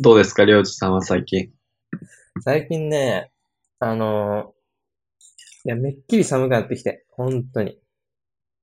[0.00, 1.50] どうですか、りょうじさんは最近？
[2.44, 3.32] 最近ね、
[3.80, 4.58] あのー
[5.64, 7.80] いや、めっきり寒くなってきて、本当に。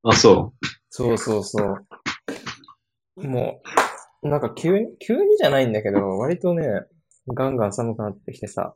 [0.04, 0.54] あ、そ
[0.90, 1.62] そうそうそ
[3.18, 3.28] う。
[3.28, 3.62] も
[4.24, 6.66] う、なんか急に、急にじゃないんだけど、割とね、
[7.28, 8.74] ガンガン寒くなってきてさ、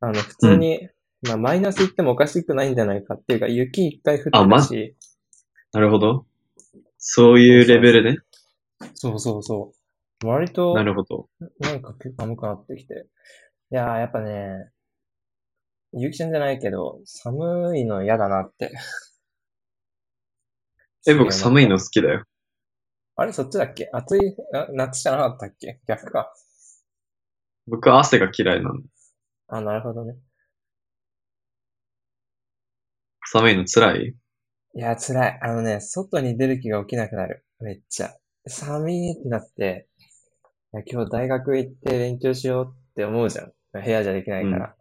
[0.00, 0.88] あの、普通に、
[1.28, 4.96] まあ、マイナスいってもおかしくないんじゃないかっていうか、雪一回降ってたし、
[5.74, 5.76] う。
[5.76, 6.26] なるほど。
[6.96, 8.18] そういうレベルね。
[8.94, 9.75] そうそうそう。
[10.24, 11.28] 割と、なるほど。
[11.60, 13.06] なんか結構寒くなってきて。
[13.72, 14.70] いやー、やっぱね、
[15.92, 18.72] ゆきちゃんじゃないけど、寒いの嫌だなって。
[21.08, 22.24] え、僕寒いの好きだよ。
[23.16, 23.88] あれ、そっちだっけ？
[23.92, 25.80] 暑い、あ夏じゃなかったっけ？
[25.86, 26.32] 逆か。
[27.66, 28.80] 僕は汗が嫌いなの。
[29.48, 30.16] あ、なるほどね。
[33.26, 34.14] 寒いの辛い？
[34.74, 35.38] いや、辛い。
[35.42, 37.44] あのね、外に出る気が起きなくなる。
[37.60, 38.14] めっちゃ。
[38.46, 39.95] 寒いってなって、い
[40.76, 43.52] や今日大学行って勉強しようって思うじゃん。
[43.72, 44.76] 部屋じゃできないから。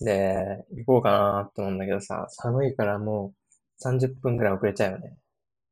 [0.00, 3.34] で、行こうかなって思うんだけどさ、寒いからも
[3.80, 5.16] う30分くらい遅れちゃうよね。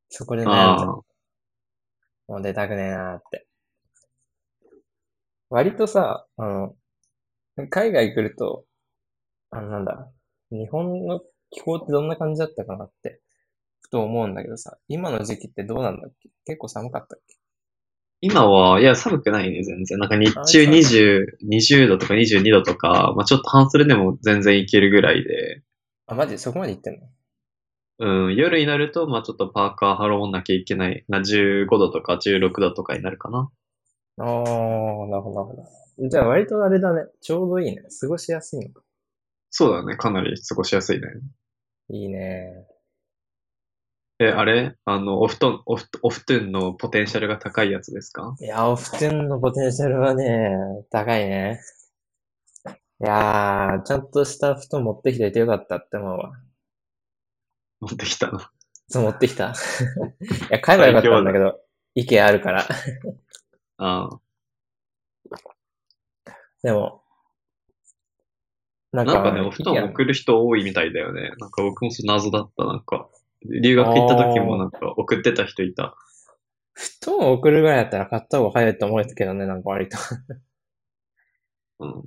[0.09, 1.05] そこで悩んじゃあう。
[2.29, 3.47] もう出たくねえなーって。
[5.49, 6.77] 割とさ、あの、
[7.71, 8.65] 海外来ると、
[9.51, 10.11] あの、なんだ、
[10.51, 11.21] 日本の
[11.51, 13.21] 気候ってどんな感じだったかなって、
[13.81, 16.31] ふと思うんだけどさ、今の時期ってどうなんだっけ？
[16.47, 17.40] 結構寒かったっけ？
[18.23, 19.99] 今は、いや、寒くないね、全然。
[19.99, 25.63] なんか日中あそう20、20度とか22度とか、まあちょっと半袖でも全然いけるぐらいで、
[26.07, 27.07] あ、マジそこまで行ってんの？
[28.03, 33.51] うん、夜になると、まあちょっとパーカー羽織んなきゃいけない、な15度とか16度とかになるかな。
[34.19, 34.27] あー、
[35.11, 36.09] なるほど、なるほど。
[36.09, 37.05] じゃあ割とあれだね。
[37.21, 37.83] ちょうどいいね。
[38.01, 38.83] 過ごしやすいのか。
[39.51, 41.07] そうだね、かなり過ごしやすいね。
[41.91, 42.67] いいね。
[44.23, 44.77] え、あれ？
[44.85, 48.37] あの、お布団、おふ、お布団のポテンシャルが高いやつですか？
[48.39, 50.57] いや、お布団のポテンシャルはね、
[50.91, 51.61] 高いね。
[53.03, 56.33] いやー、ちゃんとした布団持ってきていてよかったって思うわ。
[57.81, 58.31] 持ってきた？
[58.31, 58.41] の。
[58.89, 59.55] そう、持ってきた。
[60.51, 61.59] いや、買えばよかったんだけど、
[61.95, 62.67] 意見あるから。
[63.79, 64.21] ああ。
[66.63, 67.03] でも、
[68.93, 71.31] なんか、なんかね、お布団送る人多いみたいだよね。
[71.39, 72.67] なんか僕もその謎だった。
[72.67, 73.09] なんか、
[73.45, 75.97] 留学行った時もなんか送ってた人いた。
[76.75, 79.99] 布団を送るぐらいだったら買った方が早いと思えたけどね、なんか割と。
[81.81, 82.05] うん。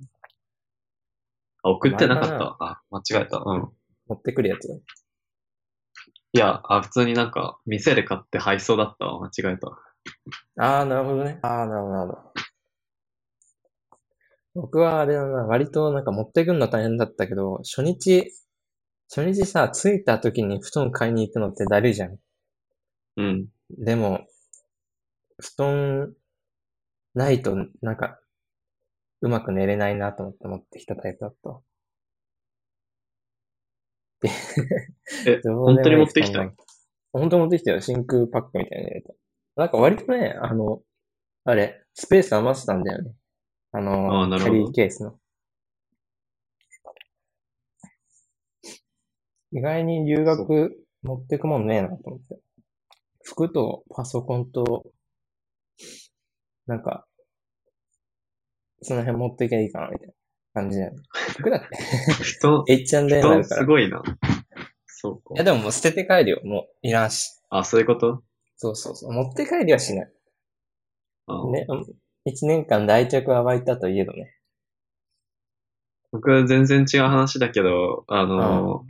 [1.63, 2.57] あ、送ってなかった。
[2.59, 3.37] あ、間違えた。
[3.37, 3.69] うん。
[4.07, 4.67] 持ってくるやつ。
[6.33, 9.19] いや、あ、普通になんか、店で買って配送だったわ。
[9.19, 9.67] 間違えた。
[10.57, 11.39] あー、なるほどね。
[11.41, 12.33] あー、なるほど、なるほど。
[14.55, 18.31] 僕はあれだな、割となんか持ってくるの大変だったけど、初日、
[19.15, 22.17] 初日さ、着いた時に布団買いに行くのってだるいじゃん。
[23.17, 23.47] うん。
[23.69, 24.25] でも、
[25.39, 26.13] 布団
[27.13, 28.19] ないと、なんか、
[29.21, 31.61] うまく寝れないなと思って持ってきたタイプだったわ。
[34.23, 36.51] え、 本当に持ってきた
[37.11, 37.81] 本当に持ってきたよ。
[37.81, 39.13] 真空パックみたいなの入れた。
[39.57, 40.81] なんか割とね、あの、
[41.43, 43.13] あれ、スペース余ってたんだよね。
[43.73, 45.19] あの、あキャリーケースの。
[49.53, 52.39] 意外に留学持ってくもんねえなと思って。
[53.23, 54.85] 服とパソコンと、
[56.67, 57.05] なんか、
[58.81, 60.13] その辺持ってきゃいいかなみたいな
[60.53, 60.97] 感じだよね。
[61.37, 61.67] 服だって。
[62.23, 64.01] 布団、H&M 布団になるかすごいな。
[64.87, 65.35] そうか。
[65.35, 66.41] やでももう捨てて帰るよ。
[66.43, 67.39] もういらんし。
[67.49, 68.23] あ、そういうこと？
[68.57, 69.11] そうそうそう。
[69.11, 70.11] 持って帰りはしない。
[71.27, 71.67] あね、
[72.25, 74.35] 一年間で愛着は湧いたといえどね。
[76.11, 78.85] 僕は全然違う話だけど、あの、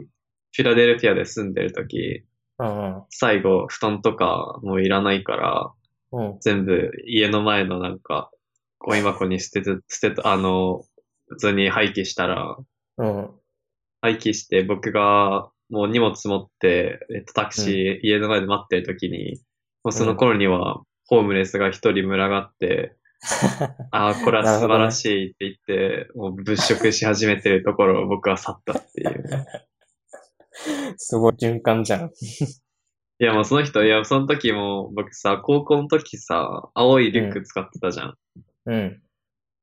[0.56, 2.24] フィラデルフィアで住んでる時、
[2.60, 5.72] うん最後、布団とかもういらないから。
[6.42, 8.30] 全部家の前のなんか、
[8.78, 10.84] ゴミ箱に捨てて、捨てた、あの、
[11.28, 12.58] 普通に廃棄したら、
[12.98, 13.32] うん。
[14.02, 19.42] 廃棄して僕がもう荷物持って、えっと、タクシー、家の前で待ってる時に、
[19.84, 22.96] もうその頃には、ホームレスが一人群がって、
[23.92, 29.46] ああ、これは素晴らしいって言って、もう物色し始めてるところを僕は去ったっていう。
[30.98, 32.12] すごい循環じゃん。
[33.20, 38.18] いや、もうその人、いや、その時も僕さ、高校の時さ、青いリュック使ってたじゃん。
[38.66, 39.02] うん。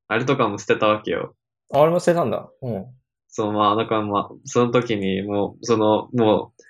[0.08, 1.34] あれとかも捨てたわけよ。
[1.72, 2.48] あ、俺も捨てたんだ。
[2.62, 2.86] うん。
[3.28, 6.62] そう、まあ、だからまあ、その時にもう、その、もう、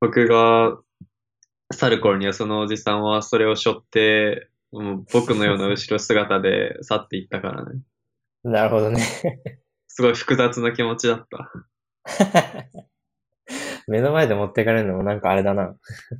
[0.00, 0.78] 僕が
[1.72, 7.80] 去る頃にはそのおじさんはそれを背負って、もう僕のような後ろ姿で去っていったからね。
[8.42, 9.00] なるほどね。
[9.88, 11.52] すごい複雑な気持ちだった。
[13.88, 15.76] 目の前で持ってかれるのもなんかあれだな。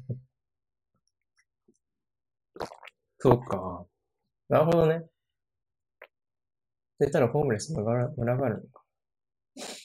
[3.19, 3.87] そうか。
[4.49, 5.07] なるほどね。
[6.99, 8.83] そしたらホームレス群がる群がるのか。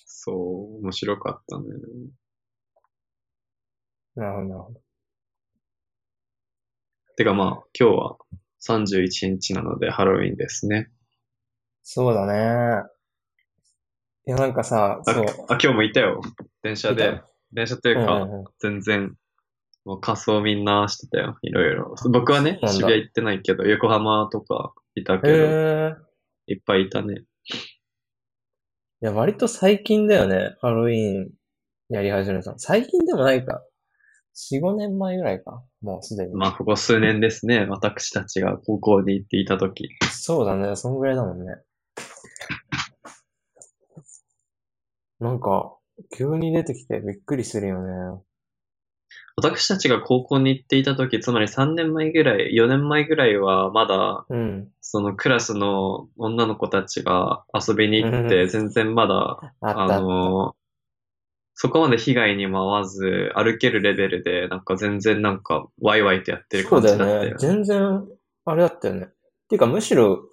[0.06, 1.66] そう、面白かったね。
[4.16, 4.82] なるほど、なるほど。
[7.18, 7.50] てかまあ、
[7.80, 8.18] 今日は
[8.62, 10.90] 31日なのでハロウィンですね。
[11.84, 12.84] そうだね。
[14.28, 15.26] いや、なんかさ、あ、そう。
[15.50, 16.22] あ今日もいたよ。
[16.64, 17.22] 電車で。
[17.54, 19.14] 電車というか、うんうんうん全然、
[19.86, 21.38] もう仮装みんなしてたよ。
[21.44, 21.96] いろいろ。
[22.12, 25.94] 僕はね、渋谷行ってないけど、横浜とかいたけへど、え。
[26.48, 27.24] いっぱいいたね。
[29.02, 30.56] いや、割と最近だよね。
[30.60, 31.30] ハロウィーン
[31.90, 32.58] やり始めたの。
[32.58, 33.62] 最近でもないか。
[34.52, 35.64] 4、5年前ぐらいか。
[35.82, 36.34] もうすでに。
[36.34, 37.68] まあ、ここ数年ですね。
[37.70, 39.90] 私たちが高校に行っていた時。
[40.12, 40.76] そうだね。
[40.76, 41.46] そんぐらいだもんね。
[45.26, 45.76] なんか、
[46.16, 48.22] 急に出てきてびっくりするよね。
[49.38, 54.70] 私たちが高校に行っていた時、つまり3年前ぐらい、4年前ぐらいは、まだ、うん。
[54.82, 60.00] そのクラスの女の子たちが遊びに行っうて、全然まだ、あ。
[60.00, 60.56] の、
[61.56, 67.12] そこまで被害にも遭わず、歩けるレベルで、なんか全然なんか、ワイワイとやってるそう感じだよね。
[67.12, 67.38] だったよ。
[67.40, 68.06] 全然、
[68.46, 69.08] あれだったよね。
[69.50, 70.30] ていうか、むしろ、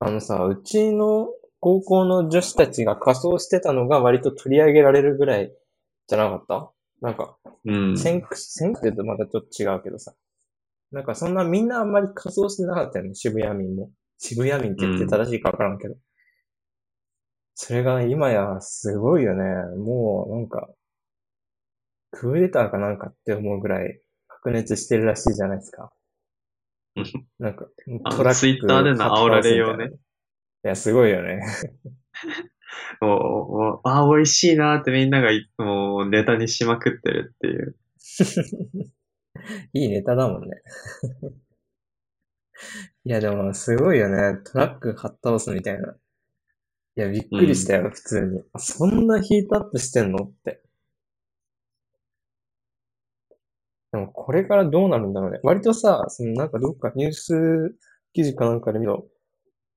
[0.00, 1.28] あのさ、うちの
[1.64, 5.50] 高校の女子たちが仮装してたのが割と取り上げられるぐらい
[6.08, 6.70] じゃなかった？
[7.00, 7.96] なんか、うん。
[7.96, 10.14] 先駆、先駆って言うとまたちょっと違うけどさ。
[10.92, 13.90] なんかそんなみんなあんまり仮装してなかったよね、渋谷民も。
[14.18, 15.94] 渋谷民って言って正しいかわからんけど。
[17.54, 19.44] それが今やすごいよね。
[19.78, 20.68] もうなんか、
[22.10, 25.90] クーデターかなんかって思うぐらい白熱してるらしいじゃないですか。
[26.96, 27.04] う ん
[27.38, 27.64] なんか、
[28.16, 28.40] トラック。
[28.40, 29.92] ツイッターでの煽られようね。
[30.64, 31.42] いや、すごいよね。
[33.00, 33.20] もう、
[33.52, 37.76] もうあ、美味しいなってみんながいもうネタにしまくってるっていう。
[39.74, 40.62] いいネタだもんね。
[43.04, 44.40] いや、でもすごいよね。
[44.44, 45.92] トラックかっ倒すみたいな。
[46.96, 48.42] いや、びっくりしたよ、普通に。
[48.52, 50.62] あそんなヒートアップしてんのって。
[53.92, 55.40] でも、これからどうなるんだろうね。
[55.42, 57.76] 割とさ、そのなんかどっかニュース
[58.12, 59.06] 記事かなんかで見ろ。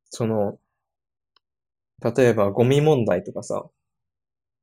[0.09, 0.59] その、
[2.03, 3.65] 例えばゴミ問題とかさ、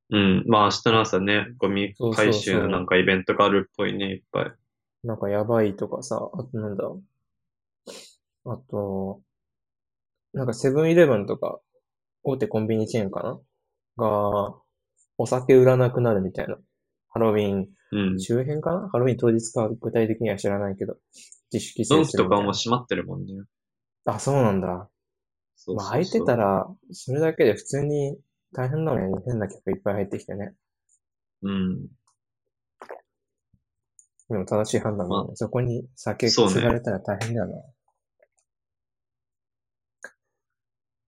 [0.09, 0.43] うん。
[0.47, 4.51] まあ明日の朝ね、ゴミ回収のなんかイベントがあるっぽいね、いっぱい。
[5.03, 6.83] なんかやばいとかさ、あとなんだ。
[8.45, 9.21] あと、
[10.33, 11.59] なんかセブンイレブンとか、
[12.23, 13.39] 大手コンビニチェーンかな？
[13.97, 14.55] が、
[15.17, 16.57] お酒売らなくなるみたいな。
[17.09, 18.19] ハロウィンうん。
[18.19, 18.89] 周辺かな？
[18.89, 20.97] ハロウィン当日か具体的には知らないけど、
[21.51, 22.45] 自主規ドンキとか制するみたいな。
[22.45, 23.33] も閉まってるもんね。
[24.05, 24.89] あ、そうなんだ。
[25.55, 28.17] そうそうそうまあ、空いてたら、それだけで普通に
[28.53, 30.53] 大変なのに変な客いっぱい入ってきてね。
[31.41, 31.87] うん。
[34.29, 35.35] でも正しい判断だね。
[35.35, 37.55] そこに酒継がれたら大変だよな。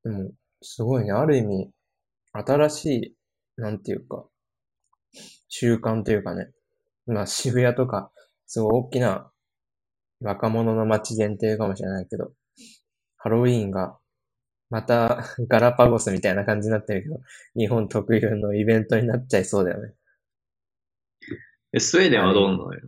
[0.04, 1.12] でも、すごいね。
[1.12, 1.72] ある意味、
[2.34, 2.86] 新し
[3.58, 4.26] い、なんていうか、
[5.50, 6.52] 習慣というかね。
[7.08, 8.12] まあ渋谷とか、
[8.46, 9.32] すごい大きな
[10.22, 12.32] 若者の街限定かもしれないけど、
[13.18, 13.98] ハロウィーンが、
[14.70, 17.20] またガラパゴスみたいな感じになってるけど、
[17.56, 19.94] 日本特有のイベントになっちゃいそうだよね。
[21.74, 22.80] え、スウェーデンはどうなのよ？
[22.80, 22.84] い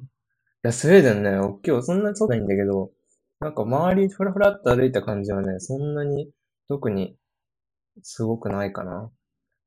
[0.64, 2.92] や、スウェーデンね、大きい、そんなにそうないんだけど、
[3.40, 6.30] なんか周りふらふらっと歩いた感じはね、そんなに
[6.68, 7.16] 特に
[8.04, 9.06] すごくないかな。
[9.06, 9.12] っ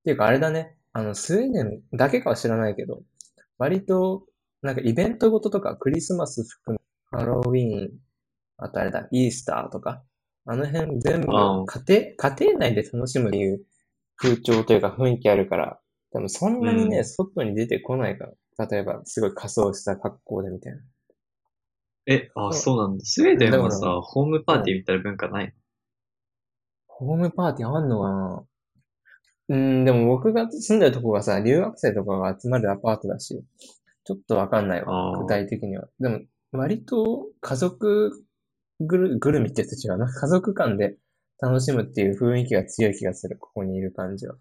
[0.04, 3.02] ていうかあれだね、あの、スウェーデンだけかは知らないけど、
[3.56, 4.26] 割と、
[4.60, 6.78] なんかイベントごととかクリスマス含
[7.12, 7.90] むハロウィーン、
[8.58, 10.02] あとあれだ、イースターとか、
[10.44, 13.64] あの辺全部家庭、家庭内で楽しむっていう
[14.16, 15.78] 風潮というか雰囲気あるから、
[16.12, 18.66] でもそんなにね、うん外に出てこないから。
[18.68, 20.80] 例えば、すごい仮装した格好でみたいな。
[22.06, 23.04] え、あ、そうなんだ。
[23.04, 25.54] スウェーデンはさ、ホームパーティーみたいな文化ない？
[26.86, 28.44] ホームパーティーあんのかな？
[29.48, 33.42] うーん、でも僕が住んでるとこがさ、留学生とかが集まるアパートだし、
[34.04, 35.88] ちょっとわかんないわ、具体的には。
[35.98, 36.20] でも、
[36.52, 38.12] 割と家族
[38.80, 40.12] ぐる、ぐるみって言って違うな。
[40.12, 40.96] 家族間で
[41.40, 44.36] 楽しむっていう雰囲気が強い気がする、ここにいる感じは。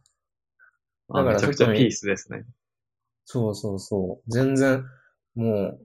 [1.10, 2.46] あ、だからめちゃくちゃピースですね。
[3.26, 4.32] そうそうそう。
[4.32, 4.84] 全然、
[5.36, 5.80] も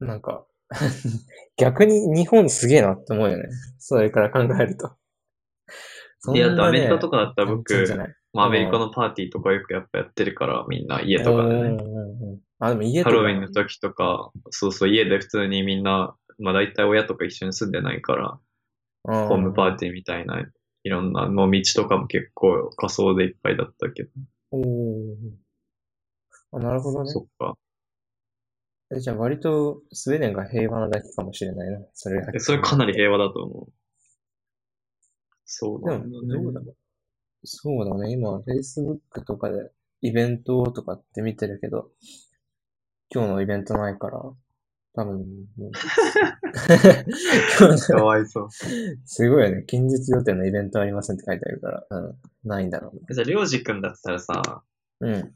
[0.00, 0.46] う、なんか、
[1.56, 3.44] 逆に日本すげえなって思うよね。
[3.78, 4.96] それから考えると。
[6.34, 7.74] いや、アメリカねとかだったら僕、
[8.32, 11.78] まあ、アメリカのパーティーとかよくやっぱやってるから、みんな家とかでね。
[12.58, 18.38] あ、でも家とかハロウィンの時とか、そうそう、家で普通にみんな、まあ大体親とか一緒に住んでないから、
[19.04, 20.40] ホホームパーティーみたいな、
[20.82, 24.10] いろんなの道とかも結構仮装でいっぱいだったけど。
[24.52, 25.14] おー
[26.52, 27.10] あ、なるほどね。
[27.10, 27.56] そっか。
[28.92, 31.78] えじゃあ割とスウェーデンが平和なだけかもしれないな。
[31.94, 33.68] それだけえそれかなり平和だと思
[35.44, 36.42] そうでも、なんだね。
[36.42, 36.76] どうだろう。
[37.44, 38.12] そうだね。
[38.12, 39.70] 今、Facebook とかで
[40.00, 41.90] イベントとかって見てるけど、
[43.12, 44.22] 今日のイベントないから、
[44.92, 45.24] 多分、
[47.86, 48.48] かわいそう。
[49.04, 49.64] すごいよね。
[49.66, 52.18] 近日予定のイベントありませんって書いてあるから、うん、
[52.48, 54.42] ないんだろうじゃあ、りょうじくんだったらさ、
[55.00, 55.08] な。
[55.08, 55.34] うん。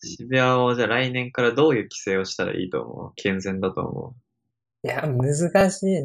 [0.00, 3.12] 渋谷をじゃあ来年からどういう規制をしたらいいと思う？
[3.16, 4.14] 健全だと思
[4.84, 6.02] いや、難しいね。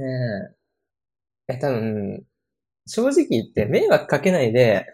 [1.47, 2.23] え、多分、
[2.87, 4.87] 正直言って迷惑かけないで、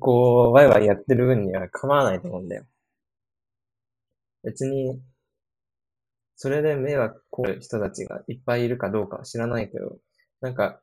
[0.00, 2.64] こう、ワイワイやってる分には構わないと思うんだよ。
[4.42, 5.00] 別に、
[6.36, 9.98] それで迷惑こる人たちがいっぱいいるかどうかは知らないけど、
[10.40, 10.80] なんか、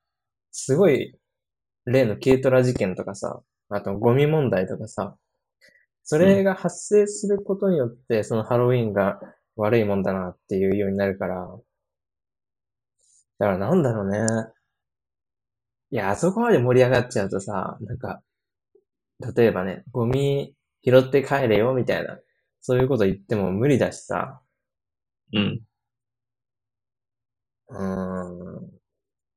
[0.51, 1.17] すごい、
[1.85, 5.17] 例の軽トラ事件とかさ、あとゴミ問題とかさ、
[6.03, 9.19] それが発生することによって、そのハロウィンが
[9.55, 11.47] 悪いもんだなっていうようになるから、
[13.39, 14.19] だからなんだろうね。
[15.91, 18.21] いや、あそこまで盛り上がっちゃうとさ、なんか、
[19.35, 22.19] 例えばね、ゴミ拾って帰れよみたいな、
[22.61, 24.40] そういうこと言っても無理だしさ、
[25.33, 25.39] う。
[25.39, 25.61] うん。
[27.69, 28.69] うーん。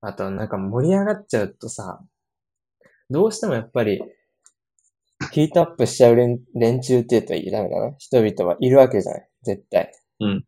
[0.02, 2.00] あと、なんか盛り上がっちゃうとさ、
[3.10, 4.02] どうしてもやっぱり、
[5.32, 7.94] ヒートアップしちゃう連連中って言うとダメだな。
[7.98, 9.28] 人々はいるわけじゃない。
[9.42, 9.92] 絶対。
[10.20, 10.44] うん。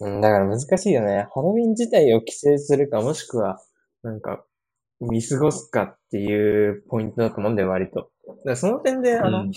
[0.00, 1.26] うん、だから難しいよね。
[1.34, 3.60] ハロウィン自体を規制するか、もしくは、
[4.02, 4.44] なんか、
[5.00, 8.10] 見過ごすかっていうポイントだと思うんだよ、割と。
[8.26, 9.52] だからその点で、あの、うん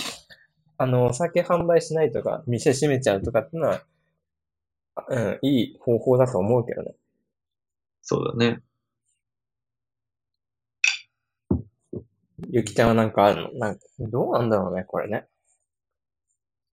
[0.78, 3.82] あの、お酒販売しないとか、店閉めちゃうとかっていうのは、
[5.08, 6.96] うん、いい方法だと思うけどね。
[8.02, 8.62] そうだね。
[12.50, 13.60] ゆきちゃんはなんかあるの？
[13.60, 15.28] なんか、どうなんだろうね、これね。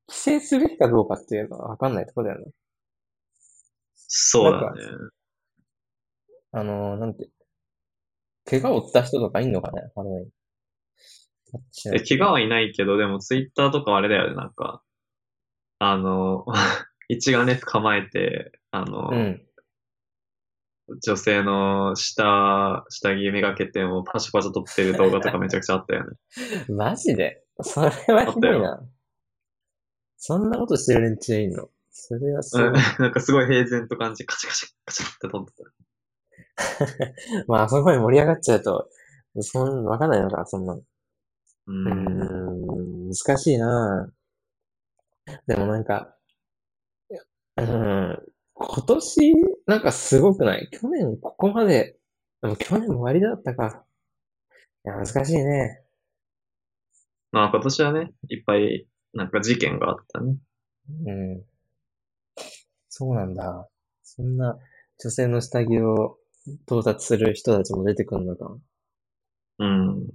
[0.08, 2.52] 規制すべきかどうかっていうのはわかんないところだよね。
[3.94, 4.80] そうだね。
[6.52, 7.30] あの、なんて、
[8.44, 10.30] 怪我を負った人とかいんのかね、ハロウィン。
[11.70, 14.82] しなえ、い怪我はいないけど、でもツイッターとかあれだよね、なんか、
[15.78, 16.44] あの、
[17.12, 19.42] 一眼レフ構えて、あの、うん。
[21.04, 26.16] 女性の下、下着めがけてもパシャパシャ撮ってる動画とかめちゃくちゃあったよね。
[26.68, 27.44] マジで？
[27.62, 28.82] それはひどいな。
[30.18, 31.68] そんなことしてる連中いんの？
[31.90, 32.74] それはすごいうん。
[32.98, 37.44] なんかすごい平然と感じ、カチャカチャカチャって撮ってた。
[37.46, 38.88] まあ、そこに盛り上がっちゃうと、
[39.40, 40.82] そん、わかんないのか、そんなの。
[41.66, 41.72] う。
[41.72, 44.12] ん、難しいな
[45.46, 46.16] でもなんか、
[47.62, 48.22] うん、
[48.54, 49.34] 今年、
[49.66, 50.68] なんかすごくない？
[50.70, 51.96] 去年ここまで、
[52.42, 53.84] でも去年も終わりだったか。
[54.84, 55.82] いや、難しいね。
[57.30, 60.36] まあ今年はね、いっぱいなんか事件があったね。
[61.06, 61.42] うん。
[62.88, 63.68] そうなんだ。
[64.02, 64.58] そんな
[64.98, 66.18] 女性の下着を
[66.66, 68.56] 盗撮する人たちも出てくるのか。
[69.58, 70.08] うん。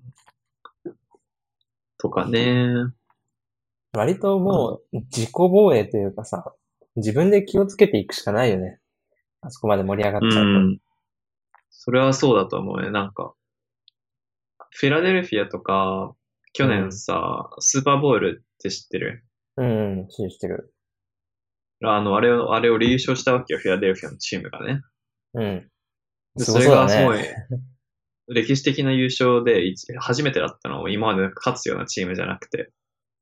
[1.97, 2.73] とかね。
[3.93, 6.53] 割ともう自己防衛というかさ、
[6.97, 8.79] 自分で気をつけていくしかないよね。
[9.41, 10.49] あそこまで盛り上がっうちゃうと。
[10.49, 10.79] ん。
[11.69, 12.91] それはそうだと思うね。
[12.91, 13.33] なんか、
[14.71, 16.13] フィラデルフィアとか、
[16.53, 19.23] 去年さ、スーパーボールって知ってる？
[19.57, 20.73] うん、うん、知ってる。
[21.83, 24.81] あの、あれを、あれを優勝したわけよ、フィラデルフィアのチームがね。
[25.35, 25.69] うん。
[26.37, 27.19] それがすごい、
[28.27, 30.89] 歴史的な優勝で、い初めてだったの。
[30.89, 32.71] 今まで勝つようなチームじゃなくて。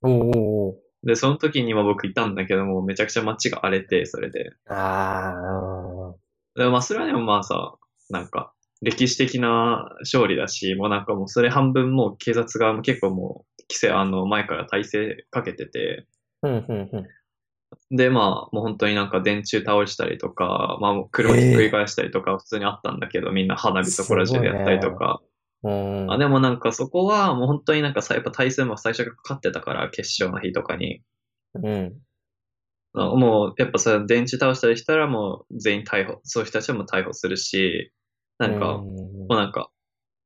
[0.01, 4.51] おうおうおうで、その時にも僕いたんだけども、めちゃくちゃ街が荒れて、それで。
[4.67, 6.15] ああ、
[6.55, 7.75] でもまあ、それはでもまあさ、
[8.09, 16.07] なんか、歴史的な勝利だし、もうなんかもうそれ半分もう警察が結構もう、規制、あの、前から体制かけてて、
[16.41, 16.97] うん、うん、う
[17.91, 17.95] ん。
[17.95, 25.21] で、まあ、もう本当になんか電柱倒したりとか、まあ、車ひっくり返したりとか、普通にあったんだけど、みんな花火とコラジュでやったりとか。
[25.21, 25.25] う
[25.69, 26.11] ん。
[26.11, 31.01] あ、でもなんかそこはもう本当になんかさ、やっぱ対戦も最初からかかってたから、決勝の日とかに。
[31.55, 31.93] うん。
[32.93, 37.91] あもう、やっぱさ、電池倒したりしたらもう全員逮捕、そういう人たちはもう逮捕するし、
[38.37, 38.95] なんか、うん
[39.27, 39.69] もうなんか、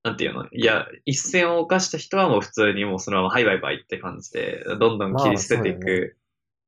[0.04, 6.18] なんていうのいや、一線を犯した人はもう普通にもうそのままハイバイバイって感じで、どんどん切り捨てていく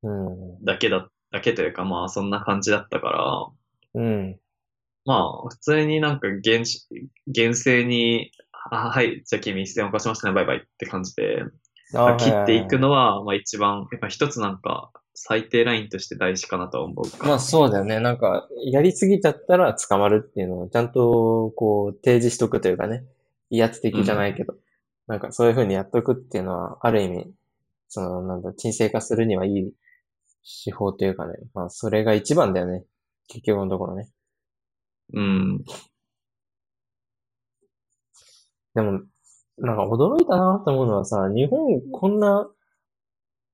[0.04, 0.66] うん。
[0.66, 3.10] だけだ、だけというかまあそんな感じだったか
[3.96, 4.40] ら、うん。
[5.06, 6.88] まあ普通になんか厳し、
[7.28, 8.32] 厳正に、
[8.74, 11.44] あはい、じゃあ君一線を犯しましたね、バイバイって感じで、
[11.94, 12.88] あ切っていくの。
[12.88, 18.00] のは、まあ一番、やっぱ一つなんか最低ラインとして大事かなとは思うかまあそうだよね。
[18.00, 23.04] なんか、やりすぎちゃったら捕まるっていうのをちゃんと、こう、提示しとくというかね。
[23.50, 24.56] 威圧的じゃないけど。
[25.08, 27.30] なんかそういう風にやっとくっていうのは、ある意味、
[27.90, 29.74] その、なんだ、沈静化するにはいい
[30.64, 31.34] 手法というかね。
[31.54, 32.86] まあそれが一番だよね。
[33.28, 34.10] 結局のところね。
[35.14, 35.66] うん。
[38.76, 39.02] でも、
[39.58, 42.50] なんか驚いたなって思うのはさ、日本こんな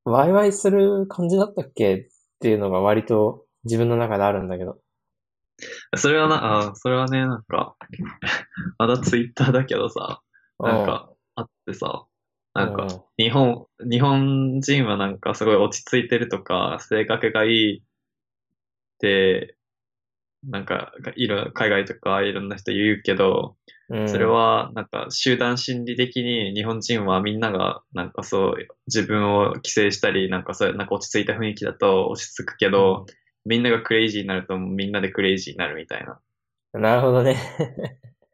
[0.05, 2.07] ワイワイする感じだったっけっ
[2.39, 4.77] ていうのが割と自分の中であるんだけど。
[5.97, 7.75] それはな、あそれはね、なんか、
[8.77, 10.21] まだツイッターだけどさ、
[10.59, 12.05] なんか、あってさ、
[12.53, 17.83] なんか、日本、日本人はなんかすごい落ち着いてるとか、性格がいいっ
[18.99, 19.56] て、
[20.43, 23.55] なんか、いる、海外とかいろんな人言うけど、
[23.89, 28.55] うん、それは、なんか、集団心理的に日本人はみんなが、なんかそう、
[28.87, 33.05] 自分を規制したり、なんかそうなんか落ち着いた雰囲気だと落ち着くけど、
[33.45, 36.19] みんながクレイジーになるとみんなでクレイジーになるみたいな。
[36.73, 37.37] なるほどね。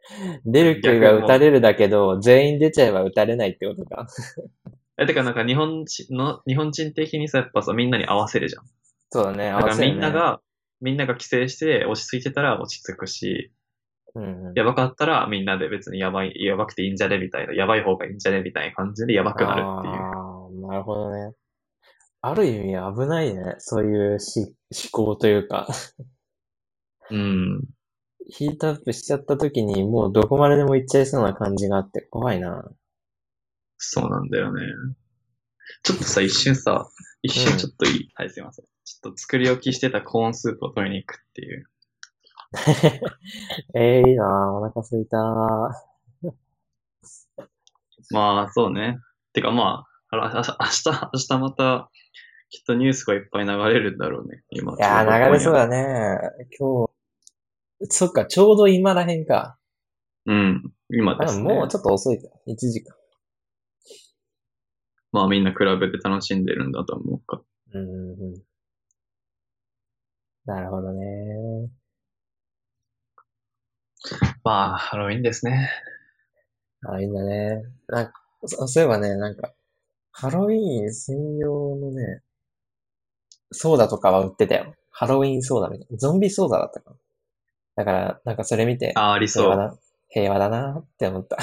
[0.46, 4.08] 出る杭が打たれるだけど、全員出ちゃえば打たれないってことか。
[4.98, 8.64] え、てかなんか日本人の、日本人的にさ、やっぱさ、みんなに合わせるじゃん。
[9.10, 9.94] そうだね、合だからわせる、ね。
[9.94, 10.42] みんなが、
[10.84, 13.52] みんなが規制して落ち着いてたら落ち着くし、
[14.16, 17.18] うんうん、やばかったらみんなで別にやばい、やばくていいんじゃね？
[17.18, 18.42] みたいな、やばい方がいいんじゃね？
[18.42, 19.94] みたいな感じでやばくなるっていう。
[19.96, 21.34] ああ、なるほどね。
[22.22, 23.56] ある意味危ないね。
[23.58, 24.56] そういうし
[24.94, 25.68] 思考というか。
[27.10, 27.62] うん。
[28.30, 32.64] ヒートアップしちゃった時にもうどこまででも行っちゃいそうな感じがあって怖いな。
[33.78, 34.62] そうなんだよね。
[35.84, 36.88] ちょっとさ、一瞬さ、
[37.22, 38.66] 一瞬ちょっといい、はい、すいません。
[38.86, 41.70] ちょっと作り置きしてたコーンスープを取りに行くっていう。
[43.76, 45.18] ええいいなお腹すいた
[48.12, 49.00] まあ、そうね。
[49.34, 51.90] てかまあ、あら明日、明日、明日また、
[52.50, 54.44] きっとニュースがいっぱい流れるんだろうね。
[54.52, 54.74] 今。
[54.74, 56.20] いやー、流れそうだね。
[56.60, 56.92] 今日、
[57.90, 59.58] そっか、ちょうど今らへんか。
[60.26, 60.72] うん。
[60.90, 62.30] 今あですももうちょっと遅いか。
[62.48, 62.96] 1時間。
[65.12, 67.42] まあみんな比べて楽しんでるんだと思うか。
[67.74, 68.44] うんうんうん。
[70.46, 71.70] なるほどね。
[74.44, 75.70] まあ、ハロウィンですね。
[76.86, 77.64] あ、いいんだね。
[77.88, 78.14] なんか、
[78.46, 79.54] そそういえばね、なんか、
[80.12, 82.22] ハロウィーン専用のね、
[83.52, 84.76] ソーダとかは売ってたよ。
[84.92, 85.98] ハロウィンソーダみたいな。
[85.98, 86.98] ゾンビソーダだったかな。
[87.76, 89.44] だから、なんかそれ見て、あ、ありそう。
[89.46, 89.78] 平和だ、
[90.10, 91.38] 平和だなって思った。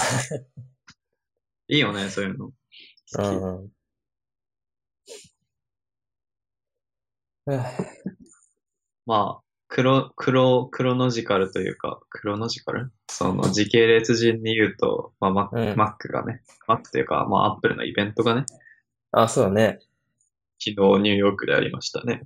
[1.68, 2.46] いいよね、そういうの。
[2.46, 3.22] う。
[3.22, 3.70] んうん。
[9.10, 12.92] まあ、クロ、クロ、クロノジカルというか、クロノジカル？
[13.08, 18.44] その時系列順に言うと、まあ、マック、うんマックがね、マックというか、まあ、アップルのイベントがね、
[19.10, 19.80] あ、そうだね。
[20.60, 22.22] 昨日ニューヨークでありましたね。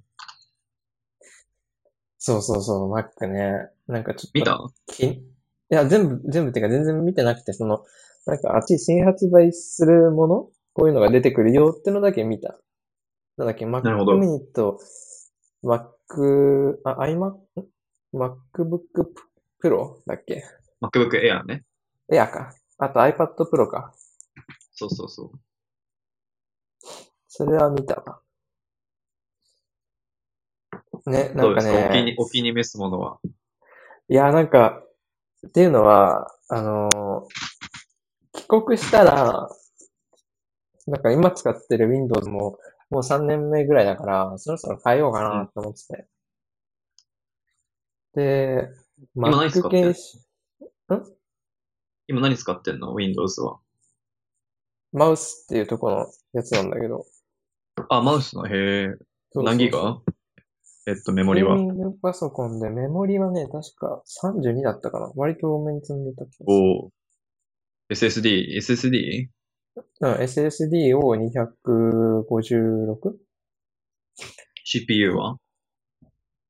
[2.19, 3.71] そうそうそう、マックね。
[3.87, 4.31] なんかちょっと。
[4.35, 4.61] 見た？
[4.87, 5.25] きい
[5.71, 7.83] や、全部、全部っていうか全然見てなくて、その、
[8.27, 10.49] なんかあっち新発売するもの？
[10.75, 12.59] こういうのが出てくるよってのだけ見た。
[13.39, 14.79] なんだっけ、なるほど mini と
[16.15, 17.35] Mac、あ、iMac、
[18.15, 18.81] MacBook
[19.63, 20.45] Pro だっけ
[20.81, 21.65] ？MacBook Air ね。
[22.11, 22.55] Air か。
[22.79, 23.93] あと iPad Pro か。
[24.73, 25.41] そうそうそう。
[27.29, 28.21] それは見たわ。
[31.07, 33.19] ね、なんかお気にね、、お気に召すものは。
[34.09, 34.83] いや、なんか、
[35.47, 37.55] っていうのは、あのー
[38.33, 39.49] 帰国したら、
[40.87, 42.59] なんか今使ってる Windows も
[42.91, 46.07] もう3年目ぐらいだから、そろそろ変えようかなと思ってて。
[48.15, 48.69] で、
[49.15, 49.95] 今何使ってん
[52.07, 53.59] 今何使ってんの ?Windows は。
[54.93, 57.05] マウスっていうところのやつなんだけど。
[57.89, 58.89] あ、マウスの、へえ。
[59.35, 60.01] 何ギガ？
[60.87, 61.57] えっと、メモリは？
[61.57, 61.67] ゲー。
[61.67, 65.11] ミングパソコンでメモリはね、確か32だったかな。
[65.17, 66.47] 割と多めに積んでた気がする。
[66.49, 66.91] おー
[67.91, 69.29] SSD?
[69.77, 69.83] SSD?
[70.01, 73.19] うん、SSD を 256?
[74.65, 75.39] CPU は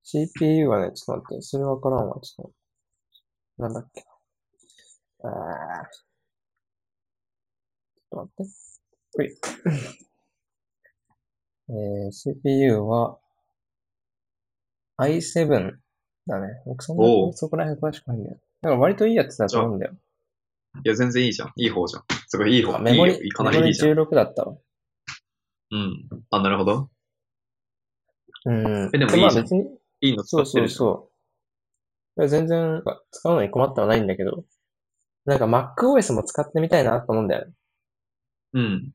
[0.02, 2.52] ？CPU はね、ちょっと待って、それわからんわ、ちょっと。
[3.62, 4.04] なんだっけ
[5.22, 5.30] な。
[5.30, 8.44] あーちょっと待って。
[9.16, 9.36] ほい。
[12.06, 13.18] えー、CPU は
[14.98, 15.78] i7
[16.26, 16.62] だね。
[16.66, 18.36] 僕そんなおうそこら辺詳しくないんだよ。
[18.60, 19.96] だから割といいやつだと思うんだよ。
[20.84, 21.52] いや、全然いいじゃん。
[21.56, 22.04] いい方じゃん。
[22.34, 22.74] すごいいい方。
[22.74, 23.30] あメモリ、いいよ。
[23.32, 23.96] かなメモリりいいじゃん。
[23.96, 24.56] 16だったわ。
[25.70, 26.08] うん。
[26.30, 26.90] あ、なるほど。
[28.46, 28.90] うん。
[28.92, 29.62] えでもいいじゃんまあ別に、
[30.00, 30.78] いいの使そうそうってるじゃん。
[30.78, 31.10] そ
[32.16, 32.20] う。
[32.20, 34.44] いや全然使うのに困ってはないんだけど、
[35.26, 37.52] なんか MacOS も使ってみたいなと思うんだよね。
[38.54, 38.92] うん。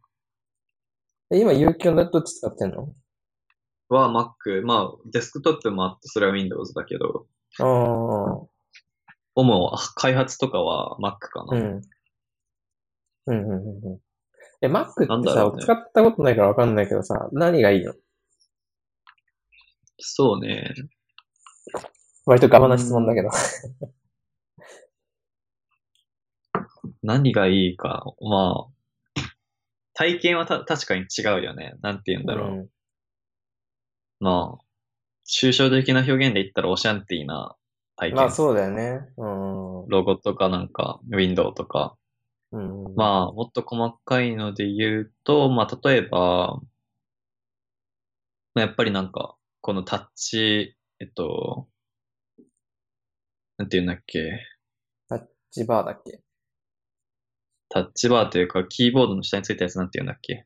[1.31, 2.93] え今、有給のどっち使ってんの？
[3.87, 4.65] は Mac。
[4.65, 7.25] まあ、デスクトップもあって、それは Windows だけど、
[7.59, 8.47] ああ、
[9.35, 11.57] 主、開発とかは Mac かな。
[11.57, 11.81] うん。
[13.29, 13.99] うん、うん、うんうん。
[14.61, 17.93] え、Mac ってさ、ね使ったことないからわかんないけどさ、何がいいの？
[19.97, 20.73] そうね。
[22.25, 23.29] 割とガバな質問だけど。
[27.01, 29.21] 何がいいか、まあ、
[29.93, 31.75] 体験はた確かに違うよね。
[31.81, 32.49] なんて言うんだろう。
[32.49, 32.69] うん。
[34.19, 34.63] まあ、
[35.25, 37.55] 抽象的な表現で言ったらオシャンティーな
[37.95, 38.15] 体験。
[38.15, 38.99] まあそうだよね。
[39.17, 39.87] うん。
[39.87, 41.95] ロゴとかなんか、ウィンドウとか。
[42.51, 42.95] うん。
[42.95, 46.59] まあ、もっと細かいので言うと、まあ、例えば、
[48.55, 51.67] まあやっぱりなんか、このタッチ、えっと、
[53.57, 54.41] なんて言うんだっけ、
[55.51, 56.21] ジバーだっけ？
[57.69, 60.45] タッチバーというか、キーボードの下についたやつなんて言うんだっけ？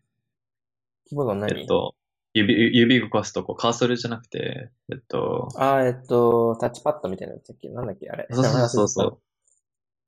[1.06, 1.60] キーボード何？
[1.62, 1.96] えっと、
[2.34, 7.70] 指、指動かすとこ、カーソルじゃなくて、えっと、あー、えっと、タッチパッドみたいなやつだっけ？
[7.70, 8.10] なんだっけ？
[8.10, 8.28] あれ。
[8.32, 9.20] そうそうそうそう。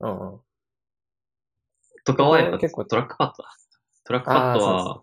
[0.00, 0.06] う。
[0.06, 0.40] うんうん。
[2.06, 3.50] とかはやっぱ結構トラックパッドだ。
[4.04, 5.02] トラックパッドは、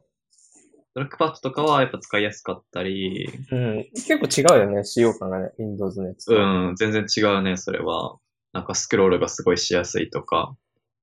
[0.94, 3.84] トラックパッドとかはやっぱ使いやすかったり、うん。
[3.94, 6.36] 結構違うよね、使用感がね、Windows のやつと。
[6.36, 8.18] うん、全然違うね、それは。
[8.54, 10.56] なんかスクロールがすごいしやすいとか。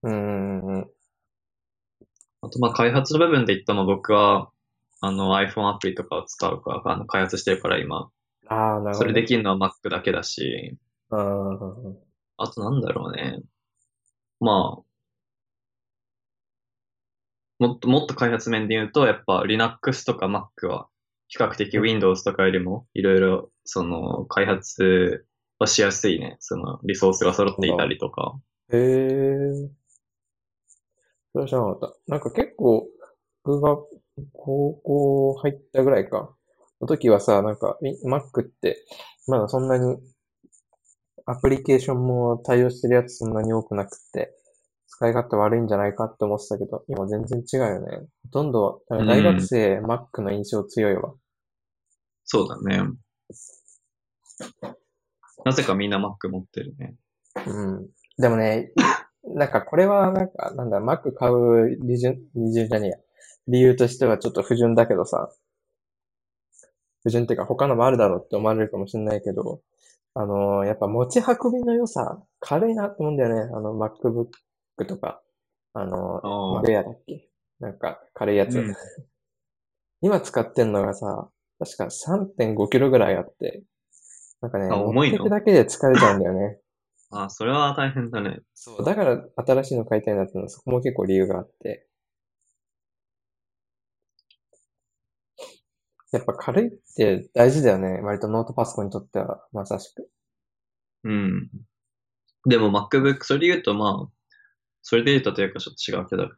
[0.03, 0.91] うんうんうん。
[2.43, 4.51] あと、まあ、開発の部分で言ったら、僕は、
[5.03, 8.11] あの、iPhone アプリとかを使うから、あの、開発してるから今。
[8.49, 8.95] ああ、なるほど。
[8.95, 10.79] それできるのは Mac だけだし、
[11.11, 11.99] うんうんうん。
[12.37, 13.41] あとなんだろうね。
[14.39, 14.83] まあ、
[17.61, 20.89] もっと、もっと開発面で言うと、やっぱ Linux とか Mac は、
[21.29, 25.27] 比較的 Windows とかよりも、いろいろ、その、開発
[25.59, 26.39] はしやすいね。
[26.41, 28.35] その、リソースが揃っていたりとか。
[28.73, 29.71] へえ。
[31.33, 31.97] それは知らなかった。
[32.09, 32.89] なんか結構、
[33.45, 33.77] 僕が
[34.33, 36.35] 高校入ったぐらいか。
[36.81, 38.83] の時はさ、なんか、み Mac って、
[39.29, 39.99] まだそんなに、
[41.27, 44.35] アプリケーションも対応してるやつそんなに多くなくって、
[44.91, 48.07] 使い勝手悪いんじゃないかって思ってたけど、今全然違うよね。
[48.25, 51.15] ほとんど、大学生、Mac の印象強いわ。
[52.25, 52.83] そうだね。
[55.45, 56.97] なぜかみんな Mac 持ってるね。
[57.47, 57.89] うん。
[58.19, 58.73] でもね、
[59.35, 62.97] なんかこれはなんか、なんだ、Mac 買う理由、理由じゃねえや。
[63.49, 65.31] 理由としてはちょっと不純だけどさ。
[67.03, 69.63] 不純っていうか他のもあるだろうって思われるかもしれないけど、
[70.15, 73.51] あのーやっぱ持ち運びの良さ、軽いなって思うんだよね。
[73.55, 74.27] あの MacBook
[74.87, 75.23] とか、
[75.75, 76.63] あのー、ああ。
[76.63, 77.29] ベアだっけ？
[77.61, 78.59] なんか軽いやつ。
[78.59, 78.75] うん
[80.03, 83.63] 今使ってんのがさ、確か3.5キロぐらいあって、
[84.41, 85.29] なんかね、あ重いの？
[85.29, 86.59] だけで疲れちゃうんだよね。
[87.13, 88.41] あ、それは大変だね。
[88.55, 91.87] そう、だから新しいの買いたいなってのはそこも結構理由があって。
[96.13, 98.01] やっぱ軽いって大事だよね。
[98.01, 100.09] 割とノートパソコンにとってはまさしく。
[101.05, 101.51] うん。
[102.47, 104.09] でも MacBook、それで言うとまあ、
[104.83, 106.31] それで言うとというかちょっと違うけど、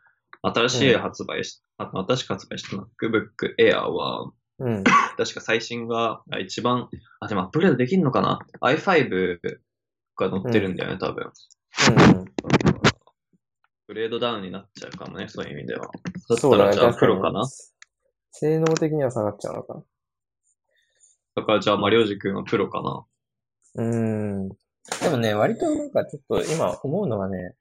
[0.42, 4.84] 新しい発売し、あ新しく発売した MacBook Air は、うん。
[4.84, 6.88] 確か最新があ一番、
[7.20, 9.38] あ、でもアップグレードできるのかな ?i5
[10.16, 11.24] が載ってるんだよね、多分。
[11.24, 12.24] うん。
[13.88, 15.86] グレードダウンになっちゃうかもね、そういう意味では。
[15.86, 15.92] だっ
[16.28, 16.70] たそうだね。
[16.70, 17.46] らじゃあ確かにプロかな。
[18.30, 19.82] 性能的には下がっちゃうのか。
[21.34, 23.04] だからじゃあ、まあ、りょうじくんはプロかな。
[23.74, 24.48] うん。
[24.48, 24.56] で
[25.10, 27.54] もね、割となんかちょっと今思うのはね、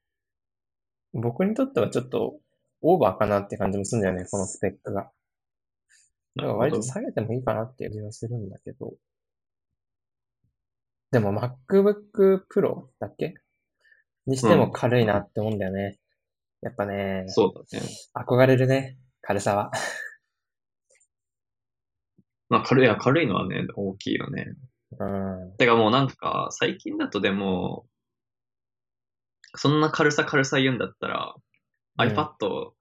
[1.13, 2.39] 僕にとってはちょっと
[2.81, 5.11] オーバーかなって感じもするんだよね、このスペックが。
[6.35, 8.93] だから割と下げてもいいかなっていう気がするんだけど。
[11.11, 13.35] でも MacBook Pro だっけ？
[14.25, 15.99] にしても軽いなって思うんだよね。
[16.61, 17.85] やっぱね、そうだね。
[18.13, 19.71] 憧れるね、軽さは。
[22.49, 24.53] まあ、軽い、軽いのはね、大きいよね。
[24.99, 25.55] うん。
[25.57, 27.87] てかもうなんか、最近だとでも、
[29.55, 31.41] そんな軽さ軽さ言うんだったら、うん
[31.97, 32.27] iPad、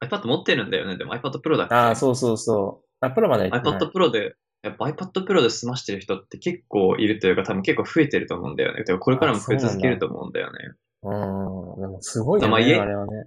[0.03, 0.97] iPad 持ってるんだよね。
[0.97, 1.75] でも iPad Pro だっけ？
[1.75, 2.87] ああ、そうそうそう。
[3.01, 8.85] あ、プロまで iPad Pro で、やっぱ iPad Pro で済ましてる人って結構いるというか、多分結構増えてると思うんだよね。
[8.85, 10.59] てかこれからも増え続けると思うんだよね。
[11.03, 11.81] うん。
[11.81, 13.25] でもすごいよね、まあ家あれはね。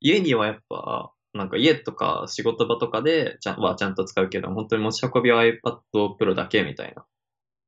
[0.00, 7.02] 家にはやっぱ、なんか家とか仕事場とかでちゃんはちゃんと使うけど、本当に持ち運びは iPad Pro だけみたいな。
[7.02, 7.04] あ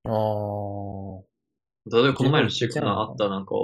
[0.08, 1.22] あ。
[1.92, 3.56] 例えばこの前の週間あったなんか、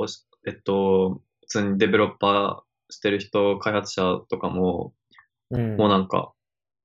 [0.47, 4.93] えっと、普通にデベロッパーしてる人、開発者とかも、
[5.51, 5.77] うん。
[5.77, 6.33] もうなんか、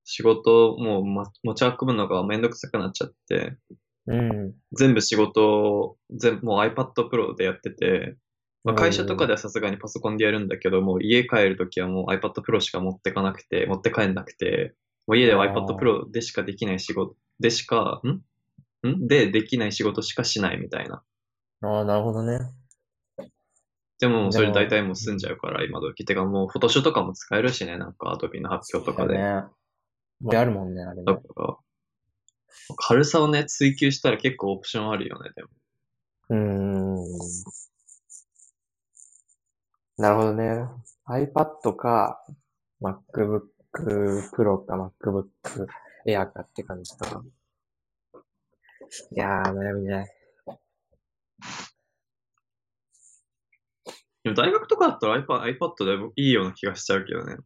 [0.04, 3.56] 仕事もう、ま、持ち運ぶのがめんどくさくなっちゃって、
[4.06, 4.54] うん。
[4.72, 8.16] 全部仕事を、全部もう iPad Pro でやってて、
[8.64, 14.74] まあ、会社とかではさすがにパソコンでやるんだけど、もう家帰るときはもう iPad Pro しか持ってかなくて、持って帰んなくて、
[15.06, 18.88] もう家では iPad Pro でしかできない仕事、でしか、ん？
[18.88, 19.06] ん？
[19.06, 21.02] でできない仕事しかしないみたいな。
[21.62, 22.38] ああ、なるほどね。
[24.00, 26.04] でも、それ大体もう済んじゃうから、今時。
[26.04, 29.18] てかもう、フォトショーとかも使えるしね、なんか、アドビの発表とかで。
[29.18, 29.44] ね。
[30.36, 31.04] あるもんね、あれね。
[31.04, 31.56] だから、
[32.76, 35.48] 軽さをね、追求したら結構オプションあるよね、でも。
[36.30, 37.18] うーん。
[39.96, 40.64] なるほどね。
[41.08, 42.24] iPad か、
[42.80, 43.48] MacBook
[44.32, 45.66] Pro か MacBook
[46.06, 47.24] Air かって感じかな。
[49.10, 50.12] いやー、悩みね。
[54.24, 57.36] でも大学とかだったら iPad, iPad でもいいような気がしちゃうけどね。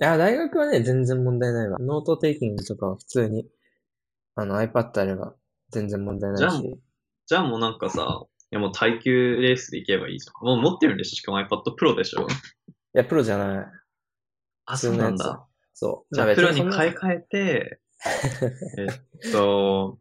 [0.00, 1.78] いや、大学はね、全然問題ないわ。
[1.78, 3.46] ノートテイキングとかは普通に、
[4.34, 5.34] あの iPad あれば
[5.70, 6.80] 全然問題ないし。
[7.26, 10.46] じゃあもうなんかさ、いやもう耐久レースでいけばいいじゃん。
[10.46, 11.16] もう持ってるんでしょ？
[11.16, 12.22] しかも iPad Pro でしょ？
[12.22, 12.24] い
[12.94, 13.66] や、プロじゃない。
[14.66, 15.46] あ、普そうなんだ。
[15.74, 16.14] そう。
[16.14, 17.80] じゃあまプロに買い替えて、
[18.78, 19.98] えっと、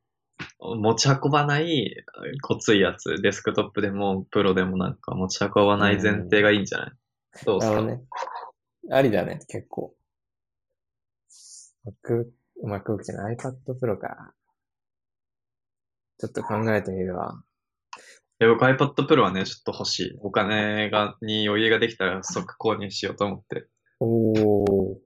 [0.60, 1.96] 持ち運ばない、
[2.42, 6.92] こついやつ、デスクトップでも、プロでもなんか持ち運ばない前提がいいんじゃない？
[7.46, 7.82] どうすか？
[7.82, 8.02] ね。
[8.92, 9.96] ありだね、結構。
[11.86, 12.26] Mac、
[12.64, 14.34] MacBook じゃない iPad Pro か。
[16.20, 17.44] ちょっと考えてみるわ。
[18.40, 20.18] え僕 iPad Pro はね、ちょっと欲しい。
[20.22, 23.68] お金が、に余裕ができたら即購入しようと思って、
[24.00, 24.98] おー。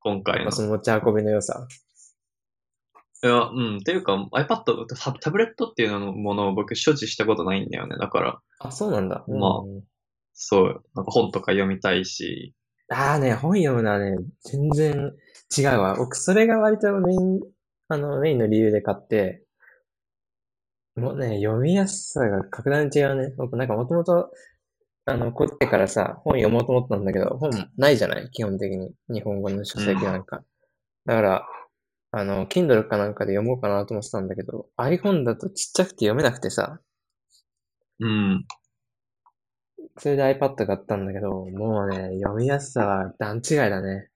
[0.00, 0.52] 今回の。
[0.52, 1.66] その持ち運びの良さ。
[3.22, 3.76] いや、うん。
[3.78, 7.96] っていうか、iPad、タタブレットっていうのものを僕所持したことないんだよね。
[7.98, 9.24] だから、あ、そうなんだ。
[9.28, 9.82] まあうん
[10.32, 12.54] そう、なんか本とか読みたいし、
[12.88, 15.12] ああね、本読むのはね、全然
[15.56, 15.94] 違うわ。
[15.96, 17.40] 僕、それが割とメイン、
[17.88, 19.44] あの、メインの理由で買って、
[20.96, 23.34] もうね、読みやすさが格段に違うね。
[23.36, 24.30] 僕、なんかもともと、
[25.04, 28.30] あの、こってからさ、本読もうと思ったんだけど、本ないじゃない？
[28.30, 28.94] 基本的に。
[29.08, 30.42] 日本語の書籍なんか。
[31.04, 31.46] だから、
[32.12, 36.80] あの、Kindle かなんかで読もうかなと思ってたんだけど、iPhone だとちっちゃくて読めなくてさ、
[38.00, 38.46] うん。
[39.98, 44.08] それで iPad 買ったんだけど、もうね、読みやすさは段違いだね。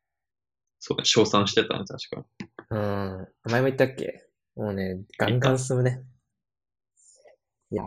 [0.81, 2.27] そうね、称賛してたね、確か。
[2.71, 3.29] うん。
[3.51, 4.27] 前も言ったっけ？
[4.57, 6.03] もうね、ガンガン進むね。
[7.71, 7.87] いやー、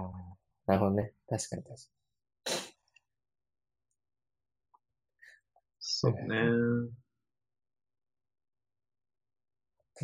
[0.67, 1.13] なるほどね。
[1.29, 1.77] 確かに確か
[5.79, 6.19] そうね。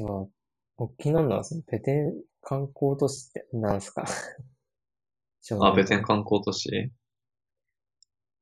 [0.01, 0.07] に。
[0.07, 0.31] そう。
[0.77, 4.05] 僕気になるのは、そのペテン観光都市ってなんすか？
[5.61, 6.91] あ、ベテン観光都市？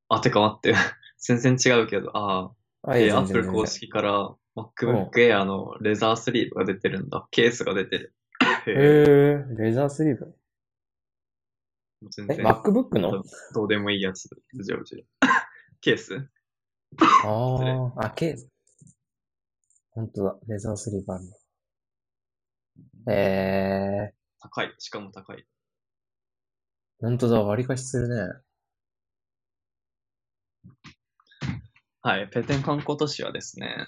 [0.09, 0.73] あ、てか待って。
[1.19, 7.27] 全然違うけど、ああ、あ、えー、いや全 Apple 然公式から MacBook Air のレザースリーブが出てるんだ。
[7.31, 8.15] ケースが出てる。
[8.67, 10.35] へへーー、レザースリーブ？
[12.03, 13.11] え、全然 MacBook の？
[13.11, 14.27] どどうでもいいやつ。
[14.63, 15.05] ジョージ。
[15.81, 16.27] ケース？
[17.23, 18.47] ああ、ケース。
[19.91, 21.31] ほんとだ、レザースリーブあるの。
[23.07, 24.73] え高い。
[24.79, 25.45] しかも高い。
[27.01, 28.33] ー、ほんとだ、割り貸しするね。
[32.01, 32.27] はい。
[32.29, 33.87] ペテン観光都市はですね、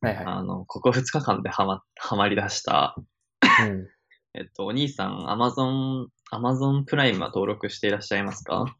[0.00, 2.96] はいはあの、ここ2日間でハマ、ハマり出した、
[3.60, 3.62] い。
[3.62, 3.88] うん。
[4.34, 8.76] えっと、お兄さん、アマゾン、アマゾンプライムは登録していらっしゃいますか？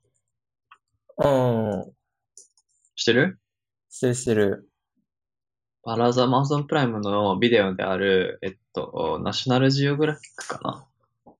[1.18, 1.92] うん。
[2.96, 3.38] してる？
[3.90, 4.67] してるしてる。
[5.88, 10.86] パラザ、アマゾンプライムのビデオである、えっと、ナショナルジオグラフィックか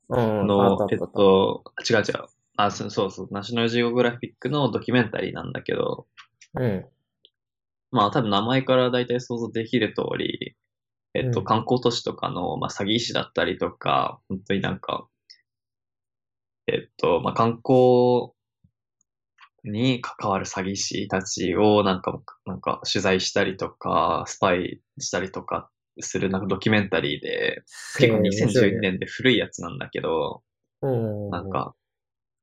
[0.08, 0.46] うん。
[0.46, 2.04] なのえっと、違う違う。
[2.56, 6.06] あ、そうそうそう、ナショナルジオグラフィックのドキュメンタリーなんだけど、
[6.54, 6.86] うん。
[7.90, 10.56] まあ多分名前から大体想像できる通り、
[11.12, 15.08] えっと、うん観光都市とかの、まあ、詐欺師だったりとか、本当になんか、
[16.68, 18.32] えっと、まあ、観光
[19.70, 27.62] に関わる詐欺師たちをなんか、なんか取材したりとか、スパイしたりとかするなんかドキュメンタリーで、
[27.98, 30.42] 結構へー面白い2012ね年で古いやつなんだけど、
[30.82, 31.30] うん。
[31.30, 31.74] なんか、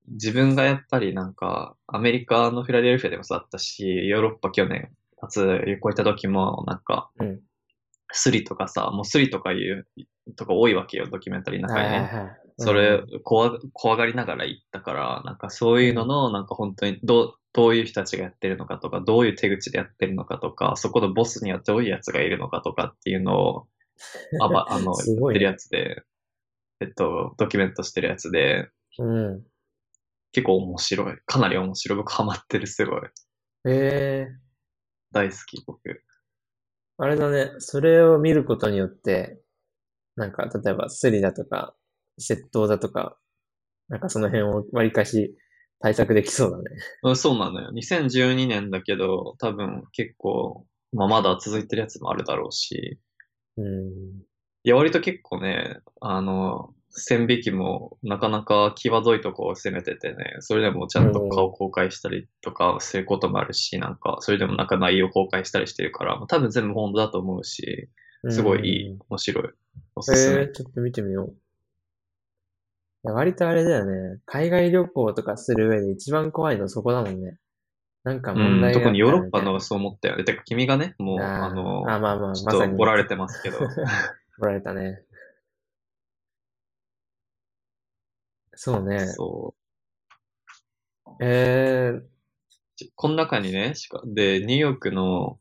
[0.07, 4.89] 自分がやっぱりなんか、アメリカのフィラデルフィアでもそうだったし、ヨーロッパ去年、
[5.21, 7.39] 夏旅行行った時も、なんか、うん
[8.11, 9.87] スリとかさ、もうスリとかいう
[10.35, 12.31] とか多いわけよ、ドキュメンタリーの中にね。
[12.57, 23.67] それ、怖、怖がりながら行ったから、なんかそういうのの、なんか本当にどう、どういう人たちがやってるのかとか、どういう手口でやってるのかとか、そこのボスにはどういうやつがいるのかとかっていうのを、
[24.41, 26.03] あば、 あの、ね言ってるやつで、
[26.81, 29.43] えっと、ドキュメントしてるやつで、うん。
[30.31, 31.17] 結構面白い。
[31.25, 31.97] かなり面白い。
[31.97, 33.01] 僕ハマってる、すごい。
[33.67, 34.45] ええ
[35.11, 36.03] 大好き、僕。
[36.97, 37.51] あれだね。
[37.59, 39.41] それを見ることによって、
[40.15, 41.75] なんか、例えばスリだとか、
[42.19, 43.17] 窃盗だとか、
[43.89, 45.35] なんかその辺を割りかし
[45.79, 46.63] 対策できそうだね。
[47.03, 47.71] うんそうなのよ。
[47.71, 52.99] 2012年だけど、多分結構、まあまだ続いてるやつもあるだろうし、
[53.57, 54.25] うん。
[54.63, 67.89] いや、割と結構ね、あの、線引きもなかなか際どいとこを攻めててね、それでもちゃんと顔公開したりとかすることもあるし、なんか、それでもなんか内容公開したりしてるから、多分全部本当だと思うし、
[68.29, 69.43] すごいいいうん。、面白い。
[69.95, 70.41] おすすめ。
[70.41, 71.44] ええちょっと見てみよう。
[73.13, 74.19] 割とあれだよね。
[74.25, 77.37] 海外旅行とかする上で一番怖いのそこだもんね。
[78.03, 80.23] なんかうん、問題があった特にヨーロッパみのがそう思ったよね。
[80.23, 82.69] てか君がね、もう、あの、あまあまあ、まちょっ。
[82.69, 83.57] とおられてますけど。
[84.39, 85.01] おられたね。
[88.53, 88.99] そうね。
[89.07, 89.55] そ
[91.19, 92.09] えー、う。
[92.95, 95.39] この中にね、しか、で、ニューヨークの、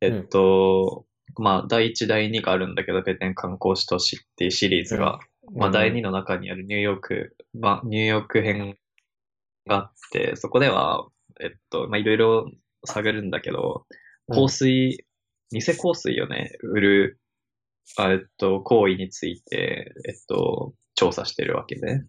[0.00, 5.18] えっと、まあ、第1、第2があるんだけど、ペテン観光都市っていうシリーズが、
[5.52, 8.76] まあ、第2の中にあるニューヨーク、まあ、ニューヨーク編
[9.66, 11.06] があって、そこでは、
[11.40, 12.50] えっと、まあ、いろいろ
[12.84, 13.86] 探るんだけど、
[14.28, 15.04] 香水、
[15.50, 17.20] 偽香水をね、売る、
[17.98, 22.06] あえっと、行為について、えっと、調査してるわけね。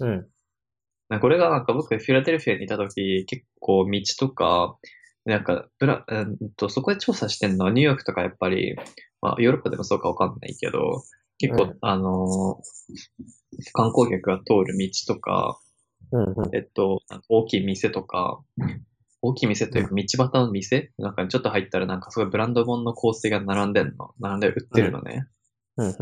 [0.00, 1.20] うん。
[1.20, 4.78] これがなんか僕、フィラデルフィアにいた時、結構道とか、
[5.24, 8.76] なんか、ブラ、うんと、そこで調査してんのはニューヨークとかやっぱり、
[9.20, 11.02] まあ、ヨーロッパでもそうかわかんないけど、
[11.40, 12.90] 結構、うんあのー
[13.72, 15.60] 観光客が通る道とか、
[16.12, 16.32] うん。
[16.34, 16.56] うん。
[16.56, 18.40] えっと、大きい店とか、
[19.22, 20.92] 大きい店というか道端の店？
[20.98, 24.14] なんかちょっと入ったらなんかすごいブランド物の香水が並んでんの？
[24.20, 25.26] 並んで売ってるのね。
[25.76, 25.86] うん。
[25.88, 25.94] うん。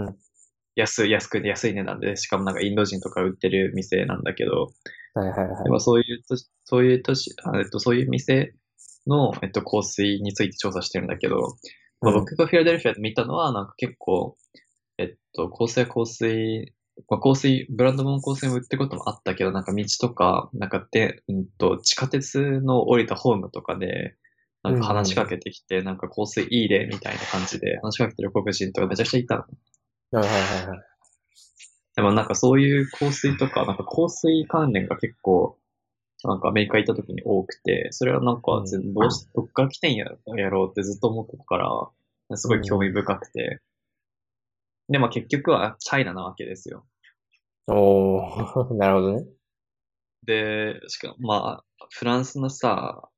[0.77, 4.73] 安い、安くて安い値段で、しかもなんかインド人とか売ってる店なんだけど、
[5.15, 6.23] はいはいはいそういう
[6.65, 8.55] そういう都市、あえっと、そういう店
[9.07, 11.57] の、えっと、香水について調査してるんだけど、
[12.01, 14.37] まあ、うん僕がフィラデルフィアで見たのは、なんか結構、
[14.99, 16.75] えっと、香水は香水、
[17.09, 24.17] まあ、香水、ブランド物の香水も売ってることもあったけど、なんか道とか、なんかで、うんと、地下鉄の降りたホームとかで、
[24.65, 29.43] なんか話しかけてきて、なんか香水いいで、みたいな感じで話しかけてる黒人とかめちゃくちゃいたの。
[30.21, 30.79] はいはいはいはい。
[31.95, 35.59] でもなんかそういう香水とか、なんか香水関連が結構、
[36.25, 40.07] なんかアメリカ行った時に多くて、それはなんかうん全どうし、どっから来てんや
[40.37, 41.59] やろうってずっと思ってたか
[42.29, 43.61] ら、すごい興味深くて。
[44.89, 46.87] で、まあ結局はチャイナなわけですよ。
[47.67, 49.27] おー、 なるほどね。
[50.25, 53.09] で、しかもまあ、フランスのさ、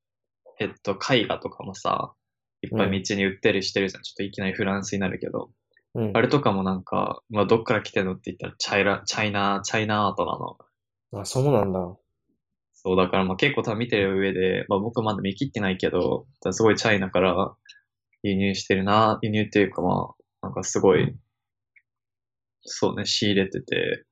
[0.58, 2.14] えっと、絵画とかもさ、
[2.62, 4.02] いっぱい道に売ってるしてるじゃん。
[4.02, 5.50] ちょっといきなりフランスになるけど。
[5.94, 6.10] うん。
[6.14, 11.20] あれとかもなんか、まあどっから来てんのって言ったらチャイナ、チャイナ、チャイナアートなの。
[11.22, 11.96] あ、そうなんだ。
[12.74, 17.54] そう、だからまあ結構多分見てる上で、まあ僕はまだ見切ってないけど、すごいチャイナから
[18.22, 21.14] 輸入してるな、輸入っていうかまあ、なんかすごい、
[22.62, 24.04] そうね、仕入れてて、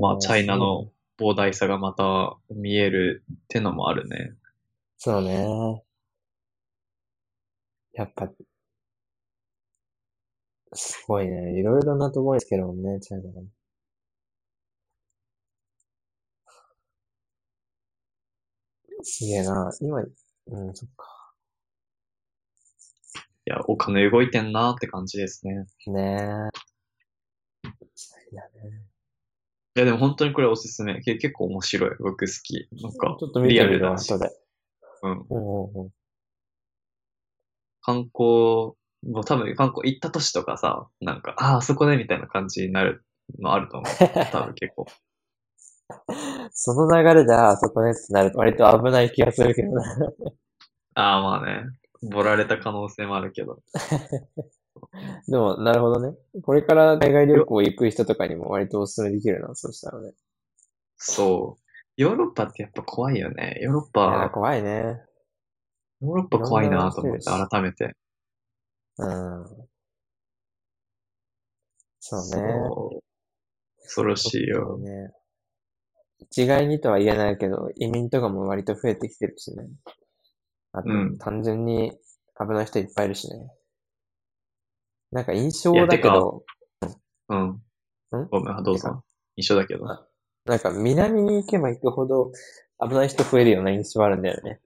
[0.00, 4.32] まあチャイナの膨大さがまた見えるってのもあるね。
[4.96, 5.82] そうね。
[7.92, 8.30] やっぱ、
[10.74, 11.58] すごいね。
[11.58, 13.48] いろいろなところにつけるもんね、チャイナがね。
[19.02, 19.70] すげえな。
[19.80, 21.06] 今、うん、そっか。
[23.46, 25.66] いや、お金動いてんなって感じですね。
[25.86, 26.77] ねえ。
[28.28, 28.82] チャイナね。
[29.76, 31.00] いやでも本当にこれおすすめ。
[31.02, 31.90] け結構面白い。
[32.00, 32.68] 僕好き。
[32.82, 34.12] なんかちょっと見リアルだし。
[34.12, 34.30] 後で。
[35.02, 35.12] うん。
[35.12, 35.90] うんうんうん。
[37.80, 43.04] 観光、もう多分観光行った年とかさ、なんか、ああ、あそこでみたいな感じになる
[43.38, 43.92] のあると思う。
[44.32, 44.86] 多分結構。
[46.52, 49.82] その流れで、ああ、そこねってなると割と危ない気がするけどな。
[50.94, 51.62] ああ、まあね。
[52.02, 53.62] ボられた可能性もあるけど。
[55.28, 56.16] でも、なるほどね。
[56.42, 60.12] これから海外旅行行く人とかにも割とお勧めできるな、そうしたらね。
[60.96, 61.62] そう。
[61.96, 63.58] ヨーロッパってやっぱ怖いよね。
[63.60, 65.00] ヨーロッいや、パ、怖いね。
[66.00, 67.94] ヨーロッパ怖いなと思って、改めて。
[68.98, 69.68] うん。
[72.00, 72.26] そうね。
[72.30, 73.82] そう。
[73.82, 74.78] 恐ろしいよ。
[74.78, 75.10] ね。
[76.20, 79.68] 一概にとは言えないけど、移民とかも割と増えてきてるしね。
[80.72, 81.92] あとうん、単純に
[82.38, 83.50] 危ない人いっぱいいるしね。
[85.10, 86.44] なんか印象だけど、
[87.28, 87.38] うん。
[87.38, 87.62] ん？
[88.30, 89.02] ごめん、どうぞ。
[89.36, 89.86] 一緒だけど。
[90.44, 92.32] なんか南に行けば行くほど
[92.80, 94.60] 危ない人増えるような印象あるんだよね。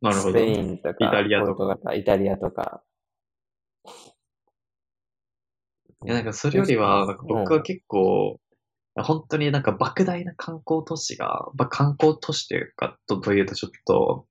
[0.00, 0.30] なるほど。
[0.30, 2.82] スペインとか、イタリアとかイタリアとか。
[6.04, 8.40] いや、なんかそれよりは、なんか僕は結構、
[8.94, 14.26] 本当になんか莫大な観光都市が、まあ、観光都市というか、とというとちょっと、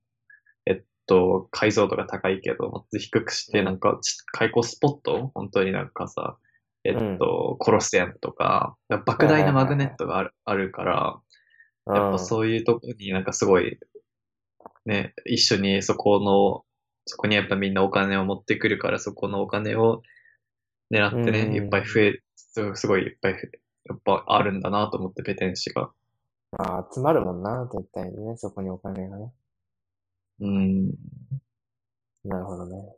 [1.06, 5.30] と、解像度が高いけど、もっと低くして、なんかち開口スポット？
[5.34, 6.36] 本当になんかさ、
[6.84, 11.20] えっと、コロセアムとか、莫大なマグネットがあるあるから、
[11.86, 13.78] やっぱそういうとこになんかすごい、
[14.84, 16.64] ね、一緒にそこの、
[17.06, 20.02] そこにやっぱみんなお金を持ってくるから、そこのお金を
[20.92, 21.30] 狙ってうん。
[21.32, 23.32] ね、いっぱい増え、すすごいいっぱい
[23.88, 25.90] やっぱあるんだなと思って、ペテン師が。
[26.58, 29.32] まあ、集まるもんな、絶対にね、そこにお金がね。
[30.40, 30.88] うん。
[32.24, 32.96] なるほどね。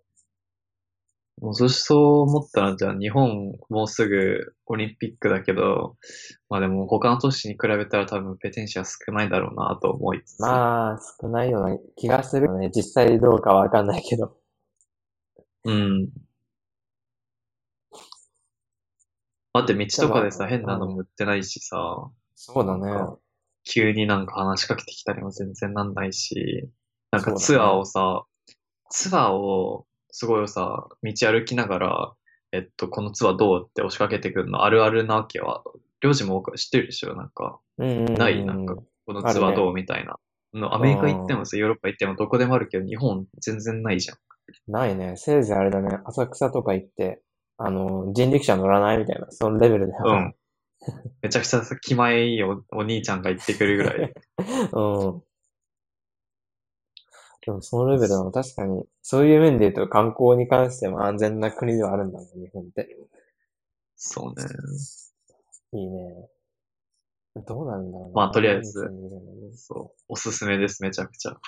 [1.41, 5.97] もうそそう思ったら、じゃあ日本もうすぐオリンピックだけど、
[6.49, 10.41] まあでも他の都市に比べたら多分ペテンシは少ないだろうなと思いつつ。
[10.41, 12.71] まあ、少ないような気がするよね。
[12.75, 14.37] 実際どうかはわかんないけど。
[15.65, 16.09] うん。
[19.53, 23.17] だって道とかでさ、変なのも売ってないしさ、そうだね。
[23.65, 26.69] 急になんか話しかけてきたりも全然なんないし、
[27.11, 28.25] なんかツアーをさ、
[28.91, 32.13] ツアーをすごいさ、道歩きながら、
[32.53, 35.63] えっと、このツアーどうって押しかけてくるのあるあるなわけは、
[36.01, 37.15] 領事も多く知ってるでしょ？
[37.15, 38.15] なんか、うんうんうん。
[38.15, 38.45] ない？
[38.45, 40.17] なんかこのツアーどうみたいな。
[40.55, 44.19] のアメリカ行ってもさ、ヨーロッパ行ってもどこでもあるけど、日本全然ないじゃん。
[44.67, 45.15] ないね。
[45.17, 45.99] せいぜいあれだね。
[46.07, 47.21] 浅草とか行って、
[47.59, 49.93] あの、人力車乗らないみたいな、そのレベルで。
[49.93, 50.35] うん。
[51.21, 54.13] めちゃくちゃさ気前いいおお兄ちゃんが言ってくるぐらい。
[54.73, 54.81] う
[55.19, 55.23] ん。
[57.49, 58.31] でもそのレベルだな。
[58.31, 62.95] 確かに、そういう面で言うと観光に関しても安全な国ではあるんだね、日本って。
[63.97, 64.47] そうね。
[65.73, 66.29] いいね。
[67.47, 68.13] どうなんだろうな。
[68.13, 68.87] まあとりあえず
[69.55, 70.03] そう。
[70.11, 71.41] おすすめです、めちゃくちゃ。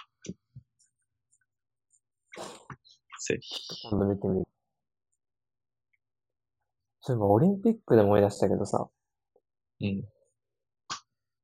[3.28, 3.86] ぜひ。
[3.90, 4.46] 今度見てみる。
[7.02, 8.88] そういえばオリンピックで思い出したけどさ、
[9.82, 10.02] うん。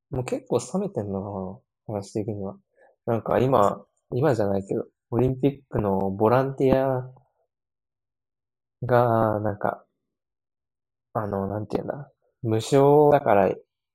[0.08, 2.56] もう結構冷めてんのかな話的には。
[3.04, 7.10] なんか今、今じゃないけど、オリンピックのボランティア
[8.84, 9.84] が、なんか、
[11.12, 12.10] あの、なんていうんだ、
[12.42, 13.52] 無償だから、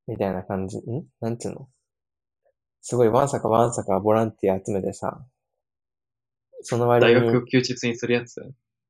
[0.07, 1.05] みたいな感じ、ん？
[1.21, 1.69] なんていうの？
[2.81, 5.23] すごいわんさかわんさかボランティア集めてさ、
[6.63, 8.41] その割に、大学を休日にするやつ？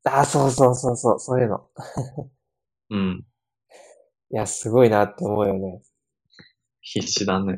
[0.06, 1.70] あ、そうそうそうそう、そういうの。
[2.90, 3.26] うん。
[4.32, 5.82] いや、すごいなって思うよね。
[6.82, 7.58] 必死だね。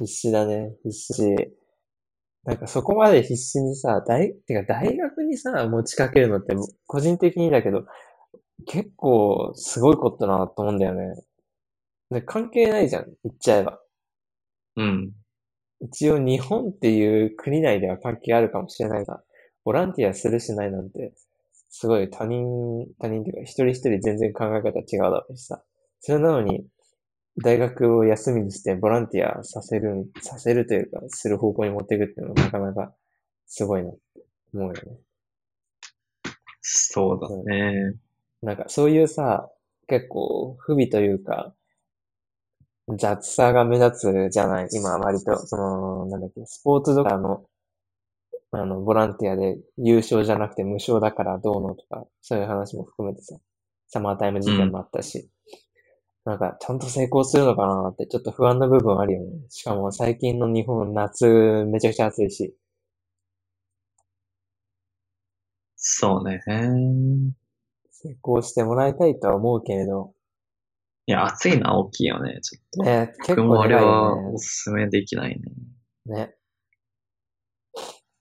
[0.00, 0.74] 必死だね。
[0.82, 1.22] 必死。
[2.44, 6.54] なんかそこまで必死にさ、大、てか大学にさ、持ちかけるのって、
[6.86, 7.84] 個人的にだけど、
[8.66, 11.22] 結構すごいことだなと思うんだよね。
[12.10, 13.80] で、関係ないじゃん、言っちゃえば。
[14.76, 15.12] うん。
[15.80, 19.22] 一応日本っていう国内では関係あるかもしれないが、
[19.64, 21.12] ボランティアするしないなんて、
[21.70, 25.62] すごい他人、他人っていうか一人一人全然考え方違うだろうしさ。
[26.00, 26.66] それなのに、
[27.38, 32.94] 大学を休みにしてボランティアさせる、させるというか、する方向に持っていくっていうのはなかなか
[33.46, 34.00] すごいなって
[34.54, 34.80] 思うよね。
[36.60, 37.94] そうだね。
[38.42, 39.50] なんかそういうさ、
[39.88, 41.54] 結構不備というか、
[42.98, 44.68] 雑さが目立つじゃない？
[44.72, 47.44] 今割と、その、なんだっけ、スポーツとかの、
[48.50, 53.36] あの、ボランティアで優勝じゃなくて無償だからどうのとか、そういう話も含めてさ、
[53.88, 55.30] サマータイム事件もあったし、
[56.24, 59.26] なんかちゃんと成功するのかなってちょっと不安な部分あるよね。
[59.48, 62.56] しかも最近の日本夏めちゃくちゃ暑いし、
[65.76, 66.40] そうね。
[67.90, 70.14] 成功してもらいたいとは思うけれど、
[71.06, 72.38] いや、暑いのは大きいよね。
[72.40, 72.82] ちょっと。
[72.84, 75.42] ね、結僕もあれはよおすすめできないね。
[76.06, 76.14] ね。
[76.14, 76.34] ね。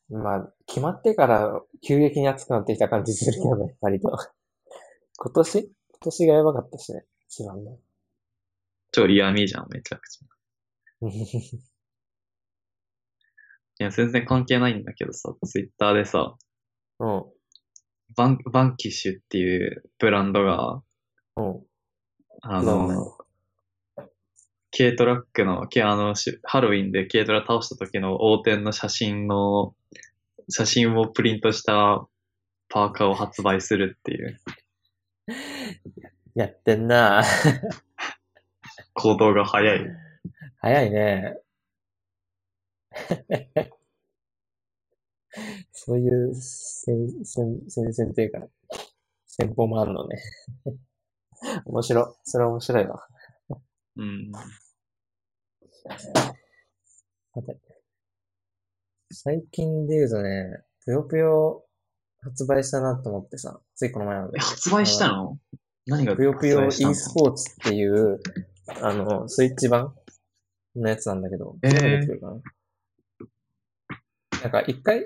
[0.10, 4.10] まあ、決まってから急激に暑くなってきた感じするけどね、割と。
[5.18, 5.60] 今年？
[5.60, 5.72] 今
[6.02, 7.78] 年がやばかったしね、一番ね。
[8.92, 11.08] 超リアミーじゃん、めちゃくちゃ。
[13.80, 16.36] いや、全然関係ないんだけどさ、ツイッターでさ、
[17.00, 17.24] うん、
[18.16, 20.82] バン、バンキッシュっていうブランドが、
[21.38, 21.62] うん。
[22.42, 23.18] あの、
[24.76, 29.76] 軽トラックの、けあの、しハロウィンで軽トラ倒した時の横転の写真の、
[30.50, 32.08] 写真をプリントした
[32.70, 34.40] パーカーを発売するっていう
[36.36, 37.24] やってんな
[38.94, 39.80] 行動が早い。
[40.58, 41.38] 早いね。
[45.72, 48.48] そういう戦、戦、戦線っていうか、
[49.26, 50.22] 戦法もあるのね。
[51.66, 52.06] 面白い。
[52.24, 53.08] それは面白いわ。
[53.98, 54.32] うん。
[59.12, 61.66] 最近で言うとね、ぷよぷよ
[62.22, 64.46] 発売したなと思ってさ、ついこの前なんだえ、けど。
[64.46, 65.40] 発売したの？
[65.88, 68.20] 何がぷよぷよ e スポーツっていう、
[68.82, 69.94] あの、スイッチ版
[70.76, 72.42] のやつなんだけど、えーそれも出てくるかな
[74.44, 75.04] なんか一回、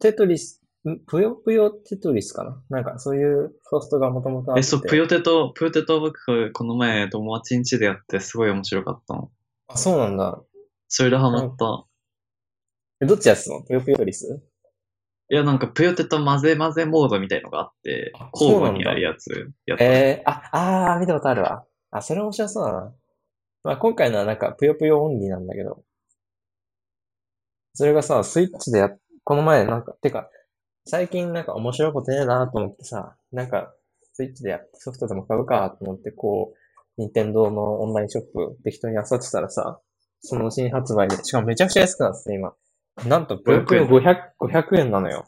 [0.00, 2.62] テトリス、んぷよぷよテトリスかな？
[2.68, 4.60] なんかそういうソフトがもともとあって。
[4.60, 9.30] え、そう、ぷよテと、ぷよテと僕、この前友達ん家でやってすごい面白かったの。
[9.68, 10.40] あ、そうなんだ。
[10.88, 11.84] それでハマった。
[13.00, 13.62] えどっちやつの？
[13.62, 14.42] ぷよぷよテトリス？
[15.28, 19.84] いや、なんか、ぷよテと混ぜ混ぜモードみたいのがあってあ、交互にやるやつやった。
[19.84, 21.64] えー、あ、あー、見たことあるわ。
[21.98, 22.94] あ、それ面白そうだな。
[23.64, 25.82] まあ、今回のはなんか、ぷよぷよオンリーなんだけど。
[27.74, 28.90] それがさ、スイッチでや、
[29.24, 30.30] この前なんか、てか、
[30.86, 33.74] 最近なんか面白いことねえなと思ってさ、なんか、
[34.12, 36.56] スイッチでやソフトでも買うかと思って、こう、
[36.96, 39.80] 任天堂のオンラインショップ適当に漁ってたらさ、
[40.20, 42.54] その新発売で、しかもめちゃくちゃ安くなってて今。
[43.06, 45.26] なんと、ぷよぷよ500、500円なのよ。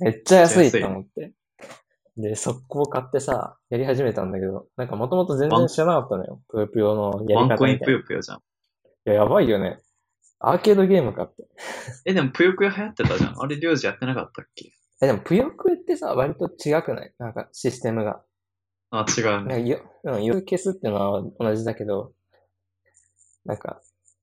[0.00, 1.32] めっちゃ安いと思って。
[2.20, 6.40] で、速攻買ってさ、やり始めたんだけど、なんかもともと全然知らなかったのよ。
[6.48, 7.92] ぷよぷよのやワンコインぷり方みたいな。
[7.92, 8.40] いよぷよじゃん。
[9.04, 9.78] や、やばいよね。
[10.38, 11.44] アーケードゲームかって。
[12.06, 13.40] え、でもぷよぷよ流行ってたじゃん。
[13.40, 14.72] あれ、領事やってなかったっけ？
[15.02, 17.12] え、でも、ぷよぷよってさ、割と違くない？
[17.18, 18.22] なんか、システムが。
[18.90, 19.30] あ、違うね。
[19.30, 22.12] なんかよ、うん、よく消すっていうのは同じだけど、
[23.44, 23.80] なんか、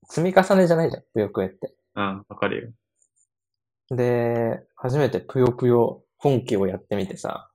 [0.08, 1.74] 積み重ねじゃないじゃん、ぷよぷよって。
[1.96, 2.74] うん、わかる
[3.90, 3.96] よ。
[3.96, 7.47] で、初めてぷよぷよ本気をやってみてさ、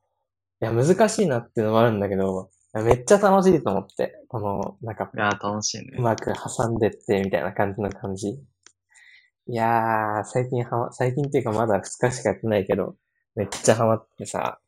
[0.64, 6.00] いや、難しいなっていうのもあるんだけど、めっちゃ楽しいと思って、この、なんか、いやー、楽しいうね。
[6.02, 8.30] まく挟んでって、みたいな感じの感じ。
[8.30, 12.96] いやー、最近はま、最近っていうかまだ2日しかやってないけど、
[13.36, 14.60] めっちゃハマってさ、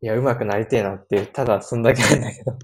[0.00, 2.52] いや、上手くなりてえなっていう、ただそんだけなんだけど。
[2.52, 2.56] い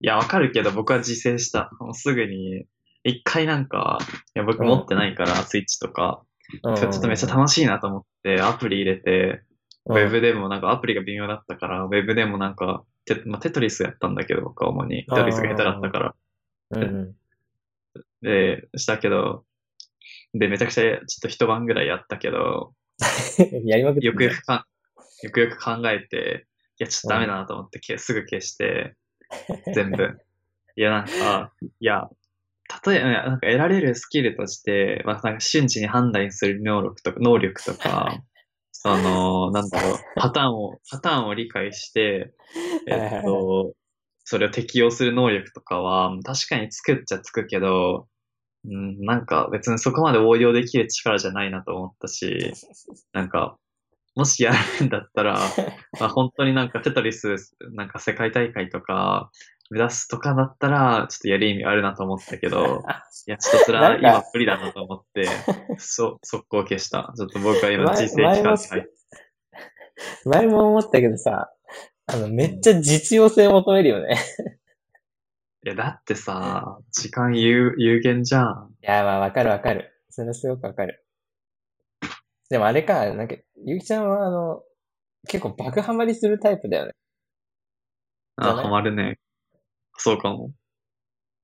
[0.00, 1.70] や、わかるけど、僕は自制した。
[1.78, 2.66] もうすぐに、
[3.04, 3.98] 一回なんか、
[4.34, 6.24] いや、僕うん持ってないから、スイッチとか、
[6.64, 9.53] うんちょっとめっちゃ楽しいなと思って、アプリ入れて、うん
[9.86, 15.04] ウェブでもなんかアプリが微妙だったから、ウェブでもなんか、テ,、まあ、テトリスやったんだけど、僕は主に。
[15.04, 16.14] テトリスが下手だったから。
[16.70, 17.16] うんうん。
[18.22, 19.44] で、したけど、
[20.32, 22.74] で、めちゃくちゃちょっと一晩ぐらいやったけど、
[23.64, 24.66] やりまくよくよくか、
[25.22, 26.46] よくよく考えて、
[26.80, 28.96] いや、ちょっとダメだなと思って、けすぐ消して、
[29.74, 30.18] 全部。
[30.76, 32.08] いや、なんか、いや、
[32.86, 38.22] 例えば、なんか得られるスキルとして、まあ、なんか瞬時に判断する能力とか、能力とか、
[38.84, 42.34] その、なんだろう、パターンを、パターンを理解して、
[42.86, 43.72] えっと、
[44.24, 48.08] それを適用する能力とかは、確かにつくっちゃつくけど、
[48.66, 52.52] うん、なんか別にそこまで応用できる力じゃないなと思ったし、
[53.14, 53.56] なんか、
[54.14, 55.32] もしやるんだったら、
[55.98, 57.36] まあ、本当になんかテトリス、
[57.72, 59.30] なんか世界大会とか、
[59.74, 62.84] 目指すとかだったら、ちょっとやる意味あるなと思ったけど、
[63.26, 65.26] いや、ちょっとそれは今無理だなと思って、
[65.78, 67.12] そ、速攻消した。
[67.16, 68.90] ちょっと僕は今前人生期間に入って、
[70.26, 71.52] 前も思ったけどさ、
[72.06, 74.16] あの、めっちゃ実用性求めるよね。
[75.64, 78.74] いや、だってさ、時間有有限じゃん。
[78.80, 79.90] いや、まあ、わかるわかる。
[80.10, 81.04] それはすごくわかる。
[82.48, 84.62] でもあれか、なんか、ゆきちゃんはあの、
[85.26, 86.92] 結構爆ハマりするタイプだよね。
[88.36, 89.18] あ、ハマるね。
[89.96, 90.52] そうかも。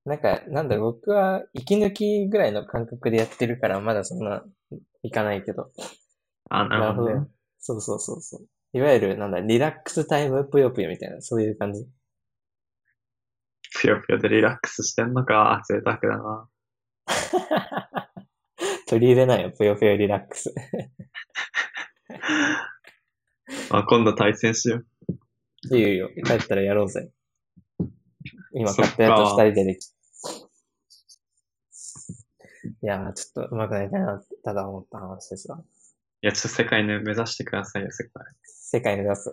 [0.04, 4.42] なんか、なんだ僕は息抜きぐらいの感覚でやってるから、まだそんな、
[5.02, 5.70] いかないけど。
[6.48, 7.26] あ、なるほどね。
[7.58, 8.46] そうそうそうそう。
[8.72, 11.86] いわゆる、なんだ、リラックスタイムぷよぷよみたいな、そういう感じ。
[13.80, 15.62] ぷよぷよでリラックスしてんのか。
[15.68, 16.48] 贅沢だな。
[18.86, 20.52] 取り入れないよ、ぷよぷよリラックス。
[23.70, 24.82] あ、今度対戦しよ
[25.70, 25.76] う。
[25.76, 27.10] いいよ、帰ったらやろうぜ。
[28.52, 29.86] 今そっか買ったやつ二人ででき。
[32.82, 35.62] いやー、ちょっと上手くなりたいなって、ただ思った話ですわ。
[36.22, 38.24] いや、ちょっと世界ね、目指してくださいよ、世界。
[38.42, 39.32] 世界目指す。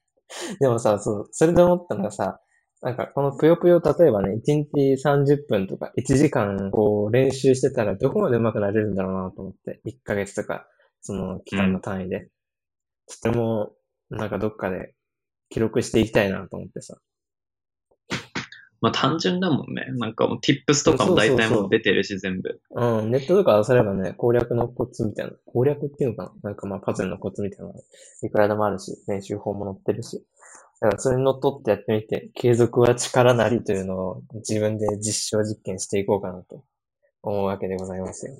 [0.60, 2.40] でもさ、そう、それで思ったのがさ、
[2.80, 10.66] なんかこのぷよぷよ、例えばね、1日30分とか1時間こう練習してたらどこまで上手くなれるんだろうなと思って、1ヶ月とか、
[11.00, 12.28] その期間の単位で。
[13.06, 13.72] それも、
[14.10, 14.94] なんかどっかで
[15.50, 16.98] 記録していきたいなと思ってさ。
[18.84, 19.86] まあ単純だもんね。
[19.92, 22.60] なんかもう tips とかも大体もう出てるし、全部。
[22.72, 27.72] うん、ネットとか漁ればね、攻略のコツみたいな、攻略っていうのかななんかまあパズルのコツみたいな
[28.22, 30.22] いくらでもあるし、練習法も載ってるし。
[30.82, 36.62] だからそれに乗っ取ってやってみて、継続は力なりというのを自分で実証実験していこうかなと
[37.22, 38.34] 思うわけでございますよ。
[38.34, 38.36] い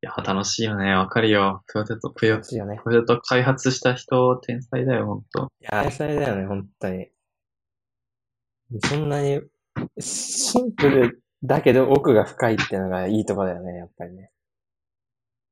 [0.00, 0.94] や、楽しいよね。
[0.94, 1.62] わかるよ。
[1.66, 2.80] プロテト、プヨ楽、しいよね。
[2.82, 5.52] プロテト開発した人、天才だよ、ほんと。
[5.60, 7.08] いや、天才だよね、本当に。
[8.80, 9.40] そんなに、
[9.98, 14.30] シンプルだけど奥が深いっていうのがいいとこだよね、やっぱりね。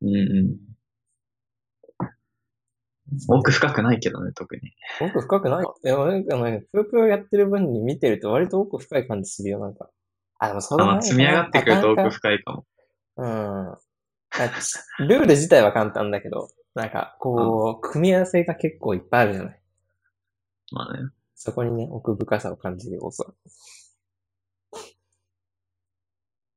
[0.03, 0.57] うんうん。
[3.29, 4.63] 奥深くないけどね、特に。
[5.01, 9.91] 奥深くないいや、なんかね、ぷよぷよやってる分に見てると割と奥深い感じするよ、なんか。
[10.39, 11.03] あ、でもそうだあね。
[11.03, 12.67] 積み上がってくると奥な深いかも。
[13.17, 13.73] うん。
[13.73, 13.79] あ
[15.01, 19.61] ルール自体は簡単だけど、なんか、こう、組み合わせが結構いっぱいあるじゃない。
[20.73, 21.11] まあね。
[21.43, 23.35] そこにね、奥深さを感じる要素。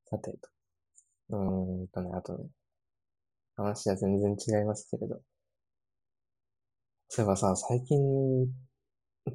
[0.09, 0.49] さてと。
[1.29, 2.49] うーんとね、あとね、
[3.55, 5.21] 話は全然違いますけれど。
[7.07, 7.97] そういえばさ、最近、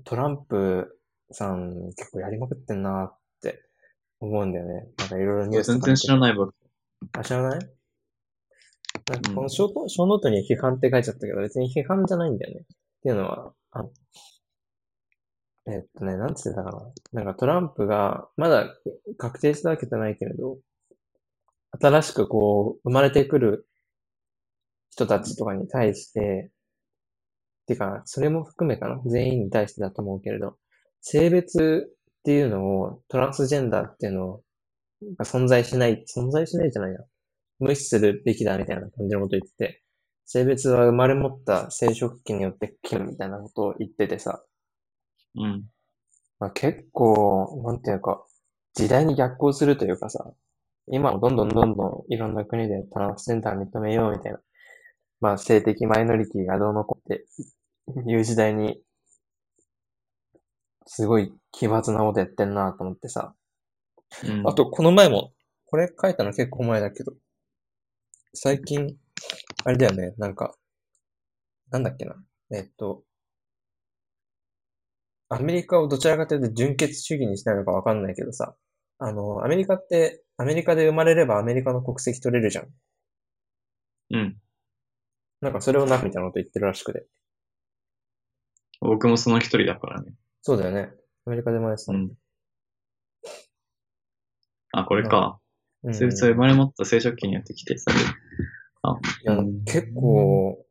[0.04, 3.62] トランプさん結構やりまくってんなって
[4.20, 4.86] 思うんだよね。
[4.98, 6.54] なんかいろいろニュース全然知らない僕。
[7.12, 7.58] あ、知らない？
[9.10, 12.60] なんかこのショート、ショーノートに批判って書いちゃったけど、別に批判じゃないんだよね。
[12.60, 12.66] っ
[13.02, 13.82] ていうのは、あ
[15.70, 16.92] えっとね、なんつってたかな。
[17.12, 18.74] なんかトランプが、まだ
[19.18, 20.58] 確定したわけじゃないけれど、
[21.80, 23.68] 新しくこう、生まれてくる
[24.90, 26.50] 人たちとかに対して、
[27.66, 29.00] てか、それも含めかな。
[29.04, 30.56] 全員に対してだと思うけれど、
[31.02, 34.40] 性別っていうのを、トランスジェンダーっていうの
[35.18, 37.04] が存在しない、存在しないじゃないな。
[37.58, 39.82] 無視するべきだみたいな感じのこと言ってて、
[40.24, 44.42] 性別は生まれ持った生殖器によって決むみたいなことを言っててさ、
[45.38, 45.64] うん。
[46.40, 48.24] まあ、結構、なんていうか、
[48.74, 50.32] 時代に逆行するというかさ、
[50.90, 54.40] 今もどんどんどんどんいろんな国でトランスジェンダー認めようみたいな、
[55.20, 57.24] まあ性的マイノリティがどうのこって
[58.08, 58.80] いう時代に、
[60.86, 63.34] すごい奇抜なことやってんなと思ってさ。
[64.24, 65.32] うん、あと、この前も、
[65.66, 67.12] これ書いたの結構前だけど、
[68.32, 68.96] 最近、
[69.64, 70.54] あれだよね、なんか、
[71.70, 72.16] なんだっけな。
[72.52, 73.02] えっと、
[75.30, 78.54] アメリカをどちらかというと純血主義にしたいのかわかんないけどさ、
[78.98, 82.68] あの、アメリカって、アメリカで生まれればアメリカの国籍取れるじゃん。
[84.10, 84.36] うん。
[85.40, 87.06] なんかそれをな、みたいなこと言ってるらしくて。
[88.80, 90.14] 僕もその一人だからね。
[90.42, 90.90] そうだよね。
[91.26, 91.98] アメリカで生まれてたの。
[91.98, 92.12] うん。
[94.72, 95.38] あ、これか。
[95.84, 97.92] うん、そいつは生まれ持った生殖器によって規定さ。
[98.82, 100.64] あ、いや、結構、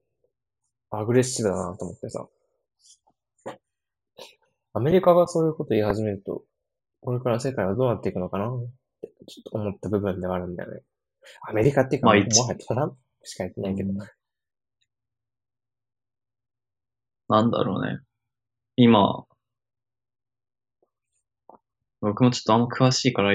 [0.89, 2.27] アグレッシブだなと思ってさ。
[4.77, 6.43] アメリカがそういうこと言い始めると、
[7.01, 8.45] これから世界はどうなっていくのかな？
[8.45, 8.49] っ
[9.01, 10.81] てちょっと思った部分ではあるんだよね。
[11.41, 13.91] アメリカっていうか、まあ、もはやトランプしか言ってないけど。
[17.29, 17.99] なんだろうね。
[18.75, 19.25] 今、
[21.99, 23.31] 僕もちょっとあんま詳しいから、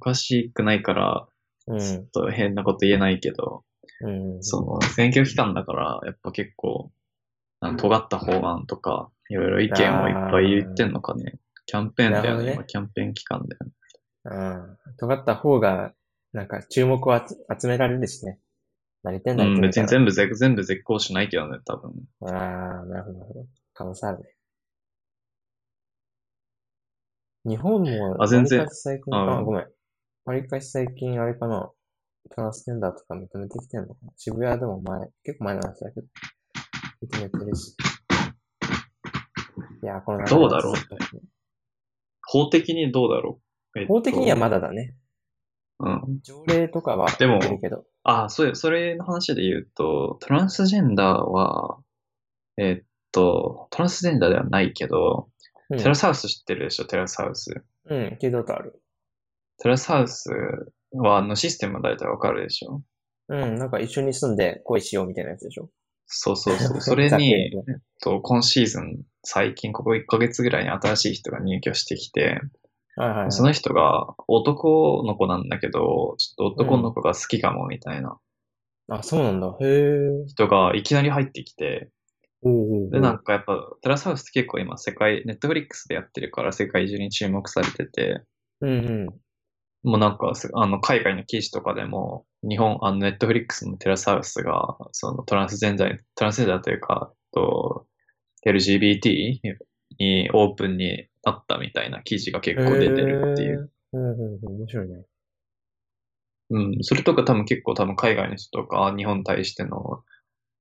[0.00, 1.28] 詳しくないから、
[1.66, 3.64] ちょっと変なこと言えないけど、
[4.00, 6.92] うん、その、選挙期間だから、やっぱ結構、
[7.60, 11.34] 尖った法案とか、いろいろ意見をいっぱい言ってんのかね。
[11.66, 12.44] キャンペーンだよね。
[12.46, 13.72] ね今キャンペーン期間だよね。
[14.24, 14.96] うん。
[14.96, 15.92] 尖った方が、
[16.32, 18.38] なんか注目を集められるしね。
[19.02, 21.92] 何言ってんだうん、別に全部全部絶好しないけどね、多分。
[22.22, 23.46] ああ、なるほど、なるほど。
[23.74, 24.24] 可能性あるね。
[27.44, 28.66] 日本も、あ、全然。
[28.68, 29.66] 最近、あ、ごめん。
[30.24, 31.70] わりかし最近、あれかな？
[32.30, 34.12] トランスジェンダーとか認めてきてんのかな？
[34.16, 36.06] 渋谷でも前、結構前の話だけど、
[37.02, 37.74] 認めてるし。
[39.82, 40.74] いや、このどうだろう、
[42.26, 43.40] 法的にどうだろ
[43.74, 44.94] う、えっと、法的にはまだだね。
[45.80, 46.20] うん。
[46.22, 47.84] 条例とかはでも、けど。
[48.02, 51.78] あ、そうそれの話で言うと、トランスジェンダーは、
[52.56, 55.28] えっと、トランスジェンダーではないけど、
[55.70, 57.62] うん、テラスハウス知ってるでしょ、テラスハウス。
[57.84, 58.82] うん、聞いたことある。
[59.62, 60.30] テラスハウス
[60.92, 62.82] は、のシステムは大体わかるでしょ？
[63.28, 65.70] うん、なんか一緒に住んで恋しようみたいなやつでしょ？
[66.08, 66.80] そうそうそう。
[66.82, 67.52] それに、えっ
[68.00, 72.40] と、今シーズン、最近ここ1ヶ月ぐらいに新しい人が入居してきて、
[72.96, 78.18] はいはいはい、その人が男の子なんだけど、ちょっと男の子が好きかもみたいな。
[78.88, 79.56] うん、あ、そうなんだ。
[79.60, 80.26] へえ。
[80.26, 81.90] 人がいきなり入ってきて、
[82.42, 88.22] うで、なんかやっぱ、テラスハウスって結構今世界、ネットフリックスでやってるから世界中に注目されてて、
[88.60, 89.08] うんうん。
[89.82, 97.86] もうなんか、あの、海外の記事とかでも、日本、あの、ネットフリックスのテラスハウスが、そのトランスジェンダー、トランスジェンダーというか、と、
[98.46, 99.38] LGBT
[99.98, 103.70] にオープンになったみたいな記事が結構出てるっていう。
[103.92, 105.04] うんうんうん、面白いね。
[106.50, 110.02] うん、それとか多分結構多分海外の人とか日本に対しての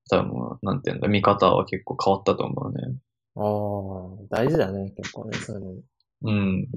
[0.10, 2.98] 多分、なんていうんだ、見方は結構変わったと思うね。
[3.36, 5.82] ああ、大事だね、結構ね、そういうの。
[6.24, 6.68] うん。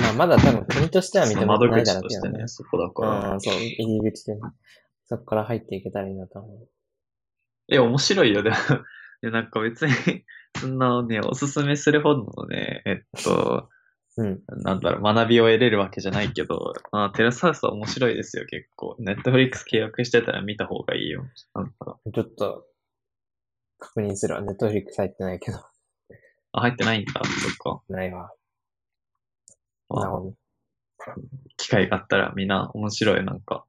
[0.00, 1.84] まあ、まだ多分国としては認めてないだろうけど、ね。
[1.84, 3.32] 窓口としてね、そこだから。
[3.32, 4.40] うん、そう、入り口でね。
[5.06, 6.68] そこから入っていけたらいいなと思う。
[7.68, 8.56] え、面白いよ、でも。
[9.22, 9.92] で、なんか別に
[10.60, 13.68] そんなね、おすすめするほどのね、えっと、
[14.16, 14.42] うん。
[14.62, 18.96] なんだろう、学びを得れるわけじゃないけど、まあ、テラスハウスは面白いですよ、結構。
[19.00, 21.24] ネットフリックス契約してたら見た方がいいよ。
[21.54, 22.64] なんかちょっと、
[23.78, 24.42] 確認するわ。
[24.42, 25.58] ネットフリックス入ってないけど。
[26.52, 27.82] あ、入ってないんだ、そっか。
[27.88, 28.30] ないわ。
[29.90, 30.34] なるほど。
[31.56, 33.64] 機会があったらみんな面白い、なんか。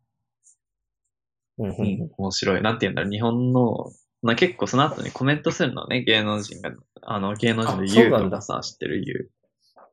[1.58, 2.62] うん、うん、面白い。
[2.62, 3.92] なんて言うんだろう、日本の、
[4.22, 6.72] まあ、結構その後にコメントするのね、芸能人が。
[7.02, 9.32] あの、芸能人で言うとかさ、知ってる言う。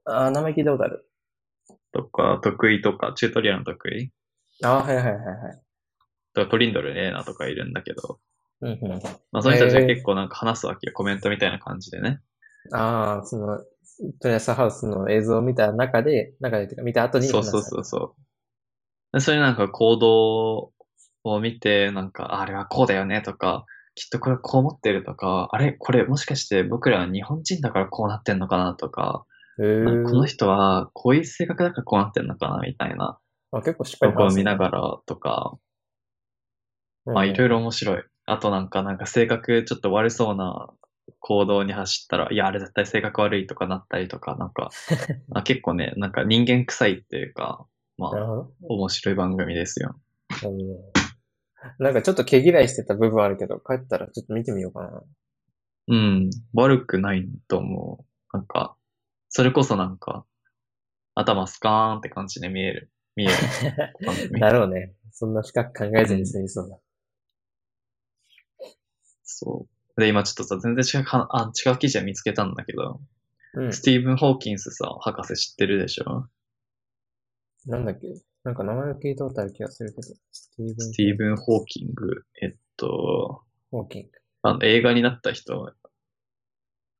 [0.04, 1.08] ああ、名前聞いたことある。
[1.92, 4.10] とか、得意とか、チュートリアルの得意
[4.64, 5.62] ああ、はいはいはいはい。
[6.34, 8.18] とか、トリンドルレーナとかいるんだけど、
[8.62, 9.02] うんうん。
[9.30, 12.20] まあ、その人たちは結構なんか話すわけよ、コメントみたいな感じでね。
[12.72, 13.58] ああ、その、
[14.20, 18.14] トレアスハウスの映像を見た中で、中で、てか見た後にそうそうそうそ
[19.12, 19.20] う。
[19.20, 20.72] それなんか行動
[21.24, 29.26] を見て、なんか、ああれはこうだよねとか、きっとこれこう思ってるとか、あれこれもしかして僕らは日本人だからこうなってんのかなとか、
[29.56, 33.18] かこの人はこういう性格だからこうなってんのかなみたいな。
[33.52, 35.58] あ、結構しっかりとこを見なら、がらとか、
[37.06, 37.14] うん。
[37.14, 38.02] まあいろいろ面白い。
[38.24, 40.70] あとなんか、なんか性格ちょっと悪そうな
[41.20, 44.70] 行動に走ったら、いや、あれ絶対性格悪いとかなったりとか、なんか、
[45.34, 47.66] あ結構ね、なんか人間臭いっていうか、
[47.98, 48.46] まあ。
[48.62, 49.96] 面白い番組ですよ。
[50.44, 51.02] うん
[51.78, 55.02] なんかちょっと毛嫌いしてた部分あるけど、帰ったらちょっと見てみようかな。
[55.88, 58.36] うん、悪くないと思う。
[58.36, 58.76] なんか、
[59.28, 60.24] それこそなんか、
[61.14, 62.90] 頭スカーンって感じで見える。
[63.14, 64.40] 見える。
[64.40, 64.92] だろうね。
[65.12, 66.78] そんな深く考えずに済みそうだ。
[69.22, 69.81] そう。
[69.96, 73.00] で、今ちょっとさ、全然違うか、あ、違う記事は見つけたんだけど、
[73.54, 73.72] うん。
[73.72, 76.26] スティーブン・ホーキンスさ、博士知ってるでしょ？
[77.66, 78.08] なんだっけ？
[78.44, 80.02] なんか名前を聞いたことある気がするけど。
[80.32, 84.08] スティーブン・スティーブン・ホーキング、えっと、ホーキング。
[84.42, 85.72] あの映画になった人、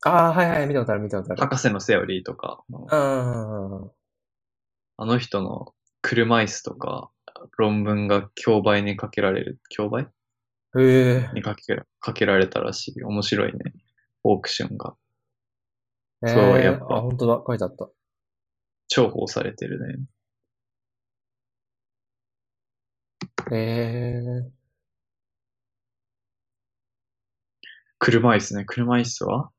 [0.05, 1.41] ああ、はいはい、見たことある、見たことある。
[1.41, 2.97] 博士のセオリーとか、あ
[5.07, 7.11] の人の車椅子とか、
[7.57, 10.09] 論文が競売にかけられる、競売？
[10.79, 11.31] へえ。
[11.35, 13.03] にかけらかけられたらしい。
[13.03, 13.73] 面白いね。
[14.25, 14.95] オークションが。
[16.25, 17.89] そうえーやっぱあ、本当だ、書いてあった。
[18.89, 20.05] 重宝されてるね。
[23.53, 24.53] ええ
[27.99, 28.65] 車椅子ね。
[28.67, 29.51] 車椅子は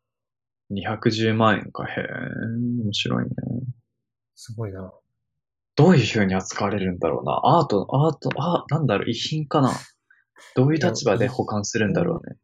[0.70, 1.86] ?210 万円か。
[1.86, 2.04] へえ、
[2.84, 3.30] 面白いね。
[4.36, 4.94] すごいな。
[5.76, 7.40] どういう風に扱われるんだろうな。
[7.44, 9.72] アート、アート、あ、なんだろう、遺品かな。
[10.56, 12.38] どういう立場で保管するんだろうね。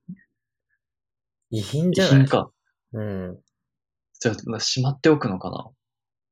[1.51, 2.51] 遺品遺じゃない品か。
[2.93, 3.39] うん。
[4.19, 5.69] じゃあ、しまっておくのかな。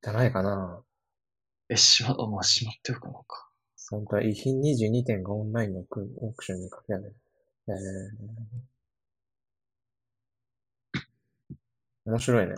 [0.02, 0.84] じゃないかな。
[1.70, 3.50] え、しま、あまあ、しまっておくのか。
[3.90, 5.86] 本当は遺品22点がオンラインのオー
[6.36, 7.16] クションにかけられる。
[7.70, 7.74] えー、
[12.06, 12.56] 面白いね。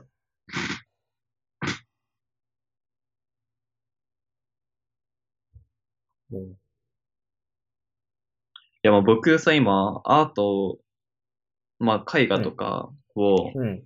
[6.32, 6.69] うん。
[8.84, 10.80] いや、まあ僕さ、今、アート、
[11.80, 13.84] まあ絵画とかをうん。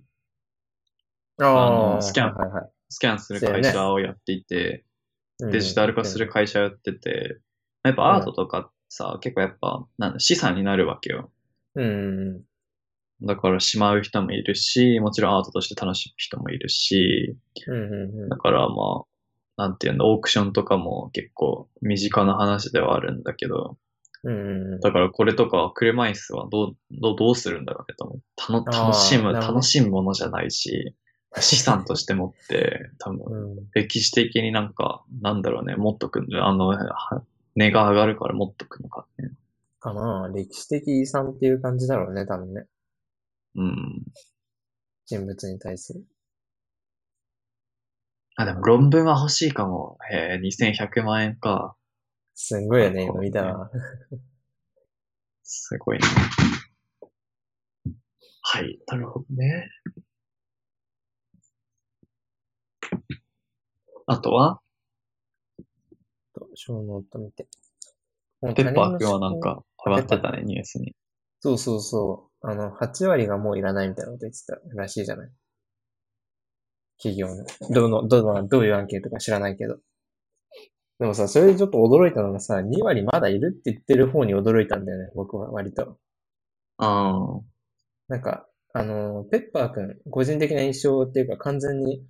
[1.38, 4.84] あのスキャンはいはいはいスキャンする会社をやっていて、
[5.40, 7.40] うんデジタル化する会社やってて、
[7.82, 11.32] やっぱアートとかさ、結構やっぱ、なんだ資産になるわけよ。
[11.74, 12.42] うん。
[13.20, 17.36] だからしまう人もいるし、もちろんアートとして楽しむ人もいるし、
[17.66, 17.74] うん。
[17.74, 18.28] うん。
[18.28, 19.02] だからま
[19.56, 23.76] あ、なんていうの、オークションとかも結構身近な話ではあるんだけど、
[24.24, 24.80] うん。
[24.80, 28.22] だからこれとか車椅子はどう、どう、どうするんだろうねと思う。
[28.36, 30.94] たのあー楽しむ、楽しむものじゃないし、
[31.40, 33.68] 資産として持って、多分、うん。
[33.74, 37.22] 歴史的になんか、なんだろうね、持っとくんあの、は
[37.56, 39.30] 値が上がるから持っとくのかね。
[39.80, 42.66] かな歴史的遺産っていう感じだろうね、多分ね。
[43.56, 44.02] うん。
[45.06, 46.04] 人物に対する。
[48.36, 49.98] あ、でも論文は欲しいかも。
[50.10, 51.76] へえ、2100万円か。
[52.34, 53.70] すんごいよね、今見たら。
[55.42, 56.04] すごいね。
[58.42, 59.68] はい、なるほどね。
[64.06, 64.60] あとは？
[66.54, 67.46] ショーノート見て。
[68.42, 70.94] ペッパーくんはなんか、上がってたね、ニュースに。
[71.40, 72.46] そうそうそう。
[72.46, 75.30] あの、8割がもういらないみたいなこと言ってたらしいじゃない？
[76.98, 77.46] 企業の。
[77.70, 79.78] どの、どの、どういうアンケートか知らないけど。
[81.00, 85.98] でもさ、それでちょっと驚いたのがさ、2割まだいるって言ってる方に驚いたんだよね、僕は割と。
[86.78, 87.40] ああ、
[88.08, 92.04] なんか、あの、ペッパーくん、個人的な印象っていうか完全に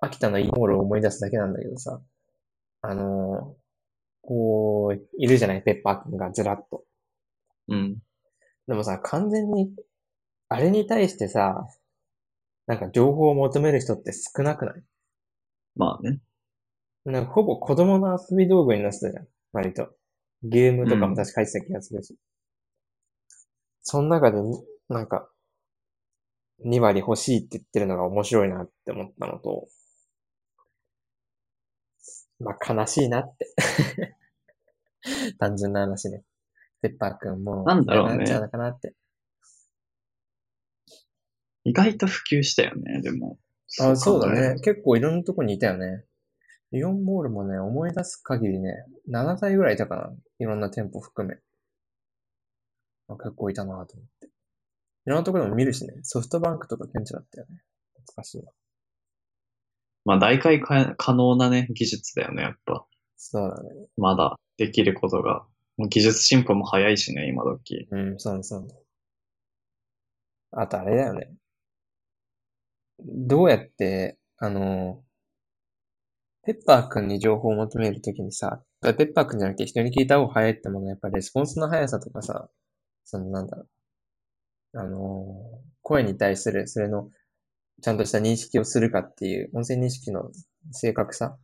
[0.00, 2.00] 秋田のイモールを思い出すだけなんだけどさ、
[2.82, 3.56] あの、
[4.22, 6.84] こう、いるじゃない、ペッパーくんがずらっと。
[7.68, 7.98] うん。
[8.68, 9.70] でもさ、完全に、
[10.48, 11.66] あれに対してさ、
[12.68, 14.82] なんか情報を求める人って少なくない？
[15.76, 16.20] まあね。
[17.10, 19.88] なんかほぼ子供の遊び道具になってたじゃん、割と。
[20.42, 22.16] ゲームとかも確か入ってた気がするし。
[23.80, 25.30] その中でに、なんか、
[26.64, 29.68] 2割欲しいって言ってるのが面白いなって思ったのと、
[32.40, 33.54] まあ悲しいなって。
[35.38, 36.24] 単純な話ね。
[36.82, 38.94] ペッパーくんも、なんだろうねなっちゃうのかなって。
[41.64, 43.38] 意外と普及したよね、でも。
[43.80, 44.60] あ、そうだね。
[44.60, 46.04] 結構いろんなとこにいたよね。
[46.72, 48.74] イオンモールもね、思い出す限りね、
[49.10, 50.12] 7体ぐらいいたかな。
[50.38, 51.36] いろんな店舗含め。
[53.08, 54.26] あ結構いたなと思って。
[54.26, 54.30] い
[55.06, 55.94] ろんなところでも見るしね。
[56.02, 57.62] ソフトバンクとか顕著だったよね。
[57.94, 58.50] 懐かしいな。
[60.04, 62.86] まあ、大会か可能なね、技術だよね、やっぱ。
[63.16, 63.70] そうだね。
[63.96, 65.46] まだできることが。
[65.78, 67.88] もう技術進歩も早いしね、今時。
[67.90, 68.74] うん、そうね、そうね。
[70.50, 71.30] あとあれだよね。
[73.00, 75.02] どうやって、あの、
[76.48, 82.48] ペッパーくんに情報を求めるときにさ、ペッパーくんじゃなくて人に聞いた方が早いってものはやっぱりレスポンスの速さとかさ、
[83.04, 83.66] そのなんだろ
[84.72, 84.80] う。
[84.80, 87.10] あの、声に対するそれの
[87.82, 90.30] ちゃんとした認識をするかっていう音声認識の
[90.72, 91.36] 正確さ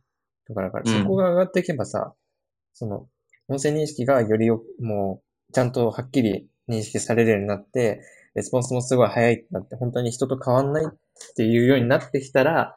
[0.47, 2.15] とかだから、うんそこが上がっていけばさ、
[2.73, 3.07] その
[3.47, 8.01] 音声認識がよりよもうちゃんとはっきり認識されるようになって、
[8.33, 12.75] レスポンスもすごい早いってなって、本当に人と変わんないっていうようになってきたら、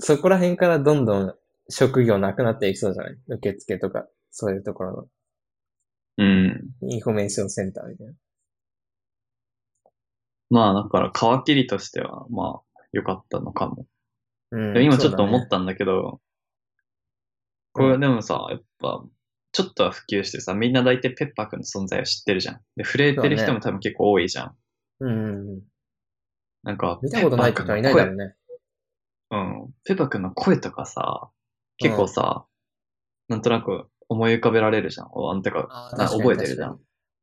[0.00, 1.34] そこら辺からどんどん
[1.68, 3.16] 職業なくなっていきそうじゃない？
[3.28, 5.08] 受付とか、そういうところ
[6.18, 6.48] うん。
[6.82, 8.12] のインフォメーションセンターみたいな。
[10.50, 13.86] まあ、だから、皮切りとしては、まあ、良かったのかも。
[14.50, 16.20] うんでも今ちょっと思ったんだけど、
[17.72, 19.02] これでもさ、やっぱ、
[19.52, 22.60] ちょっとは普及してさ、みんな大体ペッパーくんの存在を知ってるじゃん。
[22.76, 24.46] で、触れてる人も多分結構多いじゃん。
[24.46, 24.56] だね
[25.00, 25.60] うん。
[26.64, 28.34] なんか、見たことない人はいないだろうね。
[29.30, 29.74] うん。
[29.84, 31.30] ペッパーくんの声とかさ、
[31.78, 32.46] 結構さ、
[33.28, 35.08] なんとなく思い浮かべられるじゃん。
[35.12, 36.80] おあんてか、覚えてるじゃん。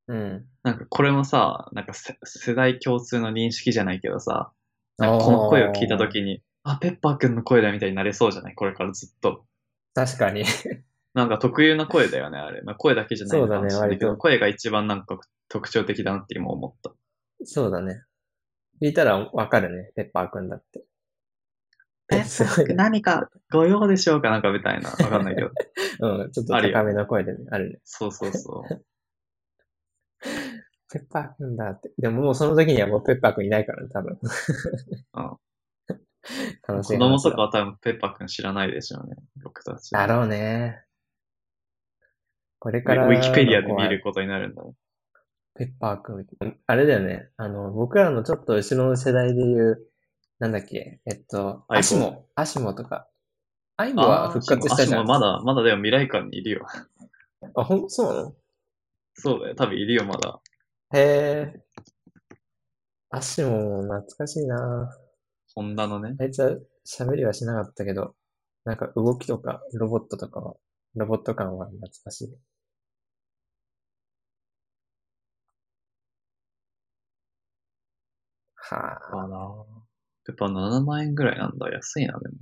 [0.07, 0.45] うん。
[0.63, 4.51] なんかこれもさ、なんかせ世代共通の認識じゃないけどさ、
[4.97, 8.55] なんかこの声を聞いたときに、あ、ペッパーくんの声だみたいになれそうじゃない？
[8.55, 9.45] これからずっと。
[9.93, 10.43] 確かに。
[11.13, 12.61] なんか特有な声だよね、あれ。
[12.61, 16.91] まあ、声だけじゃないのかもしれないけど、声が一番なんか特徴的だなって今思った。
[17.45, 18.03] そうだね。
[18.81, 20.83] 聞いたらわかるね、ペッパーくんだって。
[22.25, 24.89] すごいね何かご用でしょうかなんかみたいな。
[24.89, 25.51] わかんないけど。
[26.01, 27.79] うん、ちょっとあるよ高めの声でね、あるね。
[27.83, 28.85] そうそうそう。
[30.91, 31.91] ペッパーくんだって。
[31.97, 34.17] でももうその時にはもうペッパーくんいないからね、多分。
[36.67, 39.15] 悲し子い話だ供とかは多分ペッパーくん知らないでしょうね。
[39.43, 39.91] 僕たち。
[39.91, 40.83] だろうね。
[42.57, 43.07] これウから。
[43.07, 44.01] ィウィキペディアで見る。
[44.01, 44.63] ことになるんだ。
[45.55, 46.25] ペッパーくん。
[46.67, 47.29] あれだよね。
[47.37, 49.88] あの、僕らのちょっと後ろの世代で言う、
[50.39, 53.07] なんだっけ、えっと、アシモ、アシモとか。
[53.75, 55.01] アイボは復活したじゃん。
[55.01, 56.65] あまだ、まだでも未来館にいるよ。
[57.55, 58.35] あ、ほん、そうなの？
[59.15, 59.55] そうだよ。
[59.55, 60.39] 多分いるよ、まだ。
[60.93, 61.63] へえ。
[63.09, 64.97] アシモ、懐かしいな
[65.55, 66.15] ホンダのね。
[66.19, 68.15] あいつは喋りはしなかったけど、
[68.63, 70.55] なんか動きとか、ロボットとかは、
[70.95, 72.37] ロボット感は懐かしい。
[78.55, 78.75] は
[79.11, 79.23] あ。
[79.23, 79.78] あな
[80.25, 81.69] ペッパー7万円ぐらいなんだ。
[81.69, 82.35] 安いな、でも。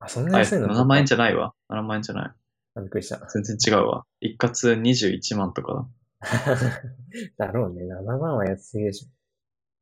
[0.00, 1.54] あ、そんなあ、安いの？7万円じゃないわ。
[1.68, 2.32] 7万円じゃない。
[2.74, 3.18] あびっくりした。
[3.26, 4.04] 全然違うわ。
[4.20, 5.88] 一括21万とか
[7.36, 7.82] だろうね。
[7.84, 9.08] 7万は安すぎでしょ。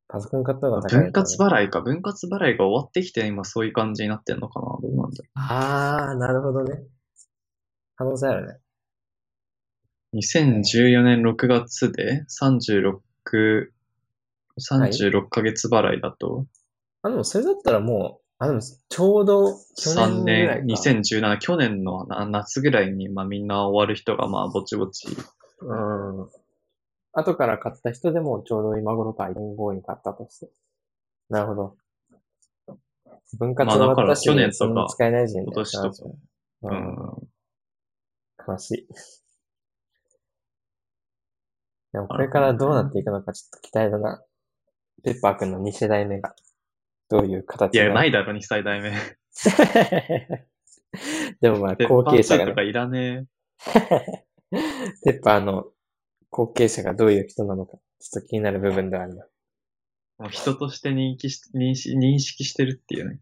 [0.09, 0.89] パソコン買った方がだ。
[0.89, 1.81] 高い、分割払いか。
[1.81, 6.83] 分割払いが終わってきて今そういう感じになってんのかなどうなんだろあー、なるほどね。
[7.95, 8.59] 可能性あるね。
[10.13, 10.17] う。
[10.17, 13.01] 2014年6月で36、
[14.59, 16.45] 36ヶ月払いだと、
[17.07, 20.89] あ、でもそれだったらもう、あ、でもちょうど去3年ぐらい年、か。
[20.89, 25.07] 2017、去年のな夏ぐらいに、まあみんな終わる人がまあぼちぼち、
[25.61, 26.29] うん。
[27.13, 30.51] 後から買った人でもちょうど今頃か、1年後に買ったとして。
[31.29, 31.75] なるほど。
[33.39, 36.67] 分割終わったし、去年とか使えないし、今年とかう。
[36.67, 37.27] うんん。
[38.47, 38.87] 悲しい。
[41.93, 44.21] でもこれからどうなっていくのかちょっと期待だな。
[45.03, 46.35] ペッパーくんの2世代目が、
[47.09, 48.91] どういう形いや、にないだろ、2歳代目。
[51.41, 53.27] でもまあ、後パー2継者がねとかいらね
[55.03, 55.71] ペッパーの
[56.29, 59.25] 後継者がどういう人なのか、ちょっと気になる部分ではあるな。
[60.19, 60.23] え。
[60.23, 63.19] もう人として認識し認識認識してるっていうね。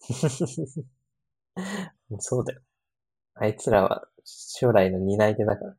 [2.18, 2.62] そうだよ。
[3.34, 5.76] あいつらは将来の担い手だから。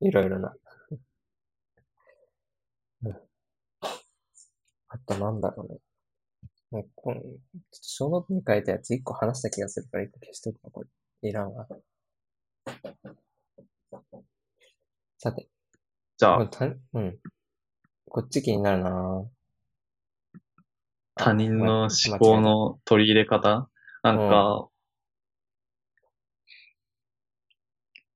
[0.00, 0.54] いろいろな。
[3.04, 3.16] うん
[4.88, 5.78] あとなんだろうね。
[6.72, 7.38] もうこの、ちょっと
[7.82, 11.28] 小ノートに書いたやつ一個話した気がするから一個消しとくわ、これ。
[11.28, 11.68] いらんわ。
[15.18, 15.48] さて、
[16.16, 17.18] じゃあ、たうん。
[18.08, 19.24] こっち気になるな
[21.14, 23.68] 他人の思あ考の取り入れ方？
[24.02, 24.68] なんか、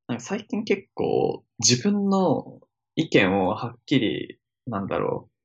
[0.09, 2.61] なんか最近結構自分の
[2.95, 5.36] 意見をはっきり、なんだろう、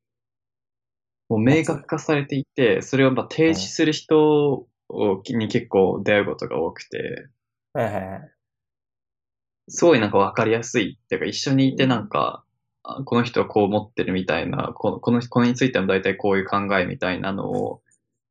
[1.32, 7.30] もう明確化されていて、それをまあ提示する人をに結構出会うことが多くて、
[7.72, 8.32] はいはいはい。
[9.70, 12.44] すごいなんかわかりやすいっていうか一緒にいてなんか、
[12.84, 17.82] あこの人はこう思ってるみたいな、このこのこのについても大体こういう考えみたいなのを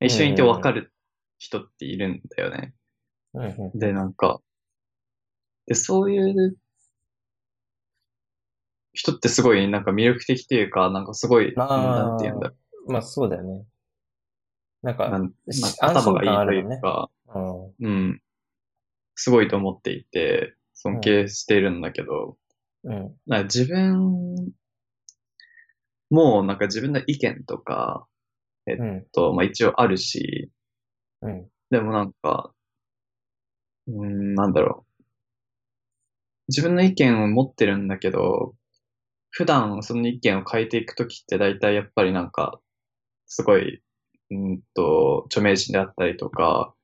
[0.03, 0.93] 一緒にいてわかる
[1.39, 2.75] 人っているんだよね。
[3.77, 4.43] で、なんか、
[5.67, 6.59] で、そういう
[8.93, 12.09] 人ってすごいなんか魅力的っていうか、なんかすごい、まあ。
[12.11, 12.53] なんて言うんだ
[12.87, 13.65] まあそうだよね。
[14.83, 17.75] なんか、なんしまあ頭がいいというか、うん。
[17.81, 18.23] うん。
[19.15, 22.39] すごいと思っていて、尊敬しているんだけど、
[22.85, 23.17] うん。
[23.45, 24.53] 自分
[26.09, 28.07] もなんか自分の意見とか、
[28.67, 29.07] うん。
[29.13, 30.51] と、まあ一応あるし、
[31.23, 31.49] うん。
[31.71, 32.53] でもなんか、
[33.87, 35.03] うーん、なんだろう。
[36.49, 38.55] 自分の意見を持ってるんだけど、
[39.31, 42.61] 普段その意見を変えていくときって大体やっぱりなんか、
[43.31, 43.81] すごい、
[44.31, 46.75] うんと、著名人であったりとか、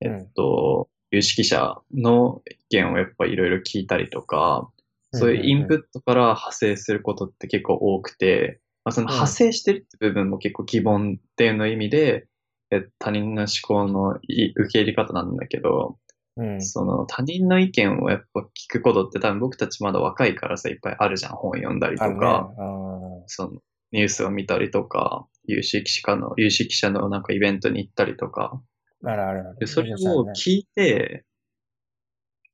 [0.00, 4.70] えっと、有識者の意見をやっぱいろいろ聞いたりとか、
[5.12, 12.28] そういうインプットから派生することって結構多くて、まあ、そのうん派生してるって部分も結構疑問っていうの意味で、
[12.70, 15.98] え他人の思考のい受け入れ方なんだけど、
[16.36, 16.62] うん。
[16.62, 21.32] その他人の意見をやっぱ聞くことって多分僕たちまだ若いからさ、いっぱいあるじゃん。
[21.32, 22.04] 本読んだりと。
[22.16, 23.60] か、あその
[23.92, 28.60] ニュースを見たりとか、有識者の、有識者のなんかイベントに行ったりとか、
[29.04, 29.58] あるあるある。
[29.58, 29.96] でそれを
[30.34, 31.24] 聞いて、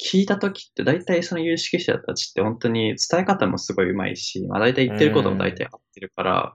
[0.03, 6.55] 聞いたときって大体その有識者たちって本当に伝え方もすごい上手いし、まあ大体言ってることも大体合ってるから、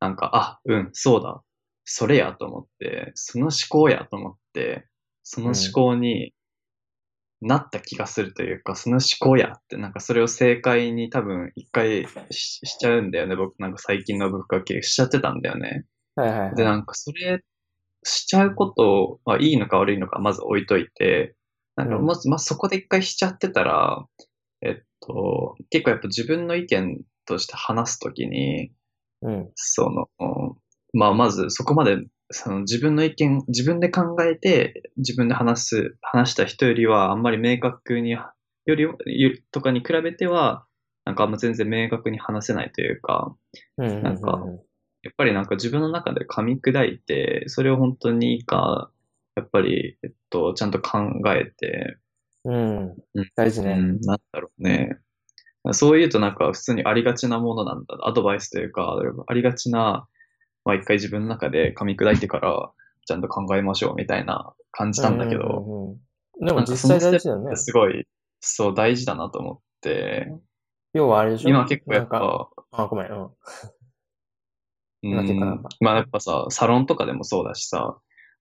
[0.00, 1.42] なんか、あ、うん、そうだ、
[1.84, 4.86] それやと思って、その思考やと思って、
[5.22, 6.32] その思考に
[7.42, 13.36] なった気がするというか、その思考やって、なんかそれを正解に多分一回ししちゃうんだよね。
[13.36, 15.84] 僕なんか最近の文化系しちゃってたんだよね。
[16.14, 16.54] はいはいはい。
[16.54, 17.42] で、なんかそれ
[18.04, 21.34] しちゃうことはいいのか悪いのかまず置いといて、
[21.76, 24.06] なんかうんまず、まあ、そこで一回しちゃってたら、
[24.62, 28.72] えっと、結構やっぱ自分の意見として話すときに、
[29.22, 29.50] うん。
[29.54, 30.08] その、
[30.92, 31.98] まあまずそこまで
[32.30, 38.24] その自分の意見、自分で考えて自分で話す、話した人よりはあんまり明確に、よ
[38.66, 38.92] り、よ
[39.52, 40.66] とかに比べては、
[41.04, 43.36] なんかあんま全然明確に話せないというか。
[43.76, 44.44] なんか
[45.02, 48.90] やっぱりなんか自分の中で噛み砕いて、それを本当にいいか、
[49.36, 50.98] やっぱり、えっと、ちゃんと考
[51.32, 51.98] えて、
[52.44, 52.78] うん
[53.14, 53.30] うん。
[53.36, 53.72] 大事ね。
[53.72, 54.98] うん、なんだろうね。
[55.72, 57.98] そう言うとなんか普通にありがちなものなんだ。
[58.02, 58.96] アドバイスというか、
[59.26, 60.08] ありがちな、
[60.66, 62.70] まあ一回自分の中で噛み砕いてから、
[63.06, 65.96] ちゃんと考えましょうみたいな感じなんだけど、うんうんうん
[66.38, 67.56] でも実際大事だよね。
[67.56, 68.06] すごい、
[68.40, 70.26] そう大事だなと思って、
[70.92, 71.48] 要はあれでしょ？
[71.48, 73.10] 今結構やっぱ、あ、ごめん。
[73.10, 73.24] うん。
[73.24, 73.30] う
[75.00, 77.96] 今結構まあやっぱさ、サロンとかでもそうだしさ、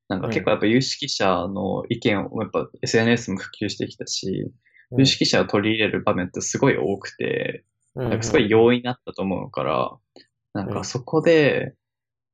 [0.10, 4.52] なんか結構やっぱ有識者の意見を、やっぱ SNS も普及してきたし、
[4.92, 5.00] うん。
[5.00, 7.64] 有識者を取り入れる場面ってすごい多くて、
[7.96, 9.92] うんなんかすごい容易になったと思うから、
[10.52, 11.76] なんかそこで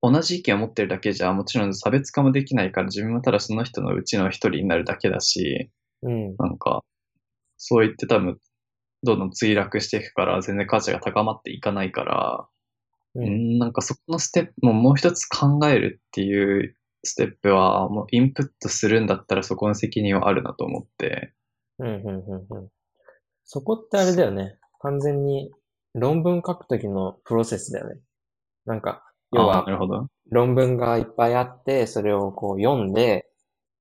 [0.02, 5.70] 同じ意見を持ってるだけじゃもちろん差別化もできないから自分はただその人のうちの一人になるだけだし、
[6.02, 6.36] うん。
[6.38, 6.84] なんか
[7.58, 8.40] そう言って多分
[9.04, 12.48] どんどん墜落していくから全然価値が高まっていかないから、
[13.16, 13.22] う。
[13.22, 21.34] うんん、なんかそこのステップももう一つ考えるっていうステップはもうインプットするんだったらそこの責任はあるなと思って、
[21.80, 22.70] うん、うん、うん、うん。
[23.44, 24.58] そこってあれだよね。
[24.80, 25.52] 完全に
[25.94, 28.00] 論文書くときのプロセスだよね。
[28.66, 30.08] なんか、要はああなるほど。
[30.30, 33.28] 論文がいっぱいあって、それをこう読んで、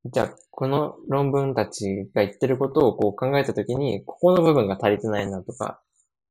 [0.06, 5.80] じゃあ、この論文たちが言ってることをこう考えたときに、ここの部分が足りてないなとか、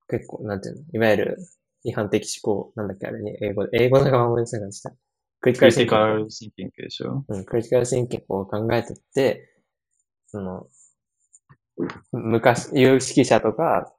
[0.10, 1.38] 結構、なんていうの、いわゆる
[1.86, 4.92] 批判的思考、なんだっけあれね、英語で、英語だから思い出せなかった。
[5.42, 9.50] クリティカルシンキングクリティカルシンキングでしょうん、クリティカルシンキングを考えてって、
[10.28, 10.68] その、
[12.12, 13.94] 昔、有識者とか、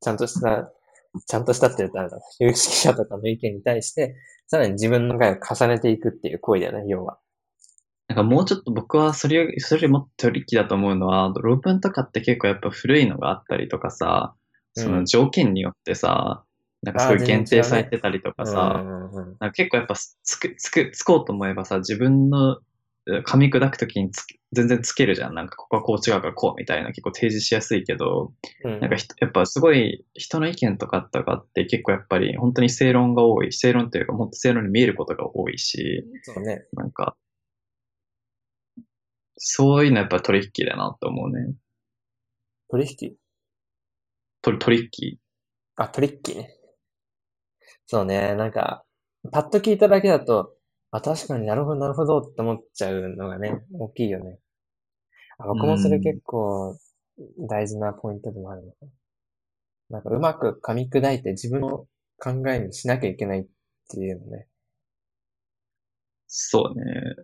[0.00, 0.70] ちゃんとした、
[1.26, 7.18] ちゃんとしたって言うとあれだ、有識者とかの意見に対して、さらに自分の考えを重ねていくっていう行為だよね、要は。
[8.08, 14.34] なんかもうちょっと僕はそれより、それよりもっとトリッキーだと思うのは、論文とかって結構やっぱ古いのがあったりとかさ、
[14.74, 16.44] その条件によってさ、
[16.82, 22.58] なんかすごい限定されてたりとかさ、うんうんうんなんか結構やっぱつく、つく、つこうと思えばさ、自分のえ
[23.06, 25.34] 噛み砕くときにつ全然つけるじゃん。
[25.34, 28.32] なんかここはこう違うからこうみたいな結構提示しやすいけど、
[28.64, 33.52] うんなんかひやっぱすごい人の意見とかとかって結構やっぱり本当に正論が多い。
[33.52, 36.64] 正論というかもっと正論に見えることが多いし、そうね。
[36.74, 37.16] なんか、
[39.36, 41.54] そういうのやっぱトリッキーだなと思うね。
[42.70, 43.14] 取引？
[44.42, 45.18] トリトリッキ
[45.76, 46.56] あ、トリッキーね。
[47.86, 48.84] そうね、なんか、
[49.30, 50.54] パッと聞いただけだと、
[50.92, 54.38] あ、確かになるほど、なるほどって思っちゃうのがね、大きいよね。
[55.38, 56.78] あ僕もそれ結構
[57.38, 58.88] 大事なポイントでもあるのかな。
[59.90, 61.86] なんかうまく噛み砕いて自分の
[62.18, 63.46] 考えにしなきゃいけないっ
[63.90, 64.48] ていうのね。
[66.26, 67.16] そうね。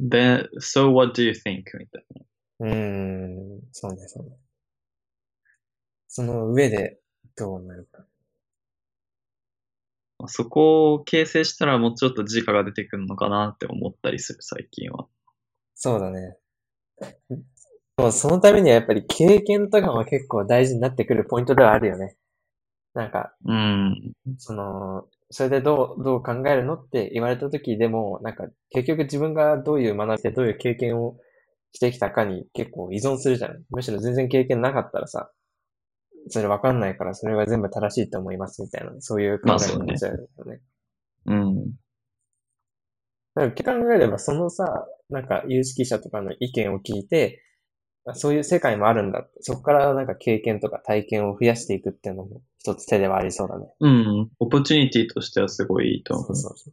[0.00, 1.62] で、so what do you think?
[1.78, 2.04] みたい
[2.60, 4.36] うーん、そうね、そうね。
[6.08, 6.98] その上で
[7.36, 8.04] どうなるか。
[10.28, 15.06] そこを形成したらもうちょっと自我が出てくるのかなって思ったりする、最近は。
[15.74, 16.36] そうだね。
[17.96, 22.16] もうそのためにはやっぱり経験とかも結構大事になってくるポイントではあるよね。
[22.94, 24.12] なんか、うん。
[24.38, 31.16] その、それでどう、どう考えるのって言われた時でも、なんか結局自分がどういう学びでどういう経験を
[31.72, 33.64] してきたかに結構依存するじゃん。
[33.70, 35.30] むしろ全然経験なかったらさ、
[36.28, 40.60] それわかんないからそれは全部正しいと思いますみたいな、そういう考えになっちゃうよね。
[41.26, 41.72] うん。
[43.34, 47.42] なんか考えれば、そのさ、なんか有識者とかの意見を聞いて、
[48.14, 49.30] そういう世界もあるんだって。
[49.40, 53.66] そこからなんか経験とか体験を増やしていくっていうのも一つ手ではありそうだね。
[53.80, 54.30] うん。
[54.38, 56.36] オポチュニティとしてはすごいいいと思う。
[56.36, 56.70] そうそ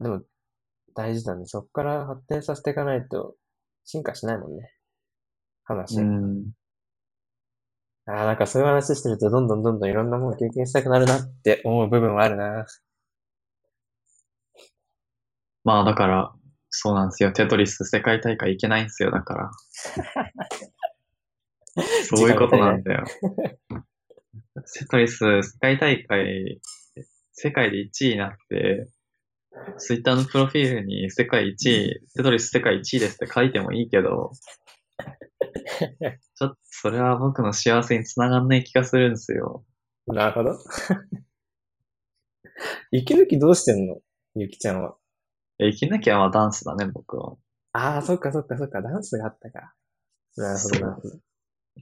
[0.00, 0.02] う。
[0.04, 0.22] でも、
[0.94, 1.46] 大事だね。
[1.46, 3.34] そこから発展させていかないと
[3.84, 4.72] 進化しないもんね。
[5.64, 5.98] 話。
[5.98, 6.52] うん。
[8.08, 12.66] ああ、なんかそういう話してるとどんどんどんどんいろんなもの経験したくなるなって思う部分はあるな。
[15.62, 16.32] まあだから、
[16.70, 17.32] そうなんですよ。
[17.32, 19.50] テトリス世界大会行けないんですよ、だから。
[22.16, 23.04] そういうことなんだよ。
[24.78, 26.60] テトリス世界大会、
[27.32, 28.88] 世界で1位になって、
[29.76, 34.30] ツイッターのプロフィールに世界1位、テトリス世界1位ですって書いてもいいけど、
[36.34, 39.64] ちょっとそれは僕の幸せにつながんない気がするんですよ。
[40.06, 40.58] なるほど。
[42.90, 44.00] 息抜きどうしてんの？
[44.34, 44.96] ゆきちゃんは。
[45.58, 47.36] え生きなきゃまあダンスだね、僕は。
[47.72, 49.74] ああ、そっかそっかそっか、ダンスがあったか。
[50.36, 51.18] なるほど、なるほど。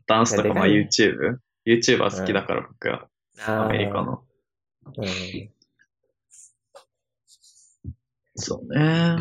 [0.06, 3.08] ダンスとかまあいやで YouTube？YouTuber 好きだから僕は、
[3.46, 4.24] アメリカの。
[4.86, 5.52] うん。
[8.36, 9.16] そうね。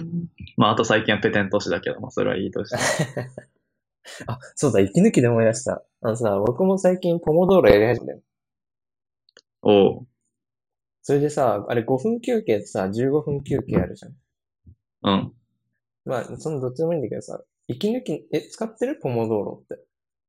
[0.57, 2.77] まああと最近はペテントシだけど、まあそれはいいとして。
[4.27, 5.83] あ、そうだ、息抜きで思い出した。
[6.01, 8.21] あのさ、僕も最近ポモドーロやり始めたよ。
[9.61, 10.07] おう。
[11.01, 14.13] それでさ、あれ5分休憩ってさ、15分休憩あるじゃん。
[15.03, 15.33] うん。
[16.05, 18.99] まあ、そのどっちでもいいんだけどさ、息抜き、え、使ってる？
[19.01, 19.83] ポモドーロって。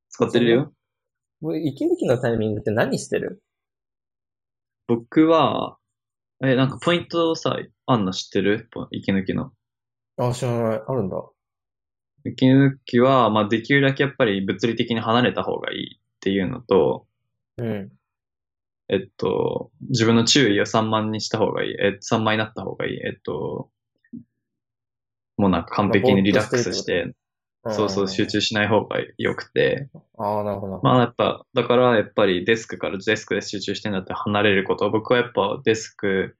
[0.08, 0.72] 使ってるよ。
[1.42, 3.42] もう息抜きのタイミングって何してる？
[4.86, 5.76] 僕は、
[6.42, 8.68] え、なんかポイントさ、あんの知ってる？
[8.70, 9.52] ポ息抜きの。
[10.16, 10.82] あ、知らない。
[10.86, 11.16] あるんだ。
[12.30, 17.06] 息抜きは、まあできるだけやっぱり物理的に離れた方がいいっていうのと、
[17.58, 17.92] うん。
[18.88, 21.70] えっと、自分の注意を散漫にした方がいい。
[21.72, 23.00] え、散漫になった方がいい。
[23.04, 23.70] えっと、
[25.36, 27.14] もうなんか完璧にリラックスして、
[27.68, 29.88] そうそう集中しない方が良くて。
[30.18, 30.80] ああ、なるほど。
[30.82, 34.88] まあやっぱ、だからやっぱりデスクからデスクで集中してんだったら離れること。
[34.90, 36.36] 僕はやっぱデスク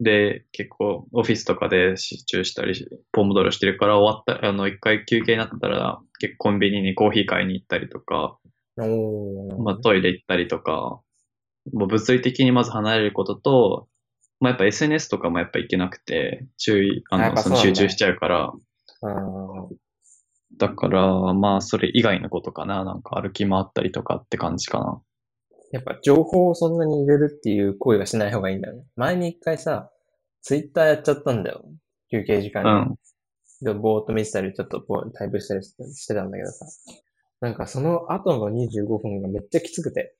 [0.00, 8.38] で結構オフィスとかで集中したり、ポモドロしてるから終わった、あの一回休憩になったら結構コンビニにコーヒー買いに行ったりとか。
[9.58, 11.00] まあトイレ行ったりとか、
[11.72, 13.88] もう物理的にまず離れることと、
[14.40, 18.52] まあやっぱ SNS とかもやっぱいけなくて、注意、あの、その集中しちゃうから、
[20.56, 22.84] だから、まあ、それ以外のことかな。
[22.84, 25.00] なんか歩き回ったりとかって感じかな。
[25.70, 28.84] やっぱ情報をそんなに入れるっていう行為はしない方がいいんだよね。
[28.96, 29.90] 前に一回さ、
[30.42, 31.64] ツイッターやっちゃったんだよ。
[32.10, 32.70] 休憩時間に。
[32.70, 32.98] うん。
[33.60, 36.66] で、ぼーっと見てたり、ちょっとぼータイプしたりしてたんだけどさ。
[37.40, 40.14] なんかその後の25分がめっちゃきつくて。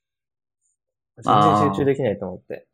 [1.17, 2.67] 全然集中できないと思って。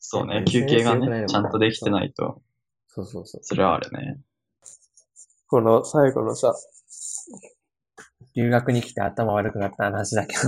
[0.00, 2.40] そうね休憩がね、ちゃんとできてないと、
[2.86, 3.40] そうそうそう。
[3.42, 4.20] それはあるね。
[5.48, 6.54] この最後のさ、
[8.36, 10.40] 留学に来て頭悪くなった話だけど。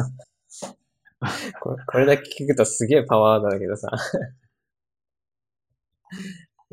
[1.61, 3.91] これこれだけ聞くとすげえパワーだけどさ。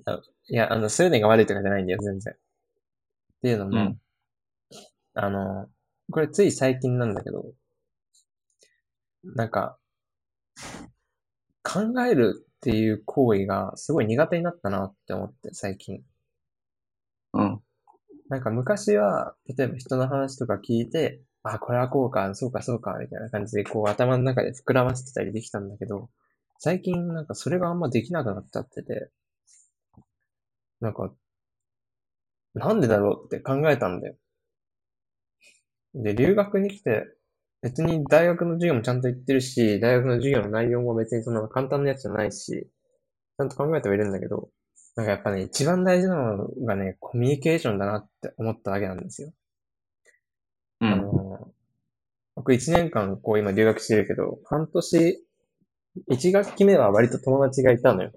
[0.05, 2.33] あいや、あの、そういうのが悪いとかじゃないんだよ、全然。
[2.33, 2.37] っ
[3.41, 4.01] ていうのも、うん
[5.19, 5.67] あの、
[6.11, 7.53] これつい最近なんだけど、
[9.23, 9.79] なんか、
[11.63, 16.03] 考えるっていう行為がすごい苦手になったなって思って、最近。
[17.33, 17.61] うん。
[18.29, 26.11] なんか昔は、例えば人の話とか聞いて、あ、これはこうか、そうか、そうか、みたいな感じで、こう頭の中で膨らませてたりできたんだけど、
[26.59, 29.09] 最近なんかそれがあんまできなくなっちゃってて、
[30.79, 31.13] なんか、
[32.55, 34.17] なんでだろうって考えたんだよ。
[35.95, 37.05] で、留学に来て、
[37.61, 42.67] 別に大学の授業もちゃんと行ってるし、大学の授業の内容も別にその簡単なやつじゃないし、
[43.37, 44.49] ちゃんと考えてはいるんだけど、
[44.95, 49.33] なんかやっぱね、一番大事なのがね、コミュニケーションだなって思ったわけなんですよ。
[50.85, 51.09] あうん。
[51.11, 51.53] の、
[52.47, 55.21] 僕一年間こう今留学してるけど、半年、
[56.07, 58.11] 一学期目は割と友達がいたのよ。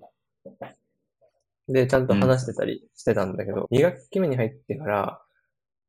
[1.66, 5.20] で、ちゃんと話してたりしてたんだけど、二学期目に入ってから、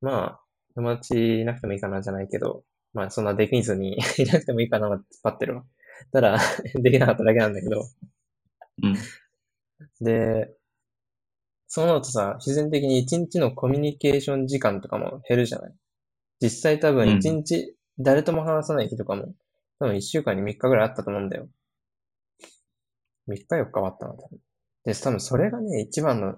[0.01, 0.39] まあ、
[0.73, 2.63] 友達いなくてもいいかなじゃないけど、
[2.93, 5.63] まあそんなできずに いなくてもいいかなは突っ張ってるわ。
[6.11, 6.39] ただ、
[6.81, 7.84] できなかっただけなんだけど、
[8.81, 8.95] うん。
[10.03, 10.51] で、
[11.68, 15.73] そうなるとさ、自然的に一日のコミュニケーション時間とかも減るじゃない
[16.41, 19.34] 実際多分一日誰とも話さない日とかも、
[19.80, 21.48] 多分一週間に3日ぐらいあったと思うんだよ。
[23.28, 24.40] 3日4日はあったな、多分。
[24.86, 26.36] で、多分それがね、一番の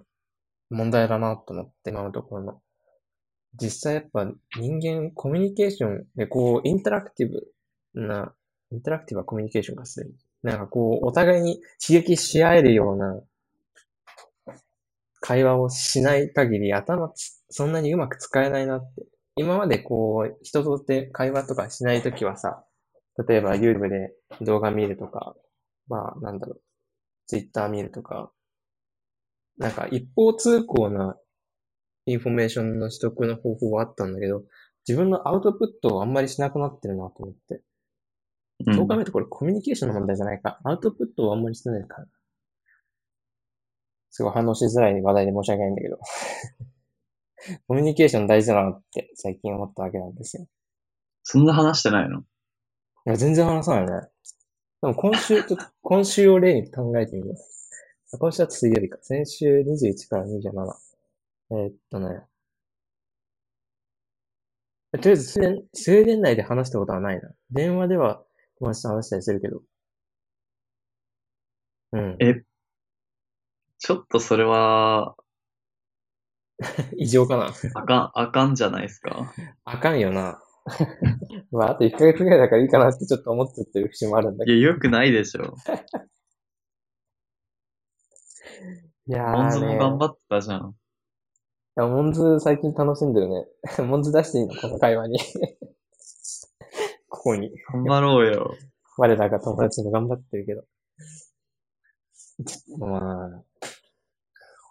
[0.70, 2.62] 問題だなと思って、今のところの。
[3.56, 4.26] 実際やっぱ
[4.60, 7.48] 人間コミュニケーションでこう、インタラクティブ
[7.94, 8.34] な、
[8.72, 10.14] インタラクティブはコミュニケーションがする。
[10.42, 13.22] なんかこう、お互いに刺激し合えるような
[15.24, 17.14] 会話をしない限り頭
[17.50, 19.13] そんなにうまく使えないなって。
[19.36, 22.64] 今までこう、人とって会話とかしないときはさ、
[23.28, 25.36] 例えば YouTube で動画見るとか、
[25.88, 26.62] まあなんだろう、
[27.28, 28.32] Twitter 見るとか、
[29.58, 31.16] なんか一方通行な
[32.06, 34.44] インフォメーションの取得の方法はあったんだけど、
[34.88, 37.56] 自分のアウトプットをあんまりしなくなってるなと思って。
[38.66, 40.60] うんそう考えるとこれコミュニケーションの問題じゃないか。
[40.64, 42.06] アウトプットをあんまりしてないから。
[44.12, 45.98] すごい反応しづらい話題で申し訳ないんだけど。
[47.68, 50.48] コミュニケーション大事だなって最近思ったわけなんですよ。
[51.24, 52.22] そんな話してないの？
[52.22, 52.24] い
[53.06, 54.10] や、全然話さないね。
[54.82, 57.70] でも今週、ちょっと 今週を例に考えてみます。
[58.20, 58.98] 今週は水曜日か。
[59.02, 60.74] 先週21から27。
[61.52, 62.22] えーっとね。
[64.94, 67.32] とりあえずスウェーデン、スウェーデン内で話したことはないな。
[67.52, 68.24] 電話では
[68.60, 69.62] 友達と話したりするけど。
[71.94, 72.18] うん。
[72.20, 72.44] え
[73.80, 75.16] ちょっとそれは、
[76.98, 79.34] 異常かなあかん、あかんじゃないですか。
[79.66, 80.42] あかんよな。
[81.52, 84.58] まあ、あと1ヶ月ぐらいだからいいかなってちょっと思っちゃってる節もあるんだけど。
[84.58, 85.56] いや、よくないでしょ。
[89.06, 89.74] いやモンズーね。
[89.74, 90.70] も頑張ってたじゃん。
[90.70, 90.74] い
[91.76, 93.46] や、モンズ最近楽しんでるね。
[93.84, 94.56] モンズ出していいの？
[94.56, 95.20] この会話に。
[97.10, 97.52] ここに。
[97.74, 98.56] 頑張ろうよ。
[98.98, 100.64] 我らが友達も頑張ってるけど。
[102.78, 103.44] まあ、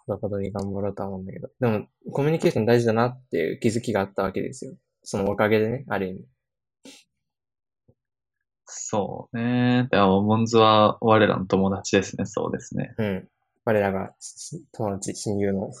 [0.05, 1.49] ほどほどに頑張ろうとは思うんだけど。
[1.59, 4.75] でも、コミュニケーション大事だなっていう気づきがあったわけですよ。
[5.03, 6.25] そのおかげでね、ある意味。
[8.65, 9.87] そうね。
[9.91, 12.25] でも、モンズは我らの友達ですね。
[12.25, 12.95] そうですね。
[12.97, 13.29] うん。
[13.65, 15.71] 我らがし友達、親友の、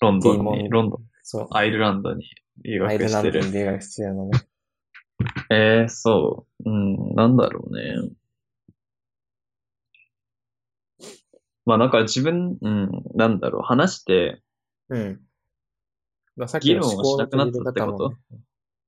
[0.00, 2.24] ロンドンに、ロンドン、そう、アイルランドに
[2.64, 3.40] 留アイル学してる。
[3.40, 4.40] ランドに留学してるのね。
[5.50, 6.70] えー、そう。
[6.70, 8.10] うん、なんだろうね。
[11.66, 14.40] まあ、なんか自分、うん、なんだろう、話して、
[14.88, 15.20] うん。
[16.36, 17.72] まあ、さっき議の思考の取りこと？
[17.72, 18.16] 方もね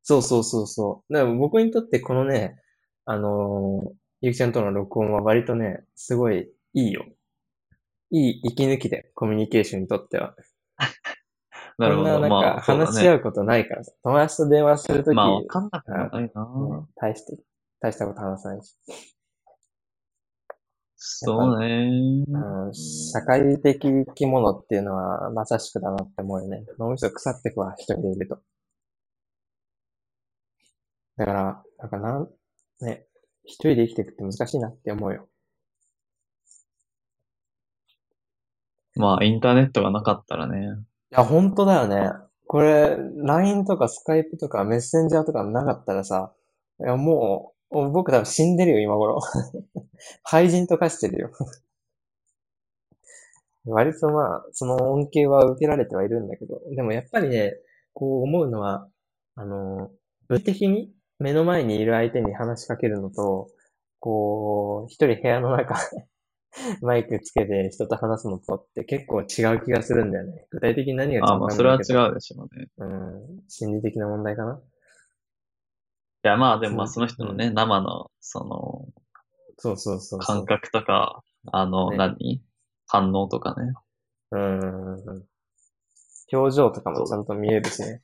[0.02, 1.12] そうそうそうそう。
[1.12, 2.60] だから僕にとってこのね、
[3.04, 3.90] あのー
[4.20, 7.06] ゆきちゃんとの録音は割とね、すごいいいよ。
[8.10, 10.34] いい息抜きで、コミュニケーションにとっては。
[11.78, 12.10] なるほど。
[12.14, 12.60] こんななんか。
[12.62, 13.92] 話し合うことないからさ。
[14.02, 16.20] 友達と電話するとき、まあ、わかんなくもないな。
[16.22, 16.30] ね
[16.96, 17.38] 大して、
[17.80, 18.76] 大したこと話さないし。
[21.00, 22.24] そうね。
[22.28, 26.64] うん、社会的生き物っていうのはまさしくだなって思うよね。
[26.78, 28.40] 脳みそ腐ってくわ、一人でいると。
[31.16, 32.28] だから、なんかなん、
[32.80, 33.06] ね、
[33.44, 35.28] 一人で生きていくって難しいなって思うよ。
[38.96, 40.58] まあ、インターネットがなかったらね。
[41.12, 42.10] いや、本当だよね。
[42.48, 46.32] これ、LINE とか Skype とかメッセンジャーとかなかったらさ、
[46.80, 49.20] いや、もう、もう僕多分死んでるよ、今頃。
[50.24, 51.30] 廃人と化してるよ。
[53.66, 57.54] 割とまあ、その恩恵は受けられてはいるんだけど、でもやっぱりね、
[57.92, 58.88] こう思うのは、
[59.34, 59.90] あの、
[60.28, 63.48] 物理的に目の前にいる相手に話しかけるのと、
[64.00, 65.74] こう、一人部屋の中、
[66.80, 70.46] マイクつけて人と話すのとって結構違う気がするんだよね。
[70.50, 72.10] 具体的に何が違うかあまあ、それは違う。
[72.10, 72.68] うでしょうね。
[72.78, 74.60] うん、心理的な問題かな。
[76.24, 78.86] いや、まあ、でもまあ、その人のね、生の、その、
[79.56, 80.20] そうそうそう。
[80.20, 81.22] 感覚とか、
[81.52, 82.42] あの、ね何？
[82.86, 83.72] 反応とかね。
[84.30, 85.26] うん。
[86.32, 88.02] 表情とかもちゃんと見えるしね。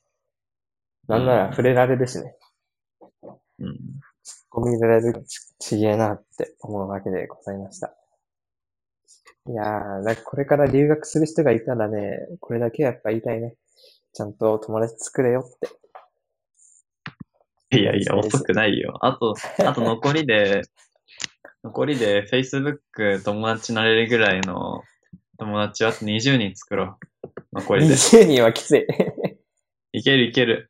[1.09, 2.37] なんなら触れられるしね。
[3.59, 3.79] うん。
[4.51, 7.95] ゴミ入れられるちちげえなって思うわけでございました。
[9.47, 13.57] いやー、だからこれから留学する人がいたらね、これだけはやっぱ言いたいね。
[14.13, 15.69] ちゃんと友達作れよって。
[17.81, 18.99] いやいや、遅くないよ。
[19.01, 19.35] あと、
[19.65, 20.63] あと残りで、
[21.65, 24.83] 残りで Facebook 友達になれるぐらいの
[25.39, 27.29] 友達をあと20人作ろう。
[27.55, 27.95] 残りで。
[27.95, 28.87] 20人はきつい。
[29.93, 30.69] いけるいける。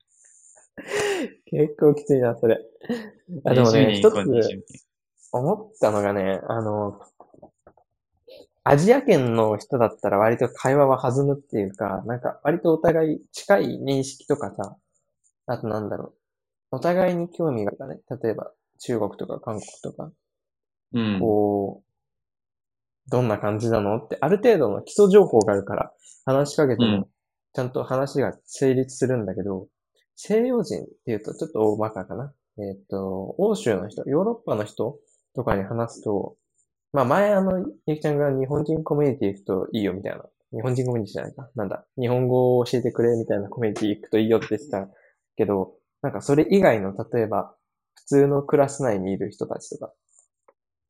[1.46, 2.58] 結構きついな、それ。
[3.44, 4.62] あ、でも20ね、一人行こう、20つ人。
[5.32, 7.00] 思ったのがね、あの、
[8.66, 14.76] アジア圏の人だったら割と会話は弾むっていうか、なんか割とお互い近い認識とかさ、
[15.46, 16.23] あとなんだろう。
[16.70, 18.00] お互いに興味がね。
[18.22, 20.10] 例えば中国とか韓国とか。
[20.92, 21.20] うん。
[21.20, 23.96] こう、どんな感じなの？
[23.98, 25.92] って、ある程度の基礎情報があるから、
[26.24, 27.08] 話しかけてうんも、
[27.52, 29.68] ちゃんと話が成立するんだけど、
[30.16, 32.32] 西洋人っていうとちょっと大バカかな。
[32.58, 34.98] えっと、欧州の人、ヨーロッパの人
[35.34, 36.36] とかに話すと、
[36.92, 40.24] まあ前あの、ゆきちゃんが日本人コミュニティ行くといいよみたいな。
[40.52, 41.50] 日本人コミュニティじゃないか。
[41.56, 41.84] なんだ。
[41.98, 44.88] 日本語を教えてくれみたいなコミュニティ行くといいよって言ってた
[45.36, 45.74] けど、
[46.04, 47.56] なんかそれ以外の、例えば、
[47.94, 49.90] 普通のクラス内にいる人たちとか、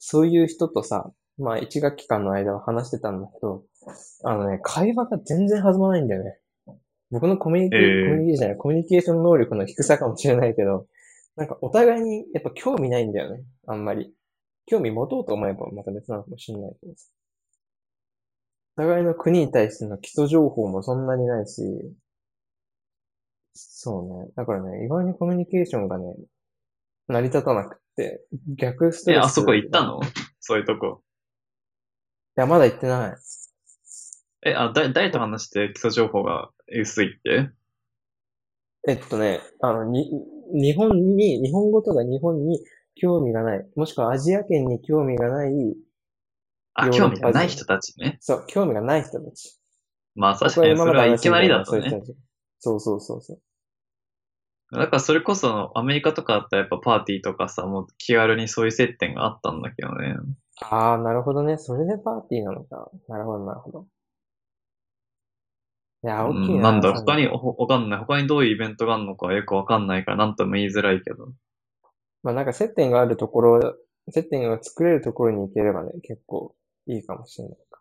[0.01, 3.63] そういう人とさ、まあ一学期間の間は話してたんだけど、
[4.25, 6.41] あのね、会話が全然弾まないんだよね。
[7.13, 10.89] 僕のコミュニケー、えーコミュニケーションじゃない、コミュニケーション能力の低さかもしれないけど、
[11.37, 13.45] なんかお互いにやっぱ興味ないんだよね。
[13.69, 14.13] あんまり。
[14.67, 17.09] 興味持とうと思えばまた別なのかもしれないけどさ。
[18.79, 21.63] お互いの国に対しての基礎情報もそんなにないし、
[23.55, 24.31] そうね。
[24.37, 26.05] だからね、意外にコミュニケーションがね、
[27.09, 28.25] 成り立たなくって、
[28.57, 29.25] 逆ストえ、レス。
[29.25, 30.01] あそこ行ったの？
[30.41, 31.03] そういうとこ。
[32.37, 33.17] いや、まだ行ってない。
[34.47, 37.51] え、あ、だ、誰と話して基礎情報が薄いって？
[38.89, 40.11] えっとね、あの、に、
[40.53, 42.65] 日本に、日本語とか日本に
[42.97, 45.53] 興味がない、もしくはアジア圏に興味がない、
[46.75, 48.19] あ、興味がない人たちね。
[48.21, 49.59] そう、興味がない人たち。
[50.17, 52.01] まあ確かにそれはいきなりだとね。
[52.65, 53.43] そうそうそうそう。
[54.73, 60.15] だからそれこそアメリカとかだったらやっぱパーティーとかさ、もう気軽にそういう接点があったんだけどね。
[60.61, 61.59] ああ、なるほどね。
[61.59, 62.91] それでパーティーなのか。
[63.09, 63.87] なるほど、なるほど。
[66.05, 66.59] いや、大きいな。
[66.59, 67.99] うんなんだろう、他に、ほわかんない。
[68.01, 71.33] 他にどういうイベントがあるのかよくわかんないから、なんとも言いづらいけど。
[72.25, 73.77] まあなんか接点があるところ、
[74.11, 76.55] 接点が作れるところに行ければね、結構
[76.87, 77.81] いいかもしれないか。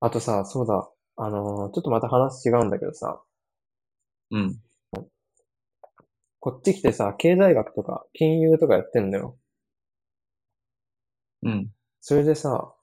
[0.00, 3.22] あとさ、そうだ、あのーちょっとまた話違うんだけどさ、
[4.30, 4.60] うん。
[6.40, 9.36] こっち来てさ、経済学とか金融とかやってんだよ。
[11.42, 11.70] うん。
[12.00, 12.74] それでさ、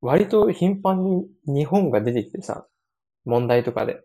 [0.00, 2.66] 割と頻繁に日本が出てきてさ、
[3.24, 4.00] 問題とかで。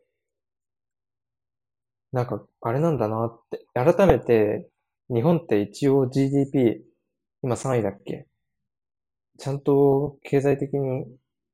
[2.11, 3.65] なんか、あれなんだなって。
[3.73, 4.69] 改めて、
[5.09, 6.85] 日本って一応 GDP、
[7.41, 8.27] 今3位だっけ？
[9.37, 11.05] ちゃんと経済的に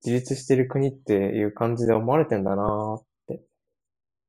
[0.05, 3.01] 自立してる国っていう感じで思われてんだな。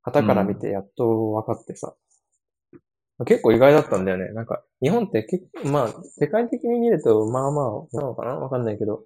[0.02, 1.94] 旗から見てやっと分かってさ。
[3.26, 4.32] 結構意外だったんだよね。
[4.32, 8.36] なんか、日本って結構、まあ、世界的に見ると、まあまあ、なのかな？
[8.36, 9.04] わかんないけど、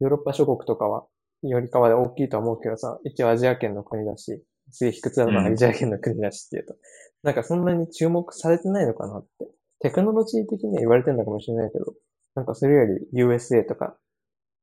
[0.00, 1.06] ヨーロッパ諸国とかは、
[1.42, 6.74] よりかは大きいとは思うけどさ、一応アジア圏の国だし、すげえ卑屈なのはうんアジア圏の国だしっていうと、
[7.22, 9.46] なんかそんなに注目されてないのかなって。
[9.80, 11.94] テクノロジー的には言われてるのかもしれないけど、
[12.34, 13.96] なんかそれより USA とか、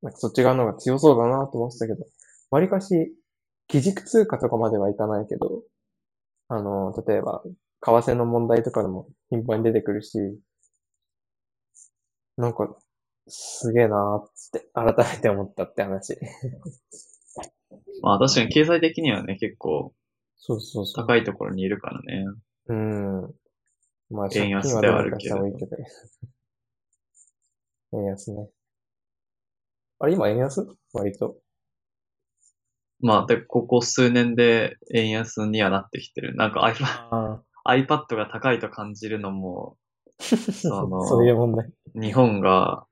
[0.03, 2.05] なんかそっち側の方が強そうだなと思ってたけど、
[2.51, 3.13] わりかし、
[3.71, 5.63] 基軸通貨とかまではいかないけど、
[6.49, 10.19] あの、例えば、為替の問題とかでも頻繁に出てくるし、
[12.37, 12.75] なんか、
[13.27, 16.17] すげえなーって改めて思ったって話。
[18.03, 19.93] まあ確かに経済的にはね、結構
[20.35, 21.05] そうそうそう。
[21.05, 22.25] 高いところにいるからね。
[22.67, 23.35] うん。
[24.09, 25.37] まあ、円安はではあるけど。
[27.93, 28.49] 円安ね。
[29.99, 30.67] あれ、今円安？
[30.93, 31.37] 割と。
[33.01, 36.35] まあ、で、ここ数年で円安にはなってきてる。
[36.35, 36.61] なんか
[37.65, 39.77] iPad, が高いと感じるのも、
[40.71, 40.87] あ。
[40.87, 41.71] のそういう問題。
[41.95, 42.85] 日本が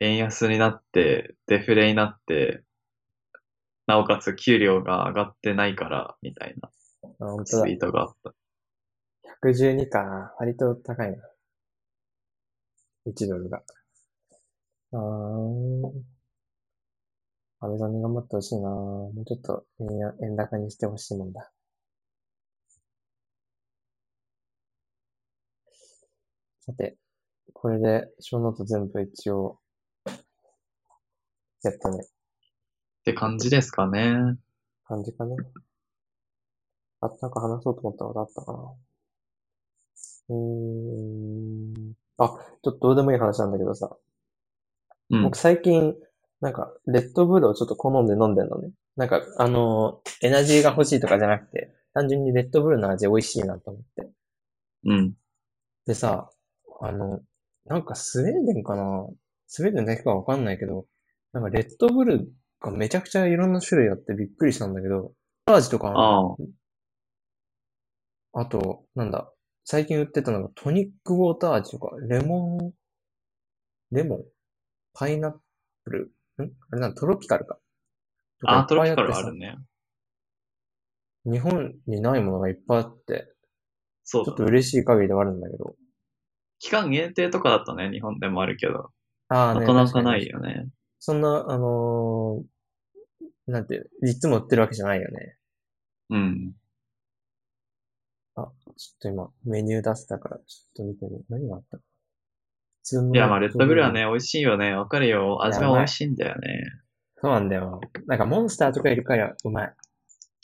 [0.00, 2.62] 円安になって、デフレになって、
[3.86, 6.70] なおかつ給料が上がってないから、みたいな
[7.44, 7.74] ツイ。
[7.74, 8.34] ートがあった。
[9.46, 10.34] 112かな。
[10.38, 11.16] 割と高いな。
[13.06, 13.62] 1ドルが。
[14.92, 16.11] あー。
[17.62, 19.66] 安倍さんに頑張ってほしいなもうちょっと
[20.22, 21.50] 円高にしてほしいもんだ。
[26.60, 26.96] さて、
[27.54, 29.58] これで小ノート全部一応、
[31.64, 31.98] やったね。
[32.04, 32.08] っ
[33.04, 34.36] て感じですかね。
[34.86, 35.36] 感じかね。
[37.00, 38.74] あ、なんか話そうと思ったことあったかな。
[40.30, 41.94] うーん。
[42.18, 42.28] あ、
[42.62, 43.96] ちょっとどうでもいい話なんだけどさ。
[45.10, 45.36] うん僕。
[45.36, 45.94] 最近、
[46.42, 48.72] なんか、レッドブルをちょっと好んで飲んでんのね。
[48.96, 54.10] なんか、あのーエナジーが欲しいとかじゃなくて、単純にレッドブルの味美味しいなと思って。
[54.84, 55.14] うん。
[55.86, 56.28] でさ、
[56.80, 57.20] あの、
[57.64, 59.06] なんかスウェーデンかな
[59.46, 60.86] スウェーデンだけかわかんないけど、
[61.32, 65.12] なんかレッドブルがめちゃくちゃいろんな種類あってびっくりしたんだけど、
[65.46, 65.92] 味とか。
[68.32, 69.32] あと、なんだ、
[69.64, 72.72] 最近売ってたのがトニックウォーター味とか、レモン、
[73.92, 74.24] レモン
[74.92, 75.32] パイナッ
[75.84, 76.12] プル
[76.42, 77.58] んあれなんだトロピカルか。
[78.44, 79.56] あ、トロピカルあるね。
[81.24, 83.32] 日本にないものがいっぱいあって、
[84.04, 84.44] ちょっと。
[84.44, 85.76] 嬉しい限りではあるんだけど。
[86.58, 88.90] 期間限定とかだったね、日本でもあるけど。
[89.28, 90.68] ああね、なかなかないよね。
[90.98, 92.52] そんな、あのー
[93.44, 95.36] なんていつも売ってるわけじゃないよね。
[96.10, 96.52] うん。
[98.34, 101.24] ちょっと今、メニュー出せたから、ちょっと見てみる。
[101.28, 101.82] 何があったか。
[102.82, 104.74] 普通のいや、まあ、レッドブルはね、美味しいよね。
[104.74, 105.44] わかるよ。
[105.44, 106.64] 味は美味しいんだよね。
[107.20, 107.80] そうなんだよ。
[108.06, 109.74] なんかモンスターとかいるからうまい。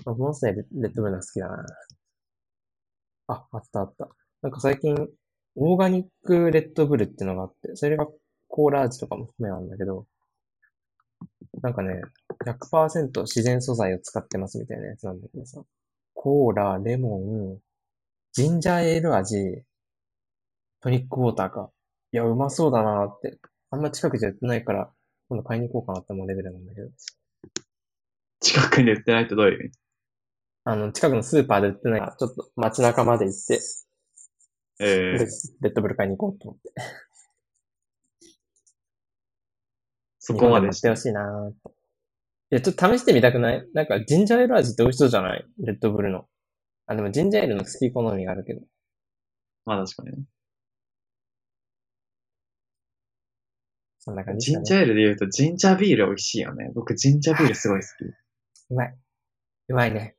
[0.07, 1.67] モンスターレッドブルのが好きだな。
[3.27, 4.09] あ、あったあった。
[4.43, 4.95] なんか最近、
[5.57, 8.07] オーガニックレッドブルっていうのがあって、それが
[8.47, 10.07] コーラ味とかも含めなんだけど、
[11.63, 12.01] なんかね、
[12.47, 15.61] 100%自然素材を使ってますみたいなやつなんだけどさ。
[16.15, 17.59] コーラ、レモン、
[18.33, 19.65] ジンジャーエール味、
[20.81, 21.71] トニックウォーターか。
[22.13, 23.39] いや、うまそうだなって。
[23.71, 24.91] あんま近くじゃ売ってないから、
[25.29, 26.89] 今度買いに行こうかなって思うレベルなんだけど。
[28.41, 29.73] 近くに売ってないとどういう意味？
[30.65, 33.61] あの、近くのスーパーで売ってないから、ちょっと街中まで行って、
[34.81, 34.85] え
[35.19, 35.27] でえ
[35.61, 36.73] レッドブル買いに行こうと思って。
[40.19, 40.97] そこまでしてほ。
[40.97, 41.75] しいなーと
[42.51, 43.69] いや、ちょっと試してみたくない？
[43.75, 45.45] なんか、ジンジャーエール味って美味しそうじゃない？
[45.59, 46.27] レッドブルの。
[46.87, 48.61] あ、でもジンジャーエールの好き好みがあるけど。
[49.67, 50.25] まあ確かにね。
[54.09, 54.57] そんな感じね。
[54.57, 56.71] ジンジャーエールで言うと、ジンジャービール美味しいよね。
[56.75, 58.05] 僕、ジンジャービールすごい好き。
[58.07, 58.09] い
[58.71, 58.99] うまい。
[59.69, 60.17] うまいね。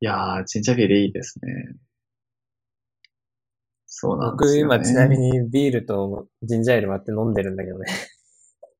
[0.00, 1.76] やー、ジンジャービールいいですね。
[3.86, 4.74] そうなんで僕、すよ、ね。
[4.76, 7.86] 今ちなみにビールとジンジャーエール割って飲んでるんだけどね。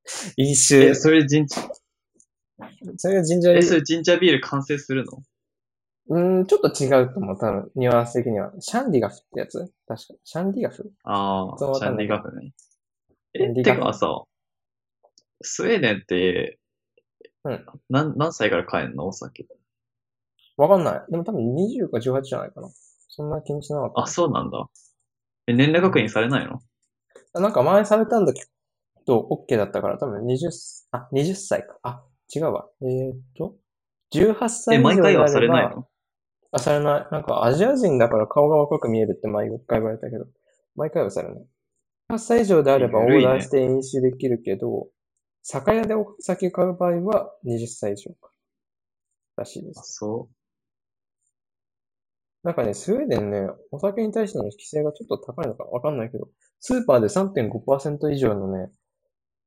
[0.37, 0.95] 飲酒え、。
[0.95, 1.57] それジンジ、
[2.99, 5.23] それがジンジャーエーえ、ルそれジンジャービール完成するの？
[6.09, 8.53] うーん、ちょっと違うと思う、多分、ニュアンス的には。
[8.61, 9.59] シャンディガフってやつ？
[9.87, 10.15] 確か。
[10.25, 10.93] シャンディガフ？
[11.05, 12.53] ああ、そうわシャンディガフね。
[13.37, 14.23] え、シャンディガフてかさ、
[15.43, 16.59] スウェーデンって、
[17.45, 19.07] うん何、何歳から買えんの？
[19.07, 19.47] お酒。
[20.57, 21.11] わかんない。
[21.11, 22.69] でも多分20か18じゃないかな。
[23.09, 24.03] そんな気にしなかった。
[24.03, 24.67] あ、そうなんだ。
[25.47, 26.61] え、年齢確認されないの？
[27.35, 28.43] なんか前されたんだけ
[29.07, 30.51] ど、OK だったから、多分20、
[30.93, 31.79] あ、20歳か。
[31.83, 32.03] あ、
[32.35, 32.69] 違うわ。
[32.83, 33.57] えーっと、
[34.13, 35.89] 18歳え、以上毎回はであればされないの？
[36.53, 37.09] あ、されない。
[37.13, 40.27] なんかアジア人だから顔が若く見えるって毎回言われたけど、
[40.75, 41.47] 毎回はされない。
[42.11, 44.89] 18歳以上であればオーダーして飲酒できるけど、
[45.43, 48.31] 酒屋でお酒買う場合は20歳以上か
[49.37, 49.95] らしいであ、す。
[49.95, 50.29] そ
[52.43, 56.29] なんかね、スウェーデンね、お酒に対しての規制がちょっと高いのかわかんないけど、
[56.61, 58.71] スーパーで3.5%以上のね、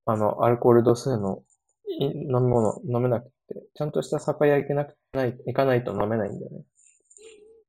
[0.06, 1.44] あの、アルコール度数の
[1.88, 6.64] い飲み物飲めなくて、ちゃんとした酒屋行けなくない、行かないと飲めないんだよね。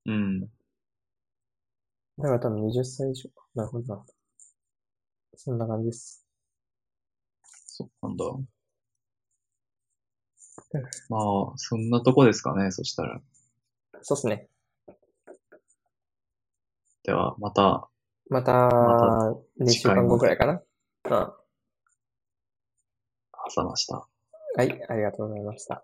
[0.07, 0.12] う。
[0.12, 0.41] うん。
[0.41, 0.49] だ
[2.25, 3.47] から多分20歳以上か。
[3.55, 4.05] なるほどな。
[5.43, 6.23] そんな感じです。
[7.43, 8.25] そうなんだ。
[11.09, 13.23] まあ、そんなとこですかね、そしたら。
[14.03, 14.49] そうっすね。
[17.05, 17.89] では、また、
[18.29, 18.53] また、
[19.59, 20.62] 2週間後くらいかな。
[21.05, 21.33] うん。
[23.47, 24.07] 朝ました。
[24.57, 25.83] はい、ありがとうございました。